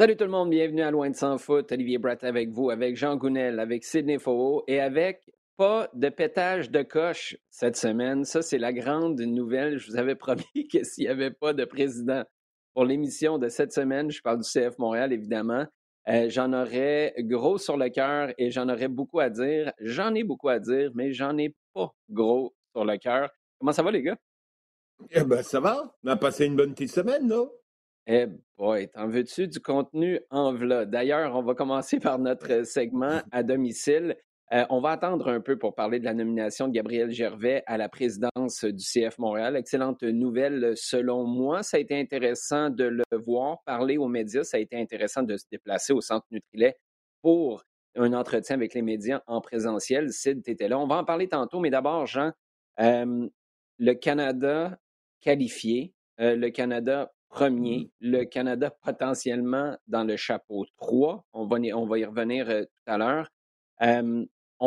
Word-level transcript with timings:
Salut 0.00 0.16
tout 0.16 0.24
le 0.24 0.30
monde, 0.30 0.48
bienvenue 0.48 0.80
à 0.80 0.90
Loin 0.90 1.10
de 1.10 1.14
Sans 1.14 1.36
Foot. 1.36 1.72
Olivier 1.72 1.98
Bratt 1.98 2.24
avec 2.24 2.48
vous, 2.48 2.70
avec 2.70 2.96
Jean 2.96 3.16
Gounel, 3.16 3.60
avec 3.60 3.84
Sidney 3.84 4.18
Faux 4.18 4.64
et 4.66 4.80
avec 4.80 5.30
pas 5.58 5.90
de 5.92 6.08
pétage 6.08 6.70
de 6.70 6.82
coche 6.82 7.36
cette 7.50 7.76
semaine. 7.76 8.24
Ça, 8.24 8.40
c'est 8.40 8.56
la 8.56 8.72
grande 8.72 9.20
nouvelle. 9.20 9.76
Je 9.76 9.90
vous 9.90 9.98
avais 9.98 10.14
promis 10.16 10.68
que 10.72 10.84
s'il 10.84 11.04
n'y 11.04 11.10
avait 11.10 11.30
pas 11.30 11.52
de 11.52 11.66
président 11.66 12.24
pour 12.72 12.86
l'émission 12.86 13.36
de 13.36 13.50
cette 13.50 13.74
semaine, 13.74 14.10
je 14.10 14.22
parle 14.22 14.38
du 14.38 14.48
CF 14.48 14.78
Montréal 14.78 15.12
évidemment, 15.12 15.66
euh, 16.08 16.30
j'en 16.30 16.54
aurais 16.54 17.12
gros 17.18 17.58
sur 17.58 17.76
le 17.76 17.90
cœur 17.90 18.32
et 18.38 18.50
j'en 18.50 18.70
aurais 18.70 18.88
beaucoup 18.88 19.20
à 19.20 19.28
dire. 19.28 19.70
J'en 19.80 20.14
ai 20.14 20.24
beaucoup 20.24 20.48
à 20.48 20.60
dire, 20.60 20.90
mais 20.94 21.12
j'en 21.12 21.36
ai 21.36 21.54
pas 21.74 21.94
gros 22.08 22.54
sur 22.74 22.86
le 22.86 22.96
cœur. 22.96 23.28
Comment 23.58 23.72
ça 23.72 23.82
va, 23.82 23.90
les 23.90 24.00
gars? 24.00 24.16
Eh 25.10 25.24
ben, 25.24 25.42
ça 25.42 25.60
va. 25.60 25.94
On 26.02 26.08
a 26.08 26.16
passé 26.16 26.46
une 26.46 26.56
bonne 26.56 26.72
petite 26.72 26.90
semaine, 26.90 27.28
non? 27.28 27.50
Eh 28.12 28.26
boy, 28.58 28.88
t'en 28.88 29.06
veux-tu 29.06 29.46
du 29.46 29.60
contenu 29.60 30.18
en 30.30 30.52
v'là? 30.52 30.84
D'ailleurs, 30.84 31.36
on 31.36 31.42
va 31.44 31.54
commencer 31.54 32.00
par 32.00 32.18
notre 32.18 32.66
segment 32.66 33.20
à 33.30 33.44
domicile. 33.44 34.16
Euh, 34.52 34.64
on 34.68 34.80
va 34.80 34.90
attendre 34.90 35.28
un 35.28 35.40
peu 35.40 35.56
pour 35.56 35.76
parler 35.76 36.00
de 36.00 36.04
la 36.04 36.12
nomination 36.12 36.66
de 36.66 36.72
Gabriel 36.72 37.12
Gervais 37.12 37.62
à 37.66 37.78
la 37.78 37.88
présidence 37.88 38.64
du 38.64 38.82
CF 38.82 39.16
Montréal. 39.18 39.54
Excellente 39.54 40.02
nouvelle 40.02 40.72
selon 40.74 41.24
moi. 41.24 41.62
Ça 41.62 41.76
a 41.76 41.80
été 41.80 42.00
intéressant 42.00 42.68
de 42.68 42.82
le 42.82 43.04
voir 43.24 43.62
parler 43.64 43.96
aux 43.96 44.08
médias. 44.08 44.42
Ça 44.42 44.56
a 44.56 44.60
été 44.60 44.76
intéressant 44.76 45.22
de 45.22 45.36
se 45.36 45.44
déplacer 45.48 45.92
au 45.92 46.00
centre 46.00 46.26
Nutrilet 46.32 46.76
pour 47.22 47.62
un 47.94 48.12
entretien 48.12 48.56
avec 48.56 48.74
les 48.74 48.82
médias 48.82 49.22
en 49.28 49.40
présentiel. 49.40 50.12
Sid, 50.12 50.42
tu 50.42 50.50
étais 50.50 50.66
là. 50.66 50.80
On 50.80 50.88
va 50.88 50.96
en 50.96 51.04
parler 51.04 51.28
tantôt, 51.28 51.60
mais 51.60 51.70
d'abord, 51.70 52.06
Jean, 52.06 52.32
euh, 52.80 53.28
le 53.78 53.94
Canada 53.94 54.80
qualifié, 55.20 55.94
euh, 56.18 56.34
le 56.34 56.50
Canada 56.50 57.12
premier, 57.30 57.90
le 58.00 58.24
Canada 58.24 58.70
potentiellement 58.70 59.78
dans 59.86 60.04
le 60.04 60.16
chapeau 60.16 60.66
3. 60.76 61.24
On 61.32 61.46
va, 61.46 61.58
y 61.58 61.72
revenir 62.04 62.46
tout 62.46 62.82
à 62.86 62.98
l'heure. 62.98 63.30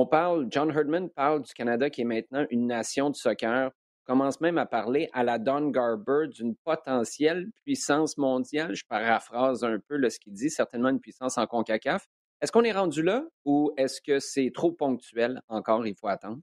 Parle, 0.09 0.47
John 0.49 0.71
Herdman 0.71 1.09
parle 1.09 1.43
du 1.43 1.53
Canada 1.53 1.89
qui 1.89 2.01
est 2.01 2.05
maintenant 2.05 2.47
une 2.49 2.65
nation 2.65 3.11
de 3.11 3.15
soccer, 3.15 3.69
commence 4.05 4.41
même 4.41 4.57
à 4.57 4.65
parler 4.65 5.09
à 5.13 5.23
la 5.23 5.37
Don 5.37 5.69
Garber 5.69 6.27
d'une 6.29 6.55
potentielle 6.55 7.47
puissance 7.63 8.17
mondiale. 8.17 8.73
Je 8.73 8.83
paraphrase 8.87 9.63
un 9.63 9.77
peu 9.87 10.09
ce 10.09 10.19
qu'il 10.19 10.33
dit, 10.33 10.49
certainement 10.49 10.89
une 10.89 10.99
puissance 10.99 11.37
en 11.37 11.45
CONCACAF. 11.45 12.07
Est-ce 12.41 12.51
qu'on 12.51 12.63
est 12.63 12.73
rendu 12.73 13.03
là 13.03 13.23
ou 13.45 13.71
est-ce 13.77 14.01
que 14.01 14.19
c'est 14.19 14.51
trop 14.53 14.71
ponctuel? 14.71 15.41
Encore, 15.47 15.85
il 15.85 15.95
faut 15.95 16.07
attendre? 16.07 16.39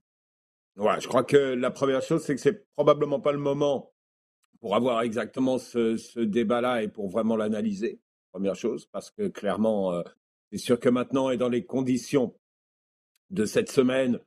Ouais, 0.77 0.99
je 1.01 1.07
crois 1.07 1.23
que 1.23 1.35
la 1.35 1.69
première 1.69 2.01
chose, 2.01 2.23
c'est 2.23 2.33
que 2.33 2.41
c'est 2.41 2.65
probablement 2.75 3.19
pas 3.19 3.33
le 3.33 3.37
moment 3.37 3.90
pour 4.61 4.75
avoir 4.75 5.01
exactement 5.01 5.57
ce, 5.57 6.19
débat-là 6.19 6.83
et 6.83 6.87
pour 6.87 7.09
vraiment 7.09 7.35
l'analyser. 7.35 7.99
Première 8.31 8.55
chose, 8.55 8.85
parce 8.85 9.11
que 9.11 9.27
clairement, 9.27 9.93
euh, 9.93 10.03
c'est 10.51 10.57
sûr 10.57 10.79
que 10.79 10.87
maintenant 10.87 11.29
et 11.29 11.37
dans 11.37 11.49
les 11.49 11.65
conditions 11.65 12.33
de 13.31 13.45
cette 13.45 13.71
semaine. 13.71 14.19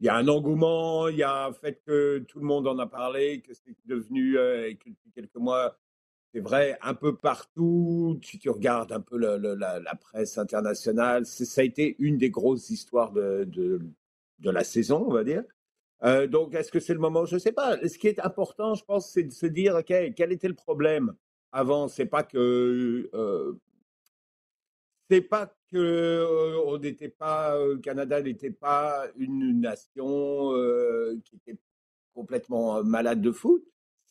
Il 0.00 0.06
y 0.06 0.08
a 0.08 0.16
un 0.16 0.26
engouement, 0.26 1.08
il 1.08 1.18
y 1.18 1.22
a 1.22 1.46
un 1.46 1.52
fait 1.52 1.80
que 1.86 2.18
tout 2.26 2.40
le 2.40 2.44
monde 2.44 2.66
en 2.66 2.78
a 2.78 2.86
parlé, 2.86 3.40
que 3.40 3.52
c'est 3.54 3.76
devenu, 3.84 4.38
euh, 4.38 4.68
et 4.68 4.76
que 4.76 4.88
depuis 4.88 5.12
quelques 5.12 5.36
mois, 5.36 5.78
c'est 6.32 6.40
vrai, 6.40 6.78
un 6.82 6.94
peu 6.94 7.16
partout. 7.16 8.18
Si 8.24 8.38
tu 8.38 8.50
regardes 8.50 8.90
un 8.90 9.00
peu 9.00 9.18
la, 9.18 9.94
presse 10.00 10.38
internationale, 10.38 11.26
ça 11.26 11.60
a 11.60 11.64
été 11.64 11.94
une 11.98 12.16
des 12.16 12.30
grosses 12.30 12.70
histoires 12.70 13.12
de, 13.12 13.80
la 14.42 14.64
saison, 14.64 15.04
on 15.06 15.12
va 15.12 15.24
dire. 15.24 15.44
Euh, 16.04 16.26
donc, 16.26 16.54
est-ce 16.54 16.72
que 16.72 16.80
c'est 16.80 16.94
le 16.94 17.00
moment? 17.00 17.24
Je 17.24 17.34
ne 17.34 17.40
sais 17.40 17.52
pas. 17.52 17.76
Ce 17.86 17.96
qui 17.98 18.08
est 18.08 18.18
important, 18.20 18.74
je 18.74 18.84
pense, 18.84 19.10
c'est 19.12 19.22
de 19.22 19.32
se 19.32 19.46
dire, 19.46 19.76
OK, 19.76 19.92
quel 20.16 20.32
était 20.32 20.48
le 20.48 20.54
problème 20.54 21.14
avant? 21.52 21.88
C'est 21.88 22.06
pas 22.06 22.24
que 22.24 23.08
euh, 23.14 23.52
c'est 25.08 25.20
pas 25.20 25.54
que 25.70 26.26
on 26.66 26.78
n'était 26.78 27.08
pas, 27.08 27.56
le 27.56 27.78
Canada 27.78 28.20
n'était 28.20 28.50
pas 28.50 29.06
une 29.16 29.60
nation 29.60 30.52
qui 31.24 31.36
était 31.36 31.58
complètement 32.14 32.82
malade 32.82 33.20
de 33.20 33.30
foot. 33.30 33.64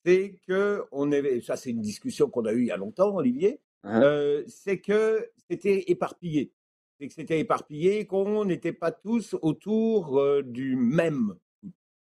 C'est 0.06 0.40
que 0.47 0.84
on 0.91 1.12
avait, 1.12 1.41
ça 1.41 1.58
c'est 1.58 1.72
une 1.72 1.81
discussion 1.81 2.29
qu'on 2.29 2.46
a 2.46 2.53
eue 2.53 2.62
il 2.62 2.68
y 2.68 2.72
a 2.72 2.78
longtemps, 2.78 3.16
Olivier. 3.16 3.59
Hein? 3.84 4.44
c'est 4.47 4.79
que 4.79 5.28
c'était 5.50 5.85
éparpillé. 5.91 6.52
C'est 7.00 7.08
que 7.08 7.13
c'était 7.13 7.40
éparpillé, 7.40 8.06
qu'on 8.06 8.46
n'était 8.46 8.73
pas 8.73 8.91
tous 8.91 9.35
autour 9.41 10.44
du 10.44 10.75
même. 10.75 11.35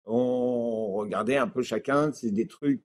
On 0.04 0.92
regardait 0.94 1.36
un 1.36 1.48
peu 1.48 1.62
chacun, 1.62 2.12
c'est 2.12 2.30
des 2.30 2.46
trucs 2.46 2.84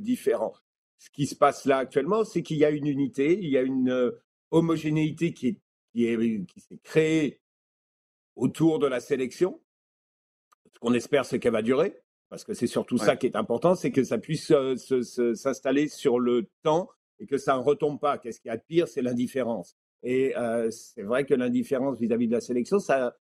différents. 0.00 0.54
Ce 0.98 1.10
qui 1.10 1.26
se 1.26 1.34
passe 1.34 1.66
là 1.66 1.78
actuellement, 1.78 2.24
c'est 2.24 2.42
qu'il 2.42 2.56
y 2.56 2.64
a 2.64 2.70
une 2.70 2.86
unité, 2.86 3.38
il 3.40 3.50
y 3.50 3.58
a 3.58 3.62
une 3.62 4.12
homogénéité 4.50 5.34
qui, 5.34 5.48
est, 5.48 6.46
qui, 6.46 6.60
s'est 6.60 6.78
créée 6.82 7.40
autour 8.36 8.78
de 8.78 8.86
la 8.86 9.00
sélection. 9.00 9.60
Ce 10.72 10.78
qu'on 10.78 10.94
espère, 10.94 11.24
c'est 11.24 11.38
qu'elle 11.38 11.52
va 11.52 11.62
durer, 11.62 12.00
parce 12.30 12.44
que 12.44 12.54
c'est 12.54 12.66
surtout 12.66 12.98
ça 12.98 13.16
qui 13.16 13.26
est 13.26 13.36
important, 13.36 13.74
c'est 13.74 13.90
que 13.92 14.04
ça 14.04 14.18
puisse 14.18 14.50
euh, 14.50 14.76
s'installer 15.34 15.88
sur 15.88 16.18
le 16.18 16.48
temps 16.62 16.88
et 17.18 17.26
que 17.26 17.38
ça 17.38 17.56
ne 17.56 17.62
retombe 17.62 18.00
pas. 18.00 18.18
Qu'est-ce 18.18 18.40
qui 18.40 18.48
est 18.48 18.66
pire, 18.66 18.88
c'est 18.88 19.02
l'indifférence. 19.02 19.76
Et 20.02 20.36
euh, 20.36 20.70
c'est 20.70 21.02
vrai 21.02 21.24
que 21.24 21.34
l'indifférence 21.34 21.98
vis-à-vis 21.98 22.26
de 22.26 22.32
la 22.32 22.40
sélection, 22.40 22.78
ça, 22.78 23.16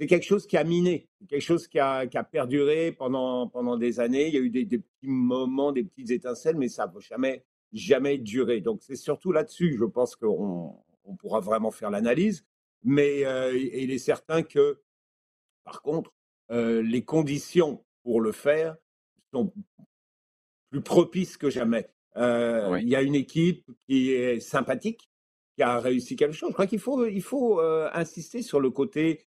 c'est 0.00 0.06
quelque 0.06 0.24
chose 0.24 0.46
qui 0.46 0.56
a 0.56 0.64
miné, 0.64 1.10
quelque 1.28 1.42
chose 1.42 1.68
qui 1.68 1.78
a, 1.78 2.06
qui 2.06 2.16
a, 2.16 2.24
perduré 2.24 2.90
pendant, 2.90 3.48
pendant 3.48 3.76
des 3.76 4.00
années. 4.00 4.28
Il 4.28 4.34
y 4.34 4.38
a 4.38 4.40
eu 4.40 4.48
des, 4.48 4.64
des 4.64 4.78
petits 4.78 5.06
moments, 5.06 5.72
des 5.72 5.84
petites 5.84 6.10
étincelles, 6.10 6.56
mais 6.56 6.68
ça 6.68 6.86
n'a 6.86 7.00
jamais 7.00 7.44
jamais 7.74 8.16
durer. 8.16 8.62
Donc 8.62 8.82
c'est 8.82 8.96
surtout 8.96 9.30
là-dessus, 9.30 9.76
je 9.78 9.84
pense 9.84 10.16
qu'on 10.16 10.74
on 11.04 11.16
pourra 11.16 11.40
vraiment 11.40 11.70
faire 11.70 11.90
l'analyse. 11.90 12.46
Mais 12.82 13.26
euh, 13.26 13.54
il 13.54 13.90
est 13.90 13.98
certain 13.98 14.42
que, 14.42 14.80
par 15.64 15.82
contre, 15.82 16.14
euh, 16.50 16.80
les 16.80 17.04
conditions 17.04 17.84
pour 18.02 18.22
le 18.22 18.32
faire 18.32 18.76
sont 19.34 19.52
plus 20.70 20.80
propices 20.80 21.36
que 21.36 21.50
jamais. 21.50 21.90
Euh, 22.16 22.78
il 22.80 22.88
y 22.88 22.96
a 22.96 23.02
une 23.02 23.14
équipe 23.14 23.70
qui 23.86 24.12
est 24.12 24.40
sympathique, 24.40 25.10
qui 25.56 25.62
a 25.62 25.78
réussi 25.78 26.16
quelque 26.16 26.32
chose. 26.32 26.48
Je 26.48 26.54
crois 26.54 26.66
qu'il 26.66 26.78
faut, 26.78 27.04
il 27.04 27.22
faut 27.22 27.60
insister 27.60 28.40
sur 28.40 28.60
le 28.60 28.70
côté 28.70 29.26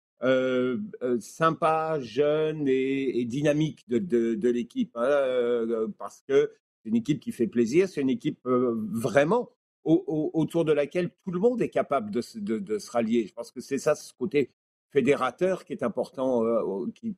sympa, 1.21 1.99
jeune 2.01 2.67
et, 2.67 3.25
dynamique 3.25 3.89
de, 3.89 4.49
l'équipe, 4.49 4.97
hein, 4.97 5.87
parce 5.99 6.23
que 6.29 6.51
c'est 6.85 6.91
une 6.91 6.97
équipe 6.97 7.21
qui 7.21 7.33
fait 7.33 7.47
plaisir, 7.47 7.89
c'est 7.89 8.03
une 8.03 8.11
équipe 8.11 8.47
euh, 8.47 8.75
vraiment 8.93 9.51
autour 9.85 10.65
de 10.65 10.73
laquelle 10.73 11.11
tout 11.25 11.31
le 11.31 11.39
monde 11.39 11.61
est 11.61 11.69
capable 11.69 12.11
de, 12.11 12.21
se 12.21 12.91
rallier. 12.91 13.27
Je 13.27 13.35
pense 13.35 13.51
que 13.51 13.61
c'est 13.61 13.79
ça, 13.79 13.95
ce 13.95 14.13
côté 14.15 14.51
fédérateur 14.91 15.65
qui 15.65 15.73
est 15.73 15.83
important, 15.83 16.45
euh, 16.45 16.87
qui, 16.95 17.17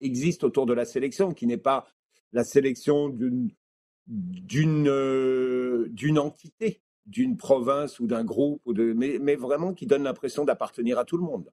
existe 0.00 0.42
autour 0.42 0.66
de 0.66 0.72
la 0.72 0.84
sélection, 0.84 1.32
qui 1.32 1.46
n'est 1.46 1.58
pas 1.58 1.86
la 2.32 2.44
sélection 2.44 3.08
d'une 3.08 4.88
euh, 4.88 6.16
entité, 6.16 6.82
d'une 7.06 7.36
province 7.36 8.00
ou 8.00 8.06
d'un 8.06 8.24
groupe, 8.24 8.60
mais 8.66 9.36
vraiment 9.36 9.74
qui 9.74 9.86
donne 9.86 10.02
l'impression 10.02 10.44
d'appartenir 10.44 10.98
à 10.98 11.04
tout 11.04 11.16
le 11.16 11.22
monde. 11.22 11.50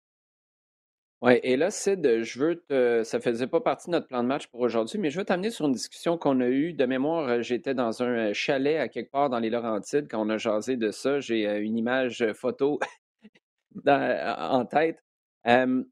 Oui, 1.22 1.34
et 1.44 1.57
là, 1.57 1.69
Sid, 1.69 2.24
je 2.24 2.40
veux 2.40 2.56
te. 2.62 3.03
Ça 3.03 3.19
faisait 3.19 3.47
pas 3.47 3.59
partie 3.59 3.88
de 3.88 3.91
notre 3.91 4.07
plan 4.07 4.24
de 4.24 4.28
match 4.28 4.47
pour 4.47 4.62
aujourd'hui, 4.62 5.00
mais 5.00 5.09
je 5.09 5.18
veux 5.19 5.25
t'amener 5.25 5.50
sur 5.50 5.66
une 5.66 5.74
discussion 5.74 6.18
qu'on 6.18 6.40
a 6.40 6.47
eue. 6.47 6.72
De 6.72 6.85
mémoire, 6.85 7.28
euh, 7.28 7.41
j'étais 7.41 7.74
dans 7.74 8.02
un 8.02 8.30
euh, 8.30 8.34
chalet 8.34 8.78
à 8.80 8.88
quelque 8.88 9.12
part 9.12 9.29
dans 9.29 9.40
les 9.40 9.50
Laurentides 9.50 10.08
quand 10.09 10.25
on 10.25 10.29
a 10.29 10.38
jasé 10.38 10.78
de 10.78 10.91
ça. 10.91 11.19
J'ai 11.19 11.46
euh, 11.46 11.62
une 11.62 11.78
image 11.78 12.25
photo 12.34 12.79
en 13.88 14.66
tête. 14.66 15.03
il 15.46 15.85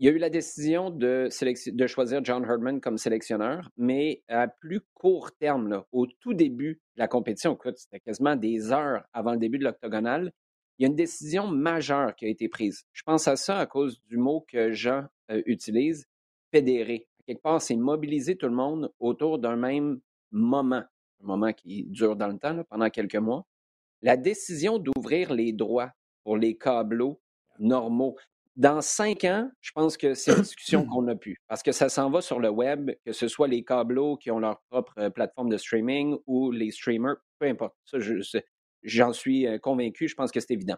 y 0.00 0.08
a 0.08 0.12
eu 0.12 0.18
la 0.18 0.30
décision 0.30 0.90
de, 0.90 1.28
de 1.72 1.86
choisir 1.86 2.24
John 2.24 2.44
Herdman 2.44 2.80
comme 2.80 2.98
sélectionneur, 2.98 3.70
mais 3.76 4.22
à 4.28 4.48
plus 4.48 4.80
court 4.94 5.30
terme, 5.38 5.84
au 5.92 6.06
tout 6.06 6.34
début 6.34 6.80
de 6.96 7.00
la 7.00 7.08
compétition, 7.08 7.56
c'était 7.76 8.00
quasiment 8.00 8.34
des 8.36 8.72
heures 8.72 9.04
avant 9.12 9.32
le 9.32 9.38
début 9.38 9.58
de 9.58 9.64
l'octogonal, 9.64 10.32
il 10.78 10.84
y 10.84 10.86
a 10.86 10.88
une 10.88 10.96
décision 10.96 11.48
majeure 11.48 12.14
qui 12.14 12.24
a 12.24 12.28
été 12.28 12.48
prise. 12.48 12.84
Je 12.92 13.02
pense 13.02 13.26
à 13.26 13.36
ça 13.36 13.58
à 13.58 13.66
cause 13.66 14.00
du 14.04 14.16
mot 14.16 14.44
que 14.48 14.72
Jean 14.72 15.06
euh, 15.30 15.42
utilise, 15.46 16.06
fédérer. 16.52 17.08
quelque 17.26 17.42
part, 17.42 17.60
c'est 17.60 17.76
mobiliser 17.76 18.36
tout 18.36 18.46
le 18.46 18.54
monde 18.54 18.92
autour 19.00 19.38
d'un 19.38 19.56
même 19.56 20.00
moment, 20.30 20.84
un 21.22 21.26
moment 21.26 21.52
qui 21.52 21.84
dure 21.84 22.16
dans 22.16 22.28
le 22.28 22.38
temps, 22.38 22.62
pendant 22.70 22.90
quelques 22.90 23.16
mois. 23.16 23.44
La 24.02 24.16
décision 24.16 24.78
d'ouvrir 24.78 25.34
les 25.34 25.52
droits 25.52 25.92
pour 26.22 26.36
les 26.36 26.56
câbleaux 26.56 27.20
normaux. 27.58 28.16
Dans 28.54 28.80
cinq 28.80 29.24
ans, 29.24 29.50
je 29.60 29.72
pense 29.72 29.96
que 29.96 30.14
c'est 30.14 30.32
une 30.32 30.42
discussion 30.42 30.84
qu'on 30.84 31.06
a 31.08 31.16
pu, 31.16 31.40
parce 31.48 31.62
que 31.62 31.72
ça 31.72 31.88
s'en 31.88 32.10
va 32.10 32.20
sur 32.20 32.38
le 32.38 32.50
web, 32.50 32.90
que 33.04 33.12
ce 33.12 33.26
soit 33.28 33.48
les 33.48 33.64
câbleaux 33.64 34.16
qui 34.16 34.30
ont 34.30 34.38
leur 34.38 34.60
propre 34.70 34.92
euh, 34.98 35.10
plateforme 35.10 35.48
de 35.48 35.56
streaming 35.56 36.16
ou 36.26 36.50
les 36.50 36.70
streamers, 36.70 37.16
peu 37.38 37.46
importe. 37.46 37.76
J'en 38.82 39.12
suis 39.12 39.46
convaincu, 39.60 40.08
je 40.08 40.14
pense 40.14 40.30
que 40.30 40.40
c'est 40.40 40.52
évident. 40.52 40.76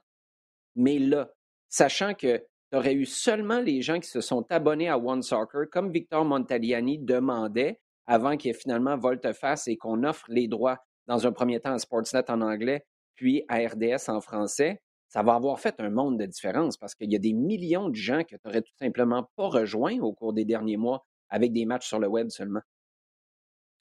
Mais 0.77 0.99
là, 0.99 1.31
sachant 1.69 2.15
que 2.15 2.39
tu 2.71 2.77
aurais 2.77 2.95
eu 2.95 3.05
seulement 3.05 3.61
les 3.61 3.83
gens 3.83 3.99
qui 3.99 4.09
se 4.09 4.21
sont 4.21 4.47
abonnés 4.51 4.89
à 4.89 4.99
One 4.99 5.23
Soccer, 5.23 5.69
comme 5.71 5.91
Victor 5.91 6.25
Montagliani 6.25 6.99
demandait 6.99 7.81
avant 8.07 8.37
qu'il 8.37 8.49
y 8.49 8.51
ait 8.51 8.59
finalement 8.59 8.97
volte-face 8.97 9.69
et 9.69 9.77
qu'on 9.77 10.05
offre 10.05 10.27
les 10.29 10.49
droits 10.49 10.79
dans 11.07 11.27
un 11.27 11.33
premier 11.33 11.61
temps 11.61 11.73
à 11.73 11.79
Sportsnet 11.79 12.31
en 12.31 12.41
anglais, 12.41 12.85
puis 13.17 13.45
à 13.49 13.57
RDS 13.59 14.09
en 14.09 14.21
français, 14.21 14.81
ça 15.09 15.23
va 15.23 15.35
avoir 15.35 15.59
fait 15.59 15.75
un 15.81 15.91
monde 15.91 16.19
de 16.19 16.27
différence 16.27 16.77
parce 16.77 16.95
qu'il 16.95 17.13
y 17.13 17.17
a 17.17 17.19
des 17.19 17.33
millions 17.33 17.89
de 17.89 17.97
gens 17.97 18.23
que 18.23 18.37
tu 18.37 18.41
n'aurais 18.45 18.63
tout 18.63 18.75
simplement 18.79 19.29
pas 19.37 19.49
rejoints 19.49 19.99
au 20.01 20.13
cours 20.13 20.33
des 20.33 20.45
derniers 20.45 20.77
mois 20.77 21.05
avec 21.29 21.53
des 21.53 21.67
matchs 21.67 21.89
sur 21.89 21.99
le 21.99 22.07
web 22.07 22.29
seulement. 22.31 22.61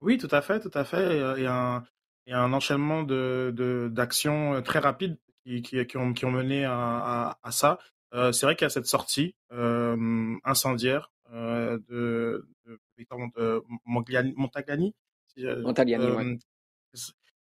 Oui, 0.00 0.18
tout 0.18 0.28
à 0.32 0.42
fait, 0.42 0.58
tout 0.58 0.70
à 0.74 0.84
fait. 0.84 1.16
Il 1.38 1.44
y 1.44 1.46
a 2.30 2.40
un, 2.40 2.52
enchaînement 2.52 3.02
de, 3.02 3.90
d'actions 3.92 4.62
très 4.62 4.78
rapides 4.78 5.18
qui, 5.44 5.62
qui, 5.62 5.96
ont, 5.96 6.12
qui 6.12 6.24
ont 6.24 6.30
mené 6.30 6.64
à, 6.64 7.36
ça. 7.50 7.78
Euh, 8.14 8.30
c'est 8.32 8.46
vrai 8.46 8.56
qu'il 8.56 8.64
y 8.64 8.66
a 8.66 8.70
cette 8.70 8.86
sortie 8.86 9.34
euh, 9.52 10.36
incendiaire 10.44 11.10
euh, 11.32 11.78
de, 11.88 12.46
de 12.66 12.78
Victor 12.98 13.18
Montagliani, 13.86 14.34
Montagliani, 14.36 14.94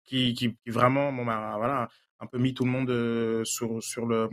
qui, 0.05 0.33
qui, 0.33 0.57
vraiment, 0.67 1.11
bon, 1.11 1.25
bah, 1.25 1.55
voilà, 1.57 1.89
un 2.19 2.25
peu 2.25 2.37
mis 2.37 2.53
tout 2.53 2.63
le 2.63 2.71
monde 2.71 3.45
sur, 3.45 3.83
sur, 3.83 4.05
le, 4.05 4.29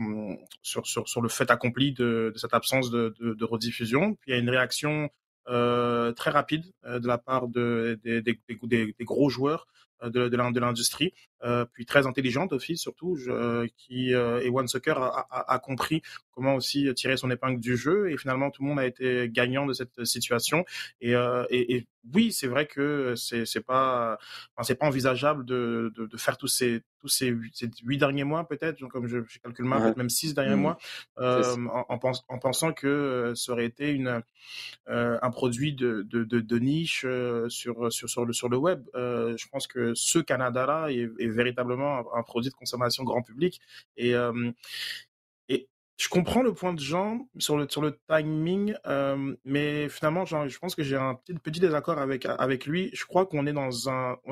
sur, 0.61 0.87
sur, 0.87 1.07
sur 1.07 1.21
le 1.21 1.29
fait 1.29 1.51
accompli 1.51 1.91
de, 1.91 2.31
de 2.33 2.37
cette 2.37 2.53
absence 2.53 2.89
de, 2.89 3.13
de, 3.19 3.33
de, 3.33 3.45
rediffusion. 3.45 4.15
Puis 4.15 4.31
il 4.31 4.33
y 4.33 4.37
a 4.37 4.39
une 4.39 4.49
réaction 4.49 5.09
euh, 5.49 6.11
très 6.13 6.29
rapide 6.29 6.63
euh, 6.85 6.99
de 6.99 7.07
la 7.07 7.17
part 7.17 7.47
de, 7.47 7.99
des, 8.03 8.21
des, 8.21 8.39
des 8.61 9.05
gros 9.05 9.29
joueurs 9.29 9.65
euh, 9.65 9.88
de, 10.03 10.27
de 10.29 10.59
l'industrie, 10.59 11.13
euh, 11.43 11.65
puis 11.71 11.85
très 11.85 12.05
intelligente 12.05 12.53
aussi 12.53 12.77
surtout, 12.77 13.15
je, 13.15 13.65
qui 13.77 14.13
euh, 14.13 14.41
et 14.41 14.49
One 14.49 14.67
Soccer 14.67 14.97
a, 14.97 15.27
a, 15.29 15.53
a, 15.53 15.59
compris 15.59 16.01
comment 16.31 16.55
aussi 16.55 16.93
tirer 16.93 17.17
son 17.17 17.29
épingle 17.31 17.59
du 17.59 17.77
jeu. 17.77 18.11
Et 18.11 18.17
finalement 18.17 18.51
tout 18.51 18.63
le 18.63 18.69
monde 18.69 18.79
a 18.79 18.85
été 18.85 19.29
gagnant 19.29 19.65
de 19.65 19.73
cette 19.73 20.05
situation. 20.05 20.65
Et, 21.01 21.11
et, 21.11 21.75
et 21.75 21.87
oui 22.13 22.31
c'est 22.31 22.47
vrai 22.47 22.65
que 22.65 23.13
c'est 23.15 23.45
c'est 23.45 23.61
pas 23.61 24.17
enfin, 24.55 24.63
c'est 24.63 24.75
pas 24.75 24.87
envisageable 24.87 25.45
de, 25.45 25.91
de, 25.95 26.05
de, 26.05 26.17
faire 26.17 26.37
tous 26.37 26.47
ces 26.47 26.81
tous 26.99 27.07
ces 27.07 27.27
huit, 27.27 27.97
derniers 27.97 28.23
mois 28.23 28.47
peut-être 28.47 28.85
comme 28.87 29.07
je, 29.07 29.19
je 29.27 29.39
calcule 29.39 29.65
mal 29.65 29.93
même 29.97 30.09
six 30.09 30.33
derniers 30.33 30.55
mmh. 30.55 30.61
mois 30.61 30.77
euh, 31.19 31.55
en, 31.67 31.85
en, 31.89 31.97
pense, 31.97 32.25
en, 32.27 32.39
pensant 32.39 32.73
que 32.73 33.33
ça 33.35 33.51
aurait 33.51 33.65
été 33.65 33.91
une 33.91 34.21
euh, 34.89 35.17
un 35.21 35.31
produit 35.31 35.73
de, 35.73 36.03
de, 36.03 36.59
niche 36.59 37.05
sur, 37.47 37.91
sur 37.91 38.09
sur 38.09 38.25
le 38.25 38.33
sur 38.33 38.49
le 38.49 38.57
web. 38.57 38.83
Je 38.95 39.47
pense 39.49 39.67
que 39.67 39.93
ce 39.93 40.19
Canada-là 40.19 40.87
est, 40.89 41.28
véritablement 41.31 42.03
un, 42.15 42.23
produit 42.23 42.49
de 42.49 42.55
consommation 42.55 43.03
grand 43.03 43.21
public. 43.21 43.59
Et, 43.97 44.13
et 45.49 45.69
je 45.97 46.09
comprends 46.09 46.41
le 46.41 46.53
point 46.53 46.73
de 46.73 46.79
Jean 46.79 47.27
sur 47.37 47.57
le, 47.57 47.67
sur 47.69 47.81
le 47.81 47.99
timing, 48.07 48.73
mais 49.45 49.89
finalement, 49.89 50.25
je 50.25 50.57
pense 50.57 50.75
que 50.75 50.83
j'ai 50.83 50.95
un 50.95 51.15
petit, 51.15 51.33
petit 51.33 51.59
désaccord 51.59 51.99
avec, 51.99 52.25
avec 52.25 52.65
lui. 52.65 52.89
Je 52.93 53.05
crois 53.05 53.25
qu'on 53.25 53.45
est 53.47 53.55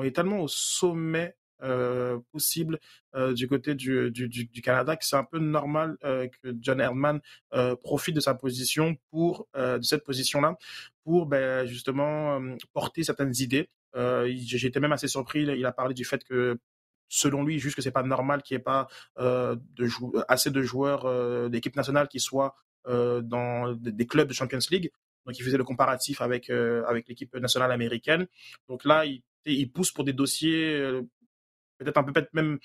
est 0.04 0.14
tellement 0.14 0.40
au 0.40 0.48
sommet 0.48 1.34
possible 2.32 2.78
du 3.32 3.48
côté 3.48 3.74
du, 3.74 4.10
du, 4.10 4.62
Canada, 4.62 4.96
que 4.96 5.04
c'est 5.04 5.16
un 5.16 5.24
peu 5.24 5.38
normal 5.38 5.96
que 6.02 6.54
John 6.60 6.80
Herdman 6.80 7.20
profite 7.82 8.14
de 8.14 8.20
sa 8.20 8.34
position 8.34 8.96
pour 9.10 9.48
de 9.54 9.82
cette 9.82 10.04
position-là 10.04 10.56
pour 11.04 11.26
ben, 11.26 11.66
justement 11.66 12.40
porter 12.72 13.02
certaines 13.02 13.34
idées 13.38 13.68
J'étais 13.94 14.80
même 14.80 14.92
assez 14.92 15.08
surpris. 15.08 15.42
Il 15.42 15.66
a 15.66 15.72
parlé 15.72 15.94
du 15.94 16.04
fait 16.04 16.22
que 16.24 16.58
selon 17.08 17.44
lui, 17.44 17.58
juste 17.58 17.76
que 17.76 17.82
c'est 17.82 17.90
pas 17.90 18.02
normal 18.02 18.42
qu'il 18.42 18.56
n'y 18.56 18.60
ait 18.60 18.64
pas 18.64 18.88
euh, 19.18 19.56
de 19.76 19.88
assez 20.28 20.50
de 20.50 20.62
joueurs 20.62 21.06
euh, 21.06 21.48
d'équipe 21.48 21.76
nationale 21.76 22.08
qui 22.08 22.20
soient 22.20 22.54
euh, 22.86 23.20
dans 23.22 23.74
des 23.74 24.06
clubs 24.06 24.28
de 24.28 24.34
Champions 24.34 24.58
League. 24.70 24.90
Donc 25.26 25.38
il 25.38 25.44
faisait 25.44 25.58
le 25.58 25.64
comparatif 25.64 26.20
avec 26.20 26.48
euh, 26.48 26.84
avec 26.86 27.08
l'équipe 27.08 27.34
nationale 27.36 27.72
américaine. 27.72 28.26
Donc 28.68 28.84
là, 28.84 29.04
il, 29.04 29.22
il 29.44 29.70
pousse 29.70 29.92
pour 29.92 30.04
des 30.04 30.12
dossiers 30.12 30.74
euh, 30.74 31.02
peut-être 31.78 31.98
un 31.98 32.04
peu 32.04 32.12
peut-être 32.12 32.32
même 32.34 32.58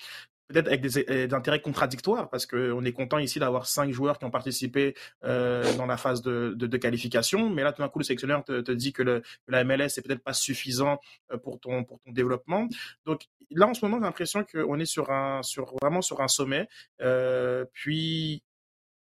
peut-être 0.48 0.68
avec 0.68 0.80
des, 0.80 1.34
intérêts 1.34 1.60
contradictoires, 1.60 2.28
parce 2.28 2.46
qu'on 2.46 2.84
est 2.84 2.92
content 2.92 3.18
ici 3.18 3.38
d'avoir 3.38 3.66
cinq 3.66 3.90
joueurs 3.92 4.18
qui 4.18 4.24
ont 4.24 4.30
participé 4.30 4.94
euh, 5.24 5.74
dans 5.76 5.86
la 5.86 5.96
phase 5.96 6.22
de, 6.22 6.54
de, 6.56 6.66
de, 6.66 6.76
qualification, 6.76 7.50
mais 7.50 7.62
là, 7.62 7.72
tout 7.72 7.82
d'un 7.82 7.88
coup, 7.88 7.98
le 7.98 8.04
sélectionneur 8.04 8.44
te, 8.44 8.60
te 8.60 8.72
dit 8.72 8.92
que, 8.92 9.02
le, 9.02 9.20
que 9.20 9.52
la 9.52 9.64
MLS 9.64 9.84
est 9.96 10.06
peut-être 10.06 10.22
pas 10.22 10.34
suffisant 10.34 11.00
euh, 11.32 11.38
pour 11.38 11.60
ton, 11.60 11.84
pour 11.84 12.00
ton 12.00 12.12
développement. 12.12 12.68
Donc 13.06 13.26
là, 13.50 13.66
en 13.66 13.74
ce 13.74 13.84
moment, 13.84 13.98
j'ai 13.98 14.04
l'impression 14.04 14.44
qu'on 14.44 14.78
est 14.78 14.86
sur 14.86 15.10
un, 15.10 15.42
sur, 15.42 15.74
vraiment 15.80 16.02
sur 16.02 16.20
un 16.20 16.28
sommet. 16.28 16.68
Euh, 17.00 17.64
puis, 17.72 18.42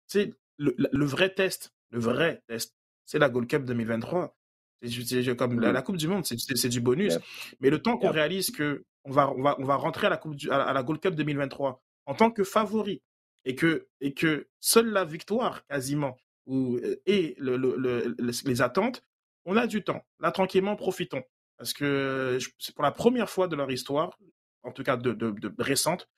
sais, 0.08 0.34
le, 0.58 0.76
le 0.78 1.06
vrai 1.06 1.34
test, 1.34 1.74
le 1.90 2.00
vrai 2.00 2.44
test, 2.48 2.76
c'est 3.06 3.20
la 3.20 3.30
Gold 3.30 3.48
Cup 3.48 3.66
2023. 3.66 4.38
C'est 4.84 5.36
comme 5.36 5.60
la, 5.60 5.72
la, 5.72 5.82
Coupe 5.84 5.98
du 5.98 6.08
Monde, 6.08 6.26
c'est 6.26 6.70
du 6.70 6.82
bonus. 6.82 7.20
Mais 7.60 7.70
le 7.70 7.82
temps 7.82 7.98
qu'on 7.98 8.10
réalise 8.10 8.50
que 8.50 8.84
on 9.04 9.12
va, 9.12 9.32
on 9.32 9.42
va, 9.42 9.56
on 9.60 9.66
va 9.66 9.76
rentrer 9.76 10.08
à 10.08 10.10
la, 10.10 10.18
coupe 10.18 10.36
à 10.50 10.74
la 10.74 10.84
Gold 10.84 11.00
Cup 11.02 11.16
2023 11.16 11.82
en 12.06 12.16
tant 12.16 12.32
que 12.32 12.44
favori 12.44 13.02
et 13.46 13.56
que, 13.56 13.88
et 14.00 14.14
que 14.14 14.48
seule 14.60 14.90
la 14.90 15.06
victoire, 15.06 15.66
quasiment, 15.68 16.18
ou, 16.46 16.80
et 17.06 17.36
le, 17.40 17.58
le, 17.58 18.16
les 18.20 18.62
attentes, 18.62 19.04
on 19.46 19.58
a 19.58 19.68
du 19.68 19.84
temps. 19.84 20.06
Là, 20.20 20.32
tranquillement, 20.32 20.76
profitons. 20.76 21.24
Parce 21.58 21.74
que 21.74 22.38
c'est 22.58 22.74
pour 22.74 22.84
la 22.84 22.92
première 22.92 23.30
fois 23.30 23.48
de 23.48 23.56
leur 23.56 23.72
histoire, 23.72 24.18
en 24.64 24.72
tout 24.72 24.84
cas 24.84 24.98
de, 24.98 25.14
de, 25.14 25.32
de 25.32 25.54
récente, 25.60 26.10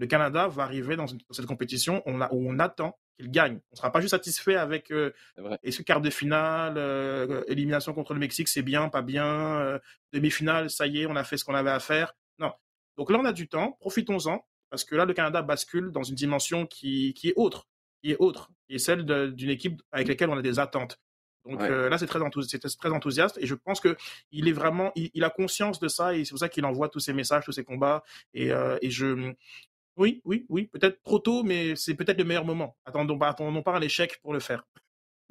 le 0.00 0.06
Canada 0.06 0.48
va 0.48 0.62
arriver 0.62 0.96
dans, 0.96 1.06
cette 1.06 1.46
compétition 1.46 2.02
on 2.06 2.20
a, 2.20 2.32
où 2.32 2.50
on 2.50 2.58
attend 2.58 2.98
qu'il 3.18 3.30
gagne. 3.30 3.60
On 3.70 3.74
ne 3.74 3.76
sera 3.76 3.92
pas 3.92 4.00
juste 4.00 4.12
satisfait 4.12 4.56
avec 4.56 4.90
euh, 4.90 5.12
est-ce 5.62 5.78
que 5.78 5.82
quart 5.82 6.00
de 6.00 6.10
finale, 6.10 6.74
euh, 6.78 7.42
élimination 7.48 7.92
contre 7.92 8.14
le 8.14 8.20
Mexique, 8.20 8.48
c'est 8.48 8.62
bien, 8.62 8.88
pas 8.88 9.02
bien, 9.02 9.26
euh, 9.60 9.78
demi-finale, 10.12 10.70
ça 10.70 10.86
y 10.86 11.02
est, 11.02 11.06
on 11.06 11.16
a 11.16 11.24
fait 11.24 11.36
ce 11.36 11.44
qu'on 11.44 11.54
avait 11.54 11.70
à 11.70 11.80
faire. 11.80 12.14
Donc 13.00 13.10
là, 13.10 13.18
on 13.18 13.24
a 13.24 13.32
du 13.32 13.48
temps, 13.48 13.78
profitons-en, 13.80 14.44
parce 14.68 14.84
que 14.84 14.94
là, 14.94 15.06
le 15.06 15.14
Canada 15.14 15.40
bascule 15.40 15.90
dans 15.90 16.02
une 16.02 16.16
dimension 16.16 16.66
qui, 16.66 17.14
qui 17.14 17.30
est 17.30 17.32
autre, 17.34 17.66
qui 18.02 18.10
est 18.10 18.16
autre, 18.18 18.50
qui 18.68 18.74
est 18.74 18.78
celle 18.78 19.06
d'une 19.34 19.48
équipe 19.48 19.80
avec 19.90 20.06
laquelle 20.06 20.28
on 20.28 20.36
a 20.36 20.42
des 20.42 20.58
attentes. 20.58 21.00
Donc 21.46 21.62
là, 21.62 21.96
c'est 21.96 22.06
très, 22.06 22.18
très, 22.18 22.90
enthousiaste 22.90 23.38
et 23.40 23.46
je 23.46 23.54
pense 23.54 23.80
que 23.80 23.96
il 24.32 24.48
est 24.48 24.52
vraiment, 24.52 24.92
il, 24.96 25.24
a 25.24 25.30
conscience 25.30 25.80
de 25.80 25.88
ça 25.88 26.14
et 26.14 26.26
c'est 26.26 26.32
pour 26.32 26.40
ça 26.40 26.50
qu'il 26.50 26.66
envoie 26.66 26.90
tous 26.90 27.00
ces 27.00 27.14
messages, 27.14 27.46
tous 27.46 27.52
ces 27.52 27.64
combats. 27.64 28.04
Et, 28.34 28.50
et 28.82 28.90
je, 28.90 29.32
oui, 29.96 30.20
oui, 30.26 30.44
oui, 30.50 30.66
peut-être 30.66 31.02
trop 31.02 31.20
tôt, 31.20 31.42
mais 31.42 31.76
c'est 31.76 31.94
peut-être 31.94 32.18
le 32.18 32.24
meilleur 32.24 32.44
moment. 32.44 32.76
Attendons 32.84 33.18
pas, 33.18 33.28
attendons 33.28 33.62
pas 33.62 33.76
un 33.76 33.80
échec 33.80 34.20
pour 34.20 34.34
le 34.34 34.40
faire. 34.40 34.66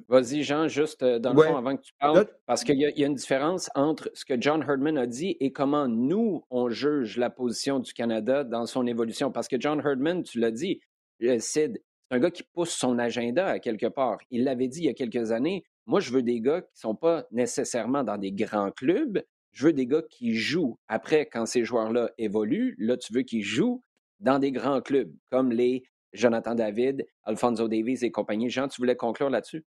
Vas-y, 0.08 0.42
Jean, 0.42 0.68
juste 0.68 1.02
euh, 1.02 1.18
dans 1.18 1.32
le 1.32 1.42
fond, 1.42 1.56
avant 1.56 1.76
que 1.76 1.82
tu 1.82 1.92
parles, 1.98 2.26
parce 2.46 2.64
qu'il 2.64 2.78
y, 2.78 2.84
a 2.84 3.06
une 3.06 3.14
différence 3.14 3.70
entre 3.74 4.10
ce 4.14 4.24
que 4.24 4.40
John 4.40 4.62
Herdman 4.62 4.98
a 4.98 5.06
dit 5.06 5.36
et 5.40 5.52
comment 5.52 5.88
nous, 5.88 6.44
on 6.50 6.68
juge 6.68 7.16
la 7.16 7.30
position 7.30 7.78
du 7.78 7.92
Canada 7.92 8.44
dans 8.44 8.66
son 8.66 8.86
évolution. 8.86 9.30
Parce 9.30 9.48
que 9.48 9.60
John 9.60 9.80
Herdman, 9.84 10.22
tu 10.22 10.38
l'as 10.38 10.50
dit, 10.50 10.80
Sid, 11.20 11.40
c'est 11.40 11.82
un 12.10 12.18
gars 12.18 12.30
qui 12.30 12.42
pousse 12.42 12.70
son 12.70 12.98
agenda 12.98 13.46
à 13.46 13.58
quelque 13.58 13.86
part. 13.86 14.18
Il 14.30 14.44
l'avait 14.44 14.68
dit 14.68 14.80
il 14.80 14.86
y 14.86 14.88
a 14.88 14.94
quelques 14.94 15.32
années. 15.32 15.64
Moi, 15.86 16.00
je 16.00 16.12
veux 16.12 16.22
des 16.22 16.40
gars 16.40 16.60
qui 16.60 16.68
ne 16.76 16.80
sont 16.80 16.94
pas 16.94 17.26
nécessairement 17.30 18.04
dans 18.04 18.18
des 18.18 18.32
grands 18.32 18.70
clubs. 18.70 19.22
Je 19.52 19.66
veux 19.66 19.72
des 19.72 19.86
gars 19.86 20.02
qui 20.08 20.34
jouent. 20.34 20.78
Après, 20.88 21.26
quand 21.26 21.46
ces 21.46 21.64
joueurs-là 21.64 22.10
évoluent, 22.18 22.74
là, 22.78 22.96
tu 22.96 23.12
veux 23.12 23.22
qu'ils 23.22 23.42
jouent 23.42 23.82
dans 24.20 24.38
des 24.38 24.52
grands 24.52 24.80
clubs 24.80 25.12
comme 25.30 25.50
les 25.50 25.82
Jonathan 26.12 26.54
David, 26.54 27.06
Alfonso 27.24 27.68
Davies 27.68 28.04
et 28.04 28.10
compagnie. 28.10 28.50
Jean, 28.50 28.68
tu 28.68 28.80
voulais 28.80 28.96
conclure 28.96 29.30
là-dessus? 29.30 29.64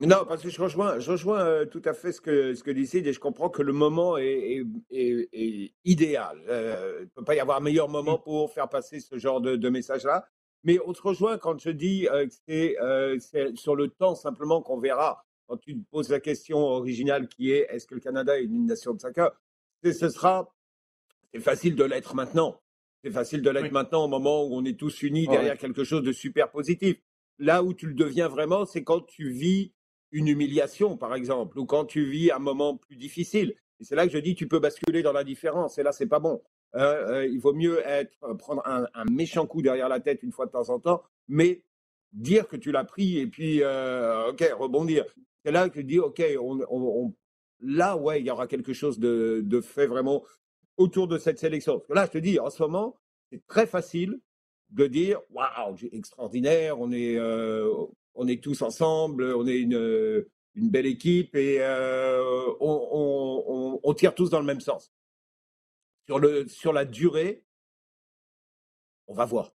Non, 0.00 0.24
parce 0.26 0.42
que 0.42 0.48
je 0.48 0.60
rejoins, 0.60 0.98
je 0.98 1.10
rejoins 1.10 1.44
euh, 1.44 1.66
tout 1.66 1.82
à 1.84 1.92
fait 1.92 2.12
ce 2.12 2.22
que, 2.22 2.54
ce 2.54 2.62
que 2.62 2.70
dit 2.70 2.88
et 2.96 3.12
je 3.12 3.20
comprends 3.20 3.50
que 3.50 3.60
le 3.60 3.74
moment 3.74 4.16
est, 4.16 4.62
est, 4.90 5.28
est, 5.30 5.74
idéal. 5.84 6.42
Euh, 6.48 7.00
il 7.00 7.02
ne 7.02 7.08
peut 7.08 7.24
pas 7.24 7.34
y 7.34 7.40
avoir 7.40 7.58
un 7.58 7.60
meilleur 7.60 7.90
moment 7.90 8.16
mmh. 8.16 8.22
pour 8.22 8.50
faire 8.50 8.70
passer 8.70 9.00
ce 9.00 9.18
genre 9.18 9.42
de, 9.42 9.56
de 9.56 9.68
message-là. 9.68 10.26
Mais 10.64 10.78
on 10.86 10.94
se 10.94 11.02
rejoint 11.02 11.36
quand 11.36 11.58
je 11.58 11.68
dis 11.68 12.08
euh, 12.08 12.26
que 12.26 13.18
c'est 13.18 13.56
sur 13.56 13.76
le 13.76 13.88
temps 13.88 14.14
simplement 14.14 14.62
qu'on 14.62 14.78
verra. 14.78 15.26
Quand 15.46 15.58
tu 15.58 15.76
te 15.76 15.90
poses 15.90 16.08
la 16.08 16.20
question 16.20 16.58
originale 16.58 17.28
qui 17.28 17.50
est 17.50 17.66
est-ce 17.68 17.86
que 17.86 17.94
le 17.94 18.00
Canada 18.00 18.38
est 18.38 18.44
une 18.44 18.66
nation 18.66 18.94
de 18.94 19.00
soccer 19.00 19.30
Ce 19.84 20.08
sera, 20.08 20.54
c'est 21.34 21.40
facile 21.40 21.76
de 21.76 21.84
l'être 21.84 22.14
maintenant. 22.14 22.62
C'est 23.04 23.10
facile 23.10 23.42
de 23.42 23.50
l'être 23.50 23.72
maintenant 23.72 24.04
au 24.04 24.08
moment 24.08 24.44
où 24.44 24.54
on 24.54 24.64
est 24.64 24.78
tous 24.78 25.02
unis 25.02 25.26
derrière 25.26 25.58
quelque 25.58 25.84
chose 25.84 26.02
de 26.02 26.12
super 26.12 26.50
positif. 26.50 27.02
Là 27.38 27.62
où 27.62 27.74
tu 27.74 27.86
le 27.86 27.94
deviens 27.94 28.28
vraiment, 28.28 28.64
c'est 28.64 28.84
quand 28.84 29.00
tu 29.00 29.30
vis 29.30 29.72
une 30.12 30.28
humiliation, 30.28 30.96
par 30.96 31.14
exemple, 31.14 31.58
ou 31.58 31.66
quand 31.66 31.84
tu 31.84 32.04
vis 32.04 32.30
un 32.30 32.38
moment 32.38 32.76
plus 32.76 32.96
difficile. 32.96 33.54
Et 33.80 33.84
c'est 33.84 33.94
là 33.94 34.06
que 34.06 34.12
je 34.12 34.18
dis, 34.18 34.34
tu 34.34 34.48
peux 34.48 34.58
basculer 34.58 35.02
dans 35.02 35.12
la 35.12 35.24
différence. 35.24 35.78
Et 35.78 35.82
là, 35.82 35.92
c'est 35.92 36.06
pas 36.06 36.18
bon. 36.18 36.42
Euh, 36.76 37.08
euh, 37.08 37.26
il 37.26 37.40
vaut 37.40 37.52
mieux 37.52 37.80
être, 37.84 38.16
euh, 38.22 38.34
prendre 38.34 38.62
un, 38.64 39.04
méchant 39.10 39.46
coup 39.46 39.62
derrière 39.62 39.88
la 39.88 40.00
tête 40.00 40.22
une 40.22 40.32
fois 40.32 40.46
de 40.46 40.52
temps 40.52 40.68
en 40.70 40.78
temps, 40.78 41.02
mais 41.28 41.62
dire 42.12 42.46
que 42.46 42.56
tu 42.56 42.70
l'as 42.70 42.84
pris 42.84 43.18
et 43.18 43.26
puis, 43.26 43.58
ok, 43.58 44.52
rebondir. 44.58 45.04
C'est 45.44 45.52
là 45.52 45.68
que 45.68 45.80
je 45.80 45.86
dis, 45.86 45.98
ok, 45.98 46.22
on, 46.40 47.14
là, 47.60 47.96
ouais, 47.96 48.20
il 48.20 48.26
y 48.26 48.30
aura 48.30 48.46
quelque 48.46 48.72
chose 48.72 48.98
de, 48.98 49.60
fait 49.62 49.86
vraiment 49.86 50.24
autour 50.76 51.08
de 51.08 51.18
cette 51.18 51.38
sélection. 51.38 51.78
Parce 51.78 51.88
que 51.88 51.94
là, 51.94 52.06
je 52.06 52.10
te 52.10 52.18
dis, 52.18 52.38
en 52.38 52.50
ce 52.50 52.62
moment, 52.62 52.98
c'est 53.30 53.46
très 53.46 53.66
facile 53.66 54.20
de 54.70 54.86
dire 54.86 55.20
waouh, 55.30 55.76
extraordinaire, 55.92 56.78
on 56.78 56.92
est, 56.92 57.18
on 58.14 58.26
est 58.26 58.42
tous 58.42 58.62
ensemble, 58.62 59.24
on 59.34 59.46
est 59.46 59.58
une, 59.60 60.24
belle 60.54 60.86
équipe 60.86 61.34
et 61.36 61.58
euh, 61.60 62.20
on, 62.60 63.94
tire 63.94 64.14
tous 64.14 64.30
dans 64.30 64.40
le 64.40 64.46
même 64.46 64.60
sens. 64.60 64.92
Sur 66.48 66.72
la 66.72 66.84
durée, 66.84 67.44
On 69.06 69.14
va 69.14 69.24
voir. 69.24 69.52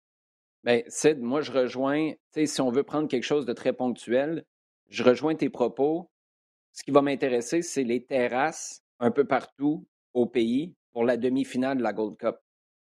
Bien, 0.64 0.82
Sid, 0.88 1.20
moi, 1.20 1.42
je 1.42 1.52
rejoins, 1.52 2.12
si 2.34 2.60
on 2.60 2.70
veut 2.70 2.84
prendre 2.84 3.08
quelque 3.08 3.24
chose 3.24 3.44
de 3.44 3.52
très 3.52 3.72
ponctuel, 3.72 4.44
je 4.88 5.02
rejoins 5.02 5.34
tes 5.34 5.50
propos. 5.50 6.10
Ce 6.72 6.82
qui 6.82 6.90
va 6.90 7.02
m'intéresser, 7.02 7.62
c'est 7.62 7.84
les 7.84 8.04
terrasses 8.04 8.82
un 8.98 9.10
peu 9.10 9.24
partout 9.24 9.86
au 10.14 10.26
pays 10.26 10.74
pour 10.92 11.04
la 11.04 11.16
demi-finale 11.16 11.78
de 11.78 11.82
la 11.82 11.92
Gold 11.92 12.16
Cup. 12.16 12.36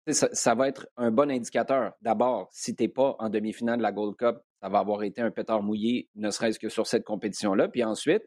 Ça, 0.07 0.29
ça, 0.33 0.55
va 0.55 0.67
être 0.67 0.87
un 0.97 1.11
bon 1.11 1.29
indicateur. 1.29 1.93
D'abord, 2.01 2.49
si 2.51 2.75
tu 2.75 2.83
n'es 2.83 2.89
pas 2.89 3.15
en 3.19 3.29
demi-finale 3.29 3.77
de 3.77 3.83
la 3.83 3.91
Gold 3.91 4.15
Cup, 4.15 4.41
ça 4.61 4.69
va 4.69 4.79
avoir 4.79 5.03
été 5.03 5.21
un 5.21 5.31
pétard 5.31 5.63
mouillé, 5.63 6.09
ne 6.15 6.29
serait-ce 6.29 6.59
que 6.59 6.69
sur 6.69 6.87
cette 6.87 7.03
compétition-là. 7.03 7.67
Puis 7.69 7.83
ensuite, 7.83 8.23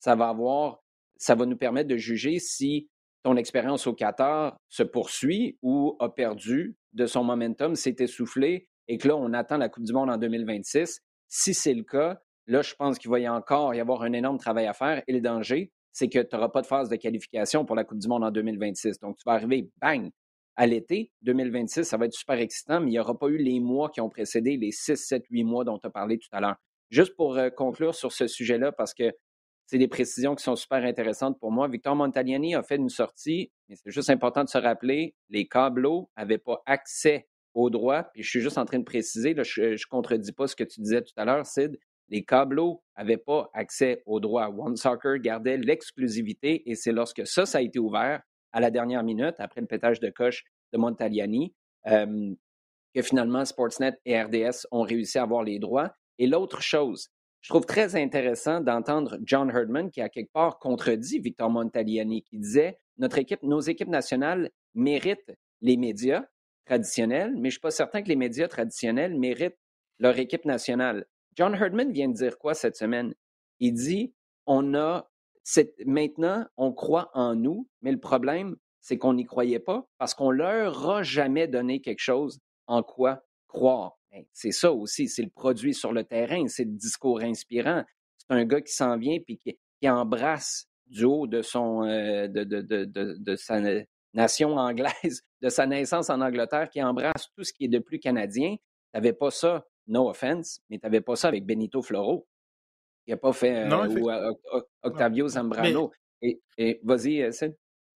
ça 0.00 0.14
va 0.14 0.28
avoir, 0.28 0.82
ça 1.16 1.34
va 1.34 1.46
nous 1.46 1.56
permettre 1.56 1.88
de 1.88 1.96
juger 1.96 2.38
si 2.38 2.88
ton 3.22 3.36
expérience 3.36 3.86
au 3.86 3.94
Qatar 3.94 4.56
se 4.68 4.82
poursuit 4.82 5.58
ou 5.62 5.96
a 6.00 6.08
perdu 6.08 6.76
de 6.92 7.06
son 7.06 7.24
momentum, 7.24 7.74
s'est 7.74 7.96
essoufflé 7.98 8.68
et 8.88 8.98
que 8.98 9.08
là, 9.08 9.16
on 9.16 9.32
attend 9.32 9.56
la 9.56 9.68
Coupe 9.68 9.84
du 9.84 9.92
Monde 9.92 10.10
en 10.10 10.16
2026. 10.16 11.00
Si 11.28 11.54
c'est 11.54 11.74
le 11.74 11.82
cas, 11.82 12.20
là, 12.46 12.62
je 12.62 12.74
pense 12.74 12.98
qu'il 12.98 13.10
va 13.10 13.18
y 13.18 13.28
encore 13.28 13.74
y 13.74 13.80
avoir 13.80 14.02
un 14.02 14.12
énorme 14.12 14.38
travail 14.38 14.66
à 14.66 14.72
faire. 14.72 15.02
Et 15.08 15.12
le 15.12 15.20
danger, 15.20 15.72
c'est 15.92 16.08
que 16.08 16.20
tu 16.20 16.36
n'auras 16.36 16.50
pas 16.50 16.62
de 16.62 16.66
phase 16.66 16.88
de 16.88 16.96
qualification 16.96 17.64
pour 17.64 17.74
la 17.74 17.84
Coupe 17.84 17.98
du 17.98 18.08
Monde 18.08 18.22
en 18.22 18.30
2026. 18.30 19.00
Donc, 19.00 19.16
tu 19.16 19.22
vas 19.26 19.32
arriver, 19.32 19.68
bang, 19.80 20.10
à 20.56 20.66
l'été 20.66 21.12
2026, 21.22 21.84
ça 21.84 21.96
va 21.96 22.06
être 22.06 22.14
super 22.14 22.38
excitant, 22.38 22.80
mais 22.80 22.86
il 22.88 22.92
n'y 22.92 22.98
aura 22.98 23.18
pas 23.18 23.28
eu 23.28 23.36
les 23.36 23.60
mois 23.60 23.90
qui 23.90 24.00
ont 24.00 24.08
précédé 24.08 24.56
les 24.56 24.72
6, 24.72 24.96
7, 24.96 25.24
8 25.30 25.44
mois 25.44 25.64
dont 25.64 25.78
tu 25.78 25.86
as 25.86 25.90
parlé 25.90 26.18
tout 26.18 26.28
à 26.32 26.40
l'heure. 26.40 26.56
Juste 26.90 27.14
pour 27.16 27.36
euh, 27.36 27.50
conclure 27.50 27.94
sur 27.94 28.12
ce 28.12 28.26
sujet-là, 28.26 28.72
parce 28.72 28.94
que 28.94 29.12
c'est 29.66 29.78
des 29.78 29.88
précisions 29.88 30.34
qui 30.34 30.44
sont 30.44 30.56
super 30.56 30.84
intéressantes 30.84 31.38
pour 31.40 31.50
moi. 31.50 31.68
Victor 31.68 31.96
Montagliani 31.96 32.54
a 32.54 32.62
fait 32.62 32.76
une 32.76 32.88
sortie, 32.88 33.50
mais 33.68 33.74
c'est 33.74 33.90
juste 33.90 34.10
important 34.10 34.44
de 34.44 34.48
se 34.48 34.58
rappeler, 34.58 35.14
les 35.28 35.46
câbleaux 35.46 36.08
n'avaient 36.16 36.38
pas 36.38 36.62
accès 36.66 37.28
aux 37.52 37.68
droits, 37.68 38.04
puis 38.14 38.22
je 38.22 38.30
suis 38.30 38.40
juste 38.40 38.58
en 38.58 38.64
train 38.64 38.78
de 38.78 38.84
préciser, 38.84 39.34
je 39.42 39.62
ne 39.62 39.88
contredis 39.90 40.32
pas 40.32 40.46
ce 40.46 40.54
que 40.54 40.64
tu 40.64 40.80
disais 40.80 41.02
tout 41.02 41.14
à 41.16 41.24
l'heure, 41.24 41.44
Sid, 41.44 41.78
les 42.08 42.24
câbleaux 42.24 42.82
n'avaient 42.96 43.16
pas 43.16 43.50
accès 43.52 44.02
aux 44.06 44.20
droits. 44.20 44.48
One 44.48 44.76
Soccer 44.76 45.18
gardait 45.18 45.56
l'exclusivité 45.56 46.70
et 46.70 46.76
c'est 46.76 46.92
lorsque 46.92 47.26
ça, 47.26 47.46
ça 47.46 47.58
a 47.58 47.62
été 47.62 47.78
ouvert 47.78 48.22
à 48.56 48.60
la 48.60 48.70
dernière 48.70 49.04
minute, 49.04 49.34
après 49.38 49.60
le 49.60 49.66
pétage 49.66 50.00
de 50.00 50.08
coche 50.08 50.42
de 50.72 50.78
Montagliani, 50.78 51.54
euh, 51.88 52.34
que 52.94 53.02
finalement 53.02 53.44
Sportsnet 53.44 53.98
et 54.06 54.18
RDS 54.18 54.66
ont 54.70 54.80
réussi 54.80 55.18
à 55.18 55.24
avoir 55.24 55.42
les 55.42 55.58
droits. 55.58 55.92
Et 56.18 56.26
l'autre 56.26 56.62
chose, 56.62 57.10
je 57.42 57.50
trouve 57.50 57.66
très 57.66 57.96
intéressant 57.96 58.62
d'entendre 58.62 59.18
John 59.22 59.50
Herdman 59.50 59.90
qui 59.90 60.00
a 60.00 60.08
quelque 60.08 60.32
part 60.32 60.58
contredit 60.58 61.18
Victor 61.20 61.50
Montagliani, 61.50 62.22
qui 62.22 62.38
disait 62.38 62.78
notre 62.96 63.18
équipe, 63.18 63.42
nos 63.42 63.60
équipes 63.60 63.90
nationales 63.90 64.50
méritent 64.74 65.36
les 65.60 65.76
médias 65.76 66.24
traditionnels, 66.64 67.32
mais 67.34 67.40
je 67.40 67.44
ne 67.44 67.50
suis 67.50 67.60
pas 67.60 67.70
certain 67.70 68.00
que 68.00 68.08
les 68.08 68.16
médias 68.16 68.48
traditionnels 68.48 69.18
méritent 69.18 69.58
leur 69.98 70.18
équipe 70.18 70.46
nationale. 70.46 71.04
John 71.34 71.54
Herdman 71.54 71.92
vient 71.92 72.08
de 72.08 72.14
dire 72.14 72.38
quoi 72.38 72.54
cette 72.54 72.76
semaine? 72.76 73.14
Il 73.60 73.74
dit 73.74 74.14
on 74.46 74.74
a 74.74 75.10
maintenant, 75.84 76.46
on 76.56 76.72
croit 76.72 77.10
en 77.14 77.34
nous, 77.34 77.68
mais 77.82 77.92
le 77.92 78.00
problème, 78.00 78.56
c'est 78.80 78.98
qu'on 78.98 79.14
n'y 79.14 79.24
croyait 79.24 79.60
pas 79.60 79.86
parce 79.98 80.14
qu'on 80.14 80.30
leur 80.30 80.88
a 80.88 81.02
jamais 81.02 81.48
donné 81.48 81.80
quelque 81.80 82.00
chose 82.00 82.38
en 82.66 82.82
quoi 82.82 83.22
croire. 83.48 83.96
C'est 84.32 84.52
ça 84.52 84.72
aussi, 84.72 85.08
c'est 85.08 85.22
le 85.22 85.30
produit 85.30 85.74
sur 85.74 85.92
le 85.92 86.04
terrain, 86.04 86.46
c'est 86.48 86.64
le 86.64 86.72
discours 86.72 87.20
inspirant. 87.20 87.84
C'est 88.18 88.30
un 88.30 88.44
gars 88.44 88.60
qui 88.60 88.72
s'en 88.72 88.96
vient 88.96 89.18
puis 89.24 89.38
qui, 89.38 89.58
embrasse 89.88 90.66
du 90.86 91.04
haut 91.04 91.28
de 91.28 91.42
euh, 91.54 92.28
de, 92.28 93.36
sa 93.36 93.60
nation 94.14 94.56
anglaise, 94.56 95.22
de 95.42 95.48
sa 95.48 95.66
naissance 95.66 96.10
en 96.10 96.20
Angleterre, 96.20 96.70
qui 96.70 96.82
embrasse 96.82 97.28
tout 97.36 97.44
ce 97.44 97.52
qui 97.52 97.66
est 97.66 97.68
de 97.68 97.78
plus 97.78 98.00
canadien. 98.00 98.56
Tu 98.56 98.60
n'avais 98.94 99.12
pas 99.12 99.30
ça, 99.30 99.64
no 99.86 100.08
offense, 100.08 100.60
mais 100.70 100.78
tu 100.78 100.86
n'avais 100.86 101.00
pas 101.00 101.14
ça 101.14 101.28
avec 101.28 101.44
Benito 101.44 101.82
Floro. 101.82 102.26
Il 103.06 103.12
n'a 103.12 103.16
pas 103.16 103.32
fait 103.32 103.70
euh, 103.70 103.88
ou 103.88 104.10
euh, 104.10 104.32
Octavio 104.82 105.28
Zambrano. 105.28 105.92
Et, 106.22 106.40
et 106.58 106.80
vas-y, 106.82 107.32
Sid. 107.32 107.54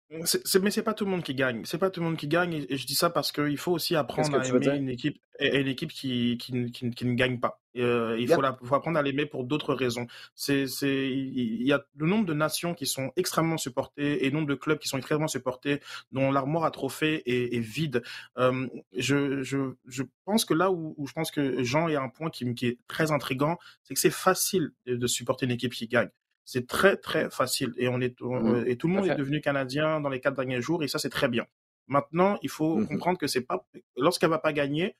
Mais 0.08 0.20
mais 0.62 0.70
c'est 0.70 0.82
pas 0.82 0.94
tout 0.94 1.04
le 1.04 1.10
monde 1.10 1.24
qui 1.24 1.34
gagne. 1.34 1.64
C'est 1.64 1.78
pas 1.78 1.90
tout 1.90 2.00
le 2.00 2.06
monde 2.06 2.16
qui 2.16 2.28
gagne, 2.28 2.64
et, 2.68 2.76
je 2.76 2.86
dis 2.86 2.94
ça 2.94 3.10
parce 3.10 3.32
qu'il 3.32 3.58
faut 3.58 3.72
aussi 3.72 3.96
apprendre 3.96 4.38
à 4.38 4.46
aimer 4.46 4.76
une 4.76 4.88
équipe, 4.88 5.20
une 5.40 5.66
équipe 5.66 5.90
qui, 5.90 6.38
qui, 6.38 6.70
qui, 6.70 6.90
qui 6.90 7.04
ne 7.04 7.14
gagne 7.14 7.40
pas. 7.40 7.60
Euh, 7.76 8.16
il 8.18 8.28
faut, 8.28 8.40
la, 8.40 8.56
faut, 8.62 8.74
apprendre 8.74 8.98
à 8.98 9.02
l'aimer 9.02 9.26
pour 9.26 9.44
d'autres 9.44 9.74
raisons. 9.74 10.06
C'est, 10.34 10.68
c'est, 10.68 11.10
il 11.10 11.62
y 11.62 11.72
a 11.72 11.84
le 11.96 12.06
nombre 12.06 12.24
de 12.24 12.34
nations 12.34 12.72
qui 12.72 12.86
sont 12.86 13.10
extrêmement 13.16 13.58
supportées 13.58 14.24
et 14.24 14.30
le 14.30 14.36
nombre 14.36 14.48
de 14.48 14.54
clubs 14.54 14.78
qui 14.78 14.88
sont 14.88 14.96
extrêmement 14.96 15.28
supportés, 15.28 15.80
dont 16.12 16.30
l'armoire 16.30 16.64
à 16.64 16.70
trophées 16.70 17.22
est, 17.26 17.56
est 17.56 17.60
vide. 17.60 18.02
Euh, 18.38 18.68
je, 18.96 19.42
je, 19.42 19.74
je 19.86 20.04
pense 20.24 20.44
que 20.44 20.54
là 20.54 20.70
où, 20.70 20.94
où, 20.96 21.06
je 21.08 21.12
pense 21.12 21.32
que 21.32 21.64
Jean 21.64 21.88
a 21.88 22.00
un 22.00 22.08
point 22.08 22.30
qui, 22.30 22.54
qui 22.54 22.68
est 22.68 22.78
très 22.86 23.10
intrigant, 23.10 23.58
c'est 23.82 23.94
que 23.94 24.00
c'est 24.00 24.10
facile 24.10 24.70
de 24.86 25.06
supporter 25.08 25.46
une 25.46 25.52
équipe 25.52 25.72
qui 25.72 25.88
gagne. 25.88 26.10
C'est 26.46 26.66
très, 26.66 26.96
très 26.96 27.28
facile. 27.28 27.74
Et, 27.76 27.88
on 27.88 28.00
est, 28.00 28.18
mmh. 28.20 28.64
et 28.66 28.76
tout 28.76 28.88
le 28.88 28.94
monde 28.94 29.06
est 29.06 29.16
devenu 29.16 29.40
canadien 29.42 30.00
dans 30.00 30.08
les 30.08 30.20
quatre 30.20 30.36
derniers 30.36 30.62
jours, 30.62 30.82
et 30.82 30.88
ça, 30.88 30.98
c'est 30.98 31.10
très 31.10 31.28
bien. 31.28 31.44
Maintenant, 31.88 32.38
il 32.42 32.48
faut 32.48 32.78
mmh 32.78 32.86
comprendre 32.88 33.18
que 33.18 33.26
c'est 33.26 33.42
pas, 33.42 33.66
lorsqu'elle 33.96 34.30
va 34.30 34.38
pas 34.38 34.52
gagner, 34.52 34.96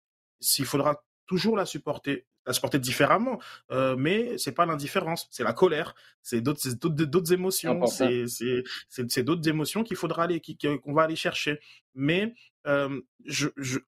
il 0.58 0.64
faudra 0.64 1.02
toujours 1.26 1.56
la 1.56 1.66
supporter, 1.66 2.26
la 2.46 2.52
supporter 2.52 2.78
différemment. 2.78 3.40
Euh, 3.70 3.96
mais 3.96 4.38
c'est 4.38 4.52
pas 4.52 4.66
l'indifférence, 4.66 5.28
c'est 5.30 5.44
la 5.44 5.52
colère, 5.52 5.94
c'est 6.22 6.40
d'autres, 6.40 6.68
d'autres, 6.70 7.32
émotions, 7.32 7.86
c'est, 7.86 8.24
c'est, 8.26 9.22
d'autres 9.22 9.48
émotions 9.48 9.84
qu'il 9.84 9.96
faudra 9.96 10.24
aller, 10.24 10.42
qu'on 10.82 10.94
va 10.94 11.02
aller 11.02 11.16
chercher. 11.16 11.60
Mais 11.94 12.34
euh, 12.66 13.00
je, 13.24 13.48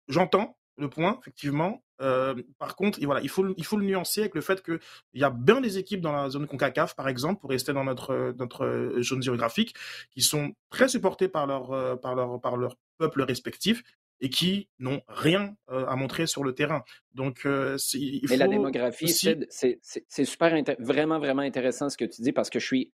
j'entends 0.08 0.57
le 0.78 0.88
point, 0.88 1.18
effectivement. 1.20 1.82
Euh, 2.00 2.34
par 2.58 2.76
contre, 2.76 3.04
voilà, 3.04 3.20
il 3.20 3.28
faut, 3.28 3.44
il 3.56 3.64
faut 3.64 3.76
le 3.76 3.84
nuancer 3.84 4.20
avec 4.20 4.34
le 4.34 4.40
fait 4.40 4.62
qu'il 4.62 4.78
y 5.14 5.24
a 5.24 5.30
bien 5.30 5.60
des 5.60 5.78
équipes 5.78 6.00
dans 6.00 6.12
la 6.12 6.30
zone 6.30 6.46
CONCACAF, 6.46 6.94
par 6.94 7.08
exemple, 7.08 7.40
pour 7.40 7.50
rester 7.50 7.72
dans 7.72 7.84
notre, 7.84 8.34
notre 8.38 8.94
zone 9.02 9.22
géographique, 9.22 9.74
qui 10.10 10.22
sont 10.22 10.52
très 10.70 10.88
supportées 10.88 11.28
par 11.28 11.46
leur, 11.46 11.72
euh, 11.72 11.96
par 11.96 12.14
leur, 12.14 12.40
par 12.40 12.56
leur 12.56 12.76
peuple 12.98 13.22
respectif 13.22 13.82
et 14.20 14.30
qui 14.30 14.68
n'ont 14.78 15.00
rien 15.08 15.54
euh, 15.70 15.86
à 15.86 15.96
montrer 15.96 16.26
sur 16.26 16.42
le 16.42 16.54
terrain. 16.54 16.82
Donc, 17.14 17.42
il 17.44 18.26
Mais 18.28 18.36
la 18.36 18.48
démographie, 18.48 19.08
c'est 19.08 20.24
super, 20.24 20.62
vraiment, 20.78 21.18
vraiment 21.18 21.42
intéressant 21.42 21.88
ce 21.88 21.96
que 21.96 22.04
tu 22.04 22.22
dis 22.22 22.32
parce 22.32 22.50
que 22.50 22.58
je 22.58 22.66
suis 22.66 22.92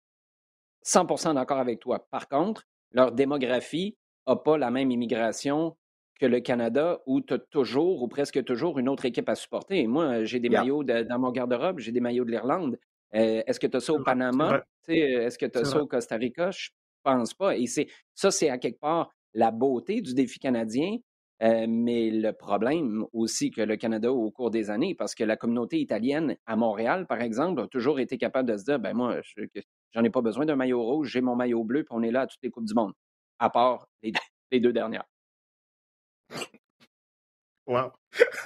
100% 0.86 1.36
d'accord 1.36 1.60
avec 1.60 1.80
toi. 1.80 2.08
Par 2.10 2.28
contre, 2.28 2.68
leur 2.92 3.12
démographie 3.12 3.98
n'a 4.28 4.36
pas 4.36 4.58
la 4.58 4.72
même 4.72 4.92
immigration 4.92 5.76
que 6.22 6.28
le 6.28 6.40
Canada 6.40 7.01
où 7.08 7.20
tu 7.20 7.34
as 7.34 7.40
toujours 7.40 8.04
ou 8.04 8.08
presque 8.08 8.44
toujours 8.44 8.78
une 8.78 8.88
autre 8.88 9.06
équipe 9.06 9.28
à 9.28 9.34
supporter. 9.34 9.88
moi, 9.88 10.24
j'ai 10.24 10.40
des 10.40 10.50
maillots 10.50 10.84
dans 10.84 11.20
mon 11.20 11.32
garde-robe, 11.32 11.80
j'ai 11.80 11.92
des 11.92 12.00
maillots 12.00 12.25
de 12.25 12.30
l'Irlande. 12.30 12.78
Euh, 13.16 13.42
est-ce 13.48 13.60
que 13.60 13.66
tu 13.66 13.78
as 13.78 13.80
ça 13.80 13.92
au 13.92 14.04
Panama? 14.04 14.63
Est-ce 14.88 15.40
que 15.40 15.48
tu 15.48 15.58
as 15.58 15.66
ça 15.66 15.82
au 15.82 15.88
Costa 15.88 16.18
Rica? 16.18 16.51
Je 16.51 16.70
pense 17.01 17.34
pas. 17.34 17.58
Et 17.58 17.66
ça, 17.66 18.30
c'est 18.30 18.51
à 18.51 18.60
quelque 18.60 18.80
part 18.80 19.10
la 19.34 19.50
beauté 19.50 20.01
du 20.01 20.13
défi 20.13 20.38
canadien, 20.38 20.98
euh, 21.42 21.66
mais 21.68 22.12
le 22.12 22.34
problème 22.34 23.04
aussi 23.13 23.50
que 23.50 23.62
le 23.62 23.75
Canada 23.75 24.13
au 24.13 24.30
cours 24.30 24.51
des 24.51 24.70
années, 24.70 24.94
parce 24.94 25.16
que 25.16 25.24
la 25.24 25.38
communauté 25.38 25.80
italienne 25.80 26.36
à 26.46 26.56
Montréal, 26.56 27.08
par 27.08 27.22
exemple, 27.22 27.62
a 27.62 27.68
toujours 27.68 28.00
été 28.00 28.20
capable 28.20 28.48
de 28.48 28.58
se 28.58 28.66
dire, 28.66 28.80
ben 28.80 28.94
moi, 28.94 29.18
j'en 29.96 30.04
ai 30.04 30.12
pas 30.12 30.22
besoin 30.22 30.46
d'un 30.46 30.56
maillot 30.56 30.84
rouge, 30.84 31.10
j'ai 31.10 31.22
mon 31.22 31.36
maillot 31.36 31.63
bleu, 31.63 31.84
puis 31.84 31.98
on 31.98 32.04
est 32.04 32.12
là 32.12 32.22
à 32.22 32.28
toutes 32.28 32.44
les 32.44 32.51
Coupes 32.51 32.68
du 32.68 32.75
Monde, 32.75 32.94
à 33.40 33.50
part 33.50 33.88
les 34.04 34.60
deux 34.60 34.72
dernières. 34.72 35.06
Wow. 37.68 37.92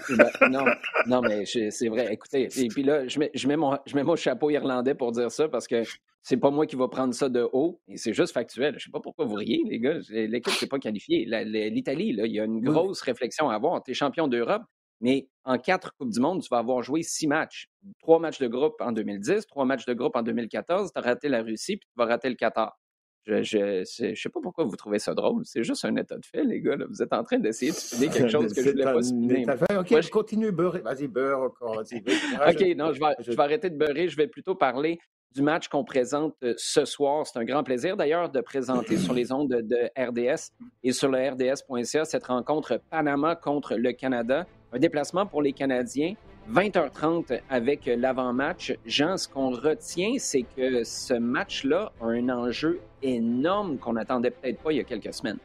Ben, 0.10 0.30
non, 0.50 0.66
non, 1.08 1.22
mais 1.22 1.46
c'est 1.46 1.88
vrai. 1.88 2.14
Écoutez, 2.14 2.48
et 2.58 2.68
puis 2.68 2.84
là, 2.84 3.08
je 3.08 3.18
mets, 3.18 3.32
je, 3.34 3.48
mets 3.48 3.58
mon, 3.58 3.78
je 3.86 3.96
mets 3.96 4.04
mon 4.04 4.16
chapeau 4.16 4.50
irlandais 4.50 4.94
pour 4.94 5.12
dire 5.12 5.32
ça 5.32 5.48
parce 5.48 5.68
que 5.68 5.84
c'est 6.22 6.38
pas 6.38 6.52
moi 6.52 6.66
qui 6.66 6.76
va 6.76 6.88
prendre 6.88 7.14
ça 7.14 7.30
de 7.30 7.48
haut 7.54 7.80
et 7.88 7.98
c'est 7.98 8.14
juste 8.14 8.34
factuel. 8.34 8.76
Je 8.78 8.86
sais 8.86 8.92
pas 8.92 9.00
pourquoi 9.00 9.26
vous 9.26 9.36
riez, 9.36 9.64
les 9.66 9.80
gars. 9.80 10.00
L'équipe 10.10 10.62
n'est 10.62 10.68
pas 10.68 10.80
qualifiée. 10.80 11.26
L'Italie, 11.26 12.16
il 12.18 12.32
y 12.32 12.40
a 12.40 12.44
une 12.44 12.62
grosse 12.62 13.02
réflexion 13.02 13.50
à 13.50 13.56
avoir. 13.56 13.82
Tu 13.84 13.92
es 13.92 13.94
champion 13.94 14.28
d'Europe, 14.28 14.64
mais 15.02 15.28
en 15.44 15.58
quatre 15.58 15.94
Coupes 15.98 16.12
du 16.12 16.20
Monde, 16.20 16.42
tu 16.42 16.48
vas 16.50 16.58
avoir 16.58 16.82
joué 16.82 17.04
six 17.04 17.28
matchs. 17.28 17.68
Trois 18.00 18.20
matchs 18.20 18.40
de 18.40 18.48
groupe 18.48 18.76
en 18.80 18.92
2010, 18.92 19.46
trois 19.48 19.66
matchs 19.66 19.86
de 19.86 19.94
groupe 19.94 20.16
en 20.16 20.24
2014. 20.24 20.92
Tu 20.94 21.00
as 21.00 21.02
raté 21.02 21.30
la 21.30 21.42
Russie, 21.42 21.78
puis 21.78 21.88
tu 21.88 21.94
vas 21.96 22.06
rater 22.06 22.30
le 22.30 22.36
Qatar. 22.36 22.78
Je 23.26 23.80
ne 24.10 24.16
sais 24.16 24.30
pas 24.30 24.40
pourquoi 24.42 24.66
vous 24.66 24.76
trouvez 24.76 25.00
ça 25.00 25.14
drôle. 25.14 25.42
C'est 25.46 25.64
juste 25.64 25.84
un 25.86 25.96
état 25.96 26.16
de 26.18 26.26
fait, 26.26 26.44
les 26.44 26.62
gars. 26.62 26.78
Vous 26.88 27.02
êtes 27.02 27.14
en 27.14 27.24
train 27.24 27.40
d'essayer 27.40 27.72
de 27.72 27.78
spinner 27.78 28.10
quelque 28.10 28.28
chose 28.32 28.54
que 28.54 28.62
je 28.62 28.68
ne 28.68 28.72
voulais 28.74 28.84
pas 28.84 29.02
spinner. 29.02 29.46
OK, 29.78 30.02
je 30.02 30.10
continue 30.10 30.52
beurrer. 30.52 30.82
Vas-y, 30.82 31.08
beurre 31.08 31.42
encore. 31.42 31.78
OK, 32.48 32.76
non, 32.76 32.94
je 32.94 33.00
vais, 33.00 33.16
je 33.20 33.32
vais 33.32 33.40
arrêter 33.42 33.70
de 33.70 33.78
beurrer. 33.78 34.10
Je 34.10 34.18
vais 34.18 34.28
plutôt 34.28 34.56
parler 34.56 35.00
du 35.36 35.42
match 35.42 35.68
qu'on 35.68 35.84
présente 35.84 36.34
euh, 36.44 36.54
ce 36.58 36.86
soir. 36.86 37.28
C'est 37.28 37.38
un 37.38 37.44
grand 37.44 37.64
plaisir 37.64 37.98
d'ailleurs 37.98 38.30
de 38.30 38.40
présenter 38.42 38.98
sur 38.98 39.14
les 39.14 39.32
ondes 39.32 39.50
de 39.50 39.90
RDS 39.98 40.52
et 40.84 40.94
sur 40.94 41.10
le 41.10 41.30
rds.ca 41.30 42.06
cette 42.06 42.26
rencontre 42.28 42.80
Panama 42.90 43.36
contre 43.36 43.76
le 43.76 43.92
Canada. 43.92 44.46
Un 44.72 44.80
déplacement 44.80 45.26
pour 45.26 45.42
les 45.42 45.52
Canadiens 45.52 46.14
20h30 46.52 47.42
avec 47.50 47.86
l'avant-match. 47.88 48.74
Jean, 48.86 49.18
ce 49.18 49.28
qu'on 49.28 49.50
retient, 49.50 50.16
c'est 50.20 50.44
que 50.44 50.84
ce 50.84 51.14
match-là 51.16 51.92
a 52.00 52.06
un 52.06 52.30
enjeu 52.30 52.80
énorme 53.02 53.78
qu'on 53.78 53.94
n'attendait 53.94 54.32
peut-être 54.32 54.60
pas 54.60 54.72
il 54.72 54.78
y 54.78 54.80
a 54.80 54.84
quelques 54.84 55.14
semaines. 55.14 55.40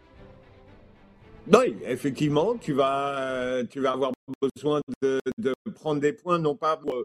Oui, 1.50 1.75
effectivement, 1.85 2.57
tu 2.59 2.75
vas, 2.75 3.62
tu 3.71 3.80
vas 3.80 3.92
avoir 3.92 4.12
besoin 4.42 4.80
de, 5.02 5.21
prendre 5.75 6.00
des 6.00 6.12
points, 6.12 6.38
non 6.38 6.54
pas 6.54 6.76
pour 6.76 7.04